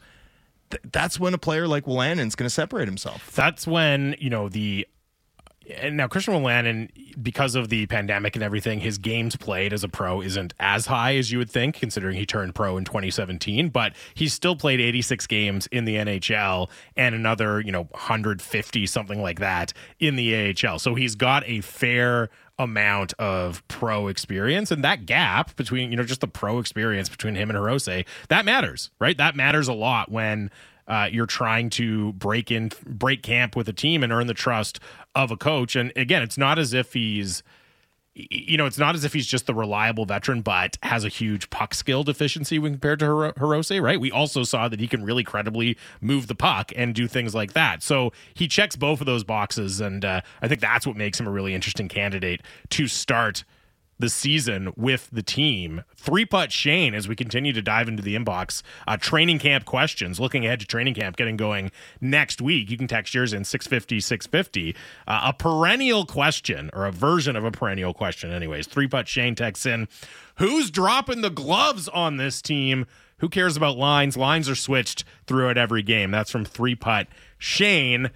[0.70, 3.30] th- that's when a player like Wolanin's going to separate himself.
[3.34, 4.86] That's when you know the
[5.76, 6.90] and now Christian Wolanin,
[7.22, 11.16] because of the pandemic and everything, his games played as a pro isn't as high
[11.16, 13.68] as you would think, considering he turned pro in 2017.
[13.68, 19.22] But he's still played 86 games in the NHL and another, you know, 150 something
[19.22, 20.78] like that in the AHL.
[20.78, 26.02] So he's got a fair amount of pro experience and that gap between you know
[26.02, 30.12] just the pro experience between him and Hirose that matters right that matters a lot
[30.12, 30.50] when
[30.90, 34.80] uh, you're trying to break in break camp with a team and earn the trust
[35.14, 37.42] of a coach and again it's not as if he's
[38.14, 41.48] you know, it's not as if he's just the reliable veteran, but has a huge
[41.50, 44.00] puck skill deficiency when compared to Hiro- Hirose, right?
[44.00, 47.52] We also saw that he can really credibly move the puck and do things like
[47.52, 47.82] that.
[47.82, 51.26] So he checks both of those boxes, and uh, I think that's what makes him
[51.26, 53.44] a really interesting candidate to start
[54.00, 55.84] the season with the team.
[55.96, 58.62] Three putt Shane as we continue to dive into the inbox.
[58.88, 61.70] Uh, training camp questions, looking ahead to training camp getting going
[62.00, 62.70] next week.
[62.70, 64.76] You can text yours in 650 650.
[65.06, 68.66] Uh, a perennial question, or a version of a perennial question, anyways.
[68.66, 69.88] Three putt Shane texts in
[70.36, 72.86] Who's dropping the gloves on this team?
[73.18, 74.16] Who cares about lines?
[74.16, 76.10] Lines are switched throughout every game.
[76.10, 77.06] That's from three putt
[77.38, 78.10] Shane.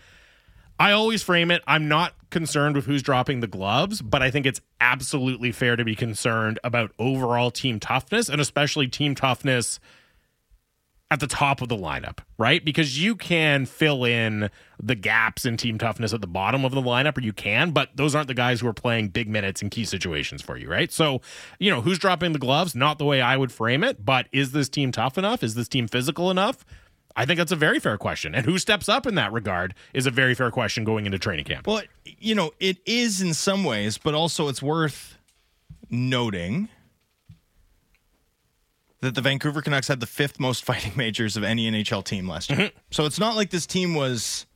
[0.79, 1.63] I always frame it.
[1.67, 5.85] I'm not concerned with who's dropping the gloves, but I think it's absolutely fair to
[5.85, 9.79] be concerned about overall team toughness and especially team toughness
[11.11, 12.65] at the top of the lineup, right?
[12.65, 14.51] Because you can fill in
[14.83, 17.91] the gaps in team toughness at the bottom of the lineup, or you can, but
[17.95, 20.91] those aren't the guys who are playing big minutes in key situations for you, right?
[20.91, 21.21] So,
[21.61, 22.75] you know, who's dropping the gloves?
[22.75, 25.45] Not the way I would frame it, but is this team tough enough?
[25.45, 26.65] Is this team physical enough?
[27.17, 28.35] I think that's a very fair question.
[28.35, 31.45] And who steps up in that regard is a very fair question going into training
[31.45, 31.67] camp.
[31.67, 35.17] Well, you know, it is in some ways, but also it's worth
[35.91, 36.69] noting
[39.01, 42.51] that the Vancouver Canucks had the fifth most fighting majors of any NHL team last
[42.51, 42.59] year.
[42.59, 42.79] Mm-hmm.
[42.91, 44.47] So it's not like this team was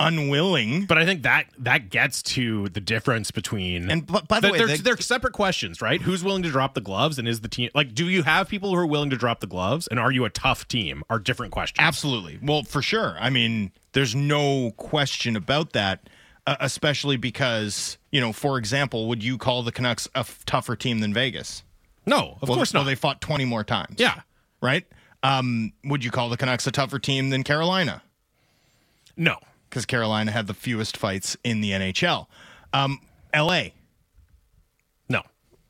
[0.00, 0.86] unwilling.
[0.86, 4.58] But I think that that gets to the difference between And b- by the way,
[4.58, 6.00] they're, they- they're separate questions, right?
[6.02, 7.94] Who's willing to drop the gloves, and is the team like?
[7.94, 10.30] Do you have people who are willing to drop the gloves, and are you a
[10.30, 11.02] tough team?
[11.10, 11.84] Are different questions.
[11.84, 12.38] Absolutely.
[12.42, 13.16] Well, for sure.
[13.20, 16.08] I mean, there's no question about that,
[16.46, 20.76] uh, especially because, you know, for example, would you call the Canucks a f- tougher
[20.76, 21.62] team than Vegas?
[22.06, 22.88] No, of well, course well, not.
[22.88, 23.96] they fought 20 more times.
[23.98, 24.20] yeah,
[24.62, 24.86] Right?
[25.22, 28.02] Um, would you call the Canucks a tougher team than Carolina?
[29.16, 29.36] no.
[29.68, 32.26] Because Carolina had the fewest fights in the NHL.
[32.72, 33.00] Um,
[33.34, 33.68] LA
[35.08, 35.22] No.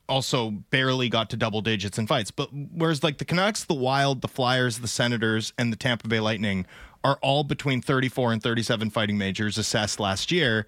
[0.09, 2.31] also barely got to double digits in fights.
[2.31, 6.21] But whereas like the Canucks, the Wild, the Flyers, the Senators, and the Tampa Bay
[6.21, 6.67] Lightning
[7.05, 10.67] are all between 34 and 37 fighting majors assessed last year.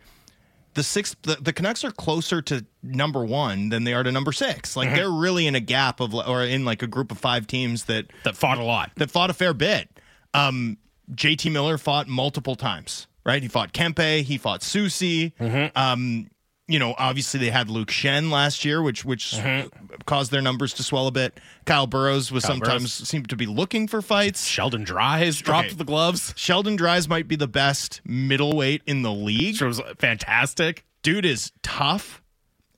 [0.75, 4.31] The six, the, the Canucks are closer to number one than they are to number
[4.31, 4.77] six.
[4.77, 7.87] Like they're really in a gap of, or in like a group of five teams
[7.87, 8.93] that That fought a lot.
[8.97, 9.89] that fought a fair bit.
[10.33, 10.79] Um,
[11.13, 13.43] JT Miller fought multiple times, right?
[13.43, 15.33] He fought Kempe, he fought Soucy.
[15.77, 16.29] Um,
[16.69, 19.35] you know, obviously they had Luke Schenn last year, which which
[20.07, 21.39] caused their numbers to swell a bit.
[21.67, 24.45] Kyle Burroughs was Kyle sometimes seemed to be looking for fights.
[24.47, 25.75] Sheldon Dries dropped Okay.
[25.77, 26.33] the gloves.
[26.37, 29.55] Sheldon Dries might be the best middleweight in the league.
[29.55, 30.85] Which was fantastic.
[31.03, 32.23] Dude is tough.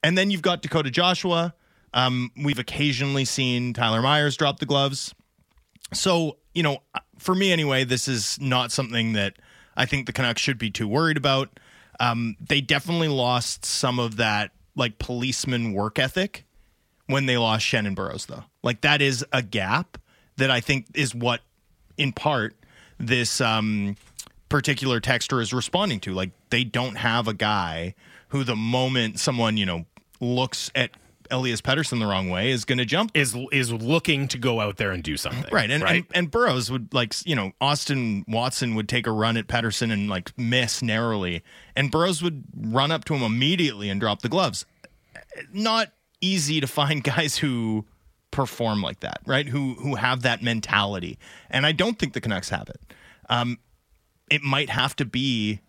[0.03, 1.55] And then you've got Dakota Joshua.
[1.93, 5.15] Um, we've occasionally seen Tyler Myers drop the gloves.
[5.93, 6.79] So, you know,
[7.19, 9.35] for me anyway, this is not something that
[9.77, 11.59] I think the Canucks should be too worried about.
[12.01, 16.45] Um, they definitely lost some of that like policeman work ethic
[17.07, 18.45] when they lost Schenn and Burroughs, though.
[18.63, 19.99] Like that is a gap
[20.37, 21.41] that I think is what,
[21.97, 22.57] in part,
[22.99, 23.97] this um,
[24.49, 26.13] particular texter is responding to.
[26.13, 27.95] Like they don't have a guy
[28.29, 29.85] who, the moment someone you know
[30.21, 30.91] looks at
[31.31, 34.77] Elias Pettersson the wrong way, is going to jump Is is looking to go out
[34.77, 35.53] there and do something.
[35.53, 35.71] Right.
[35.71, 35.97] And, right.
[35.97, 39.93] and and Burroughs would like you know Austin Watson would take a run at Pettersson
[39.93, 41.43] and like miss narrowly,
[41.77, 44.67] and Burroughs would run up to him immediately and drop the gloves.
[45.53, 47.87] Not easy to find guys who
[48.31, 49.49] perform like that, right?
[49.49, 51.19] Who who have that mentality,
[51.51, 52.81] and I don't think the Canucks have it.
[53.29, 53.59] Um,
[54.31, 55.61] it might have to be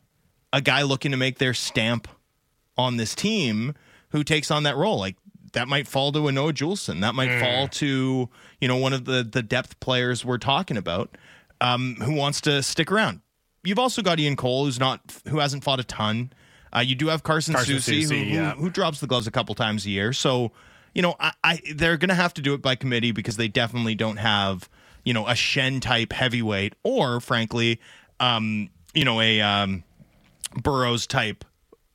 [0.54, 2.08] a guy looking to make their stamp
[2.78, 3.74] on this team
[4.10, 4.98] who takes on that role.
[4.98, 5.18] Like
[5.54, 7.02] that might fall to a Noah Juulsen.
[7.02, 11.18] That might fall to you know one of the the depth players we're talking about
[11.62, 13.22] um, who wants to stick around.
[13.64, 16.34] You've also got Ian Cole, who's not who hasn't fought a ton.
[16.76, 18.54] Uh, you do have Carson, Carson who, who- yeah.
[18.56, 20.12] who drops the gloves a couple times a year.
[20.12, 20.52] So
[20.94, 23.48] you know, I, I they're going to have to do it by committee because they
[23.48, 24.70] definitely don't have
[25.04, 27.80] you know a Schenn type heavyweight or frankly,
[28.20, 29.84] um, you know a um,
[30.62, 31.46] Burroughs type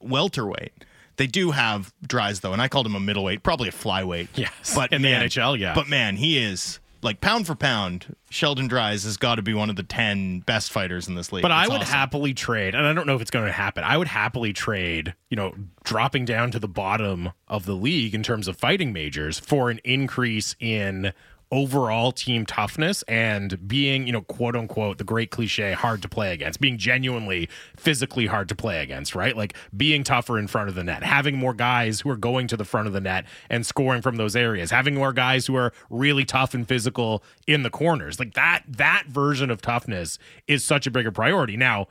[0.00, 0.84] welterweight.
[1.18, 4.28] They do have Dries though, and I called him a middleweight, probably a flyweight.
[4.34, 5.74] Yes, but in the NHL, yeah.
[5.74, 8.16] But man, he is like pound for pound.
[8.30, 11.42] Sheldon Dries has got to be one of the ten best fighters in this league.
[11.42, 11.92] But I would awesome.
[11.92, 13.84] happily trade, and I don't know if it's going to happen.
[13.84, 15.54] I would happily trade, you know,
[15.84, 19.80] dropping down to the bottom of the league in terms of fighting majors for an
[19.84, 21.12] increase in
[21.50, 26.32] overall team toughness and being, you know, quote unquote, the great cliche, hard to play
[26.32, 29.36] against, being genuinely physically hard to play against, right?
[29.36, 32.56] Like being tougher in front of the net, having more guys who are going to
[32.56, 35.72] the front of the net and scoring from those areas, having more guys who are
[35.90, 38.18] really tough and physical in the corners.
[38.18, 41.56] Like that, that version of toughness is such a bigger priority.
[41.56, 41.88] Now,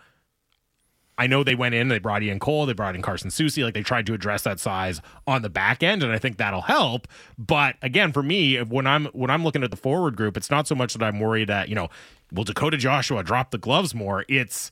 [1.18, 3.73] I know they went in, they brought Ian Cole, they brought in Carson Soucy, like
[3.73, 7.07] they tried to address that size on the back end, and I think that'll help.
[7.38, 10.68] But again, for me, when I'm when I'm looking at the forward group, it's not
[10.68, 11.89] so much that I'm worried that, you know,
[12.31, 14.26] will Dakota Joshua drop the gloves more?
[14.30, 14.72] It's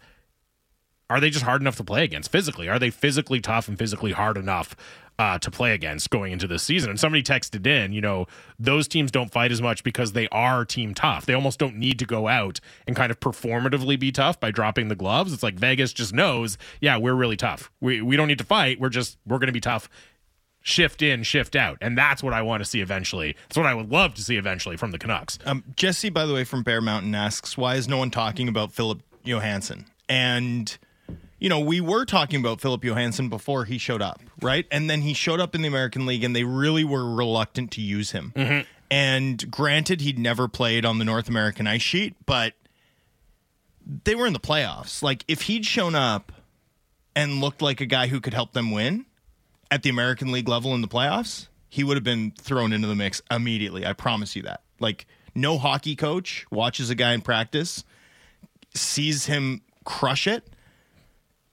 [1.10, 2.68] are they just hard enough to play against physically?
[2.68, 4.76] Are they physically tough and physically hard enough
[5.18, 6.90] uh, to play against going into this season?
[6.90, 8.28] And somebody texted in, you know,
[8.60, 11.26] those teams don't fight as much because they are team tough.
[11.26, 14.88] They almost don't need to go out and kind of performatively be tough by dropping
[14.88, 15.34] the gloves.
[15.34, 17.72] It's like Vegas just knows, yeah, we're really tough.
[17.82, 18.80] We we don't need to fight.
[18.80, 19.90] We're just we're going to be tough.
[20.68, 23.36] Shift in, shift out, and that's what I want to see eventually.
[23.48, 25.38] That's what I would love to see eventually from the Canucks.
[25.46, 28.72] Um, Jesse, by the way, from Bear Mountain asks, why is no one talking about
[28.72, 29.86] Filip Johansson?
[30.10, 30.76] And,
[31.46, 34.66] you know, we were talking about Filip Johansson before he showed up, right?
[34.72, 37.82] And then he showed up in the American League and they really were reluctant to
[37.82, 38.34] use him.
[38.36, 38.68] Mm-hmm.
[38.90, 42.56] And granted, he'd never played on the North American ice sheet, but
[44.06, 45.04] they were in the playoffs.
[45.04, 46.32] Like, if he'd shown up
[47.16, 49.06] and looked like a guy who could help them win
[49.70, 52.96] at the American League level in the playoffs, he would have been thrown into the
[52.96, 53.86] mix immediately.
[53.86, 54.64] I promise you that.
[54.80, 55.06] Like,
[55.36, 57.84] no hockey coach watches a guy in practice,
[58.74, 60.50] sees him crush it,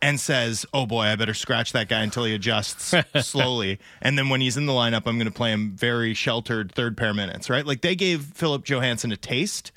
[0.02, 4.28] and says, "Oh boy, I better scratch that guy until he adjusts slowly." And then
[4.28, 7.48] when he's in the lineup, I'm going to play him very sheltered third pair minutes,
[7.48, 7.64] right?
[7.64, 9.72] Like they gave Filip Johansson a taste.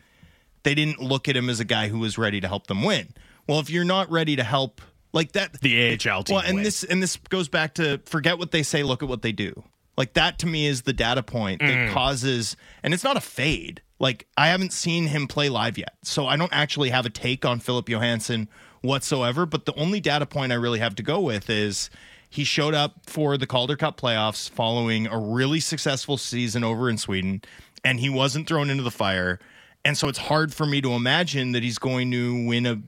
[0.64, 3.14] They didn't look at him as a guy who was ready to help them win.
[3.48, 4.82] Well, if you're not ready to help
[5.14, 6.36] like that, The AHL team.
[6.36, 6.64] well, and win.
[6.64, 9.64] this and this goes back to forget what they say, look at what they do.
[9.96, 11.94] Like that to me is the data point that mm.
[11.94, 13.82] causes, and it's not a fade.
[14.00, 17.46] Like I haven't seen him play live yet, so I don't actually have a take
[17.46, 18.50] on Filip Johansson
[18.82, 19.46] whatsoever.
[19.46, 21.90] But the only data point I really have to go with is
[22.30, 26.98] he showed up for the Calder Cup playoffs following a really successful season over in
[26.98, 27.42] Sweden,
[27.84, 29.40] and he wasn't thrown into the fire.
[29.84, 32.82] And so it's hard for me to imagine that he's going to win a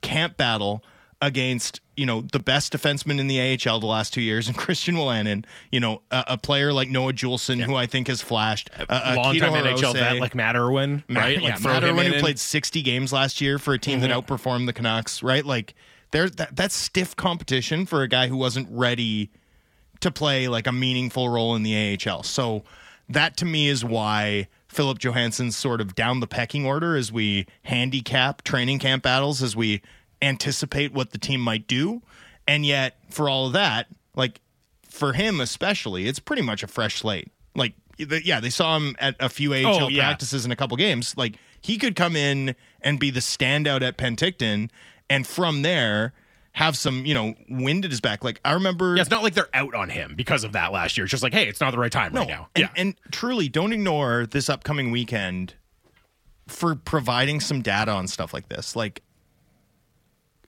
[0.00, 0.84] camp battle
[1.20, 4.94] against you know the best defenseman in the AHL the last two years, and Christian
[4.94, 5.44] Wolanin.
[5.72, 8.70] You know a, a player like Noah Juulsen, who I think has flashed.
[8.78, 11.40] A, uh, uh, a long Keto time NHL vet like Matt Irwin, right?
[11.40, 14.10] Yeah, like throw Matt Irwin, who played 60 games last year for a team that
[14.10, 14.32] mm-hmm.
[14.32, 15.44] outperformed the Canucks, right?
[15.44, 15.74] Like,
[16.12, 19.30] there, that, that's stiff competition for a guy who wasn't ready
[20.00, 22.22] to play like a meaningful role in the AHL.
[22.22, 22.62] So
[23.08, 27.46] that to me is why Filip Johansson's sort of down the pecking order as we
[27.62, 29.82] handicap training camp battles, as we
[30.22, 32.02] anticipate what the team might do.
[32.46, 34.40] And yet, for all of that, like
[34.88, 37.30] for him especially, it's pretty much a fresh slate.
[37.54, 40.04] Like, the- yeah, they saw him at a few AHL Oh, yeah.
[40.06, 41.14] practices in a couple games.
[41.16, 44.70] Like, he could come in and be the standout at Penticton,
[45.10, 46.12] and from there
[46.52, 48.24] have some, you know, wind at his back.
[48.24, 48.94] Like, I remember.
[48.96, 51.04] Yeah, it's not like they're out on him because of that last year.
[51.04, 52.48] It's just like, hey, it's not the right time right now.
[52.56, 52.68] And, yeah.
[52.76, 55.54] and truly, don't ignore this upcoming weekend
[56.46, 58.74] for providing some data on stuff like this.
[58.74, 59.02] Like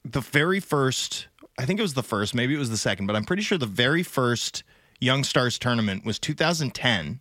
[0.05, 1.29] the very first,
[1.59, 3.59] I think it was the first, maybe it was the second, but I'm pretty sure
[3.59, 4.63] the very first
[5.01, 7.21] Young Stars tournament was 2010.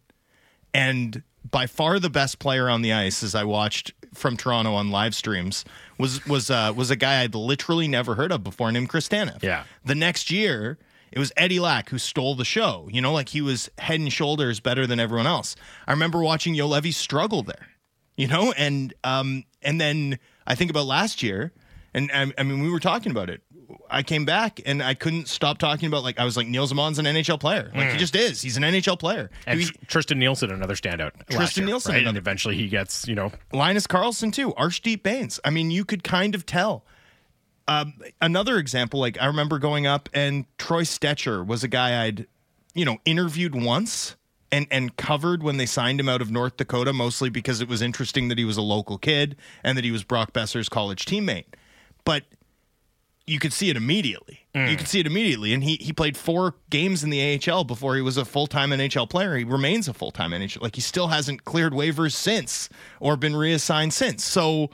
[0.73, 4.91] And by far the best player on the ice, as I watched from Toronto on
[4.91, 5.65] live streams,
[5.97, 9.41] was was uh, was a guy I'd literally never heard of before, named Chris Tanev.
[9.41, 9.63] Yeah.
[9.83, 10.77] The next year,
[11.11, 12.87] it was Eddie Lack who stole the show.
[12.91, 15.55] You know, like he was head and shoulders better than everyone else.
[15.87, 17.67] I remember watching Yo Levy struggle there.
[18.15, 21.53] You know, and um, and then I think about last year,
[21.93, 23.41] and I, I mean, we were talking about it.
[23.89, 26.99] I came back and I couldn't stop talking about like I was like Nils Åman's
[26.99, 27.71] an NHL player.
[27.75, 28.41] Like he just is.
[28.41, 29.29] He's an NHL player.
[29.45, 31.11] And He- Tristan Nielsen, another standout.
[31.29, 31.97] Tristan year, Nielsen, right?
[32.01, 35.39] another- and eventually he gets, you know, Linus Karlsson too, Arshdeep Bains.
[35.45, 36.83] I mean, you could kind of tell.
[37.67, 42.25] Um, another example, like I remember going up and Troy Stecher was a guy I'd,
[42.73, 44.15] you know, interviewed once
[44.51, 47.83] and and covered when they signed him out of North Dakota, mostly because it was
[47.83, 51.45] interesting that he was a local kid and that he was Brock Boeser's college teammate.
[52.05, 52.23] But
[53.29, 54.47] you could see it immediately.
[54.55, 54.89] You could mm.
[54.89, 55.53] see it immediately.
[55.53, 58.71] And he he played four games in the AHL before he was a full time
[58.71, 59.35] NHL player.
[59.37, 60.61] He remains a full time NHL.
[60.61, 62.69] Like he still hasn't cleared waivers since
[62.99, 64.23] or been reassigned since.
[64.23, 64.71] So,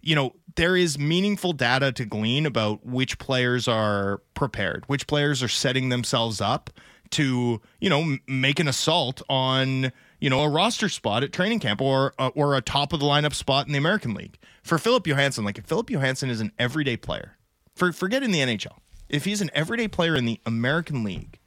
[0.00, 5.42] you know, there is meaningful data to glean about which players are prepared, which players
[5.42, 6.70] are setting themselves up
[7.10, 11.60] to, you know, m- make an assault on, you know, a roster spot at training
[11.60, 14.38] camp or uh, or a top of the lineup spot in the American League.
[14.62, 17.36] For Filip Johansson, like if Filip Johansson is an everyday player,
[17.74, 18.78] for forget in the NHL.
[19.08, 21.40] If he's an everyday player in the American League,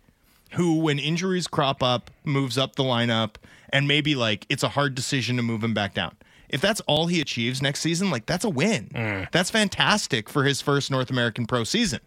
[0.51, 3.35] who, when injuries crop up, moves up the lineup,
[3.69, 6.15] and maybe like it's a hard decision to move him back down.
[6.49, 8.89] If that's all he achieves next season, like that's a win.
[9.31, 12.01] That's fantastic for his first North American pro season.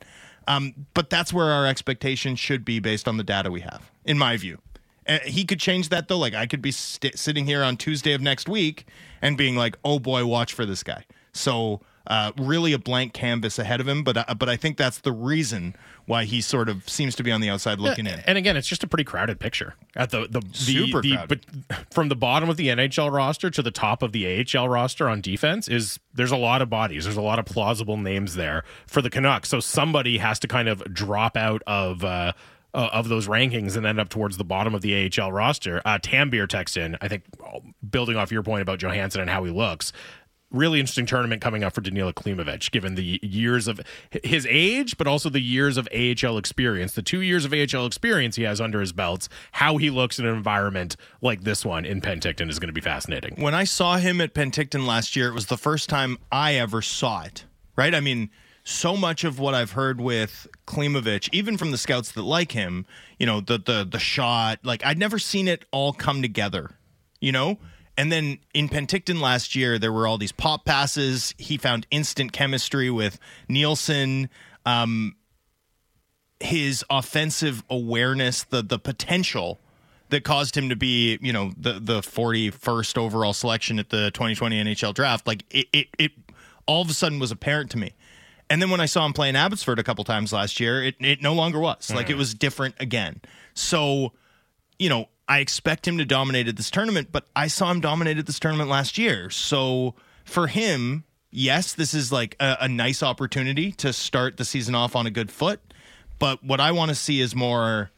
[0.46, 4.16] Um, but that's where our expectations should be based on the data we have, in
[4.16, 4.58] my view.
[5.08, 6.18] Uh, he could change that though.
[6.18, 8.86] Like I could be st- sitting here on Tuesday of next week
[9.22, 13.58] and being like, "Oh boy, watch for this guy." So uh, really a blank canvas
[13.58, 14.04] ahead of him.
[14.04, 15.74] But uh, but I think that's the reason
[16.06, 18.20] why he sort of seems to be on the outside looking in.
[18.20, 21.46] And again, it's just a pretty crowded picture at the the, the Super the, crowded.
[21.68, 25.08] but from the bottom of the NHL roster to the top of the AHL roster
[25.08, 27.04] on defense is there's a lot of bodies.
[27.04, 29.48] There's a lot of plausible names there for the Canucks.
[29.48, 32.04] So somebody has to kind of drop out of.
[32.04, 32.32] Uh,
[32.76, 35.80] uh, of those rankings and end up towards the bottom of the AHL roster.
[35.84, 37.24] Uh, Tambier texts in, I think,
[37.88, 39.92] building off your point about Johansson and how he looks.
[40.52, 43.80] Really interesting tournament coming up for Danila Klimovich, given the years of
[44.10, 46.92] his age, but also the years of AHL experience.
[46.92, 50.26] The two years of AHL experience he has under his belts, how he looks in
[50.26, 53.34] an environment like this one in Penticton is going to be fascinating.
[53.42, 56.80] when I saw him at Penticton last year, it was the first time I ever
[56.82, 57.44] saw it.
[57.74, 57.94] Right?
[57.94, 58.30] I mean,
[58.68, 62.84] so much of what I've heard with Klimovich, even from the scouts that like him,
[63.16, 66.72] you know, the the the shot, like I'd never seen it all come together.
[67.20, 67.58] You know?
[67.96, 71.32] And then in Penticton last year, there were all these pop passes.
[71.38, 73.18] He found instant chemistry with
[73.48, 74.28] Nielsen.
[74.66, 75.14] Um,
[76.40, 79.60] his offensive awareness, the the potential
[80.08, 84.64] that caused him to be, you know, the the 41st overall selection at the 2020
[84.64, 86.12] NHL draft, like it it, it
[86.66, 87.94] all of a sudden was apparent to me.
[88.48, 90.96] And then when I saw him play in Abbotsford a couple times last year, it
[91.00, 91.90] it no longer was.
[91.92, 92.18] Like it mm-hmm.
[92.18, 93.20] was different again.
[93.54, 94.12] So,
[94.78, 98.18] you know, I expect him to dominate at this tournament, but I saw him dominate
[98.18, 99.30] at this tournament last year.
[99.30, 99.94] So
[100.24, 104.94] for him, yes, this is like a, a nice opportunity to start the season off
[104.94, 105.60] on a good foot.
[106.18, 107.90] But what I want to see is more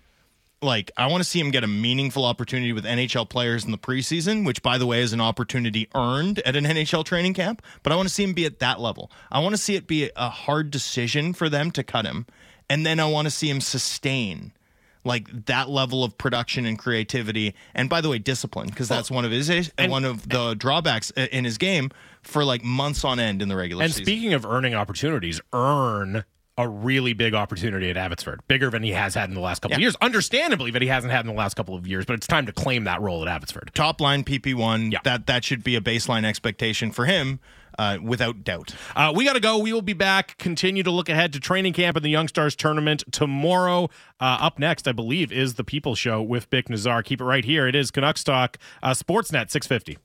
[0.60, 3.78] like I want to see him get a meaningful opportunity with NHL players in the
[3.78, 7.92] preseason, which by the way is an opportunity earned at an NHL training camp, but
[7.92, 9.10] I want to see him be at that level.
[9.30, 12.26] I want to see it be a hard decision for them to cut him,
[12.68, 14.52] and then I want to see him sustain
[15.04, 19.24] like that level of production and creativity and by the way discipline because that's one
[19.24, 21.90] of his one of the drawbacks in his game
[22.22, 24.00] for like months on end in the regular season.
[24.02, 24.18] And season.
[24.20, 26.24] speaking of earning opportunities, earn
[26.58, 29.76] a really big opportunity at Abbotsford, bigger than he has had in the last couple
[29.76, 29.96] of years.
[30.02, 32.52] Understandably, that he hasn't had in the last couple of years, but it's time to
[32.52, 33.70] claim that role at Abbotsford.
[33.74, 34.98] top line PP1 Yeah.
[35.04, 37.38] that that should be a baseline expectation for him
[37.78, 38.74] uh, without doubt.
[38.96, 39.56] Uh, we got to go.
[39.58, 40.36] We will be back.
[40.38, 43.84] Continue to look ahead to training camp and the Young Stars tournament tomorrow.
[44.20, 47.04] Uh, up next, I believe, is the People Show with Bik Nijjar.
[47.04, 47.68] Keep it right here.
[47.68, 49.96] It is Canucks Talk, uh, Sportsnet 650.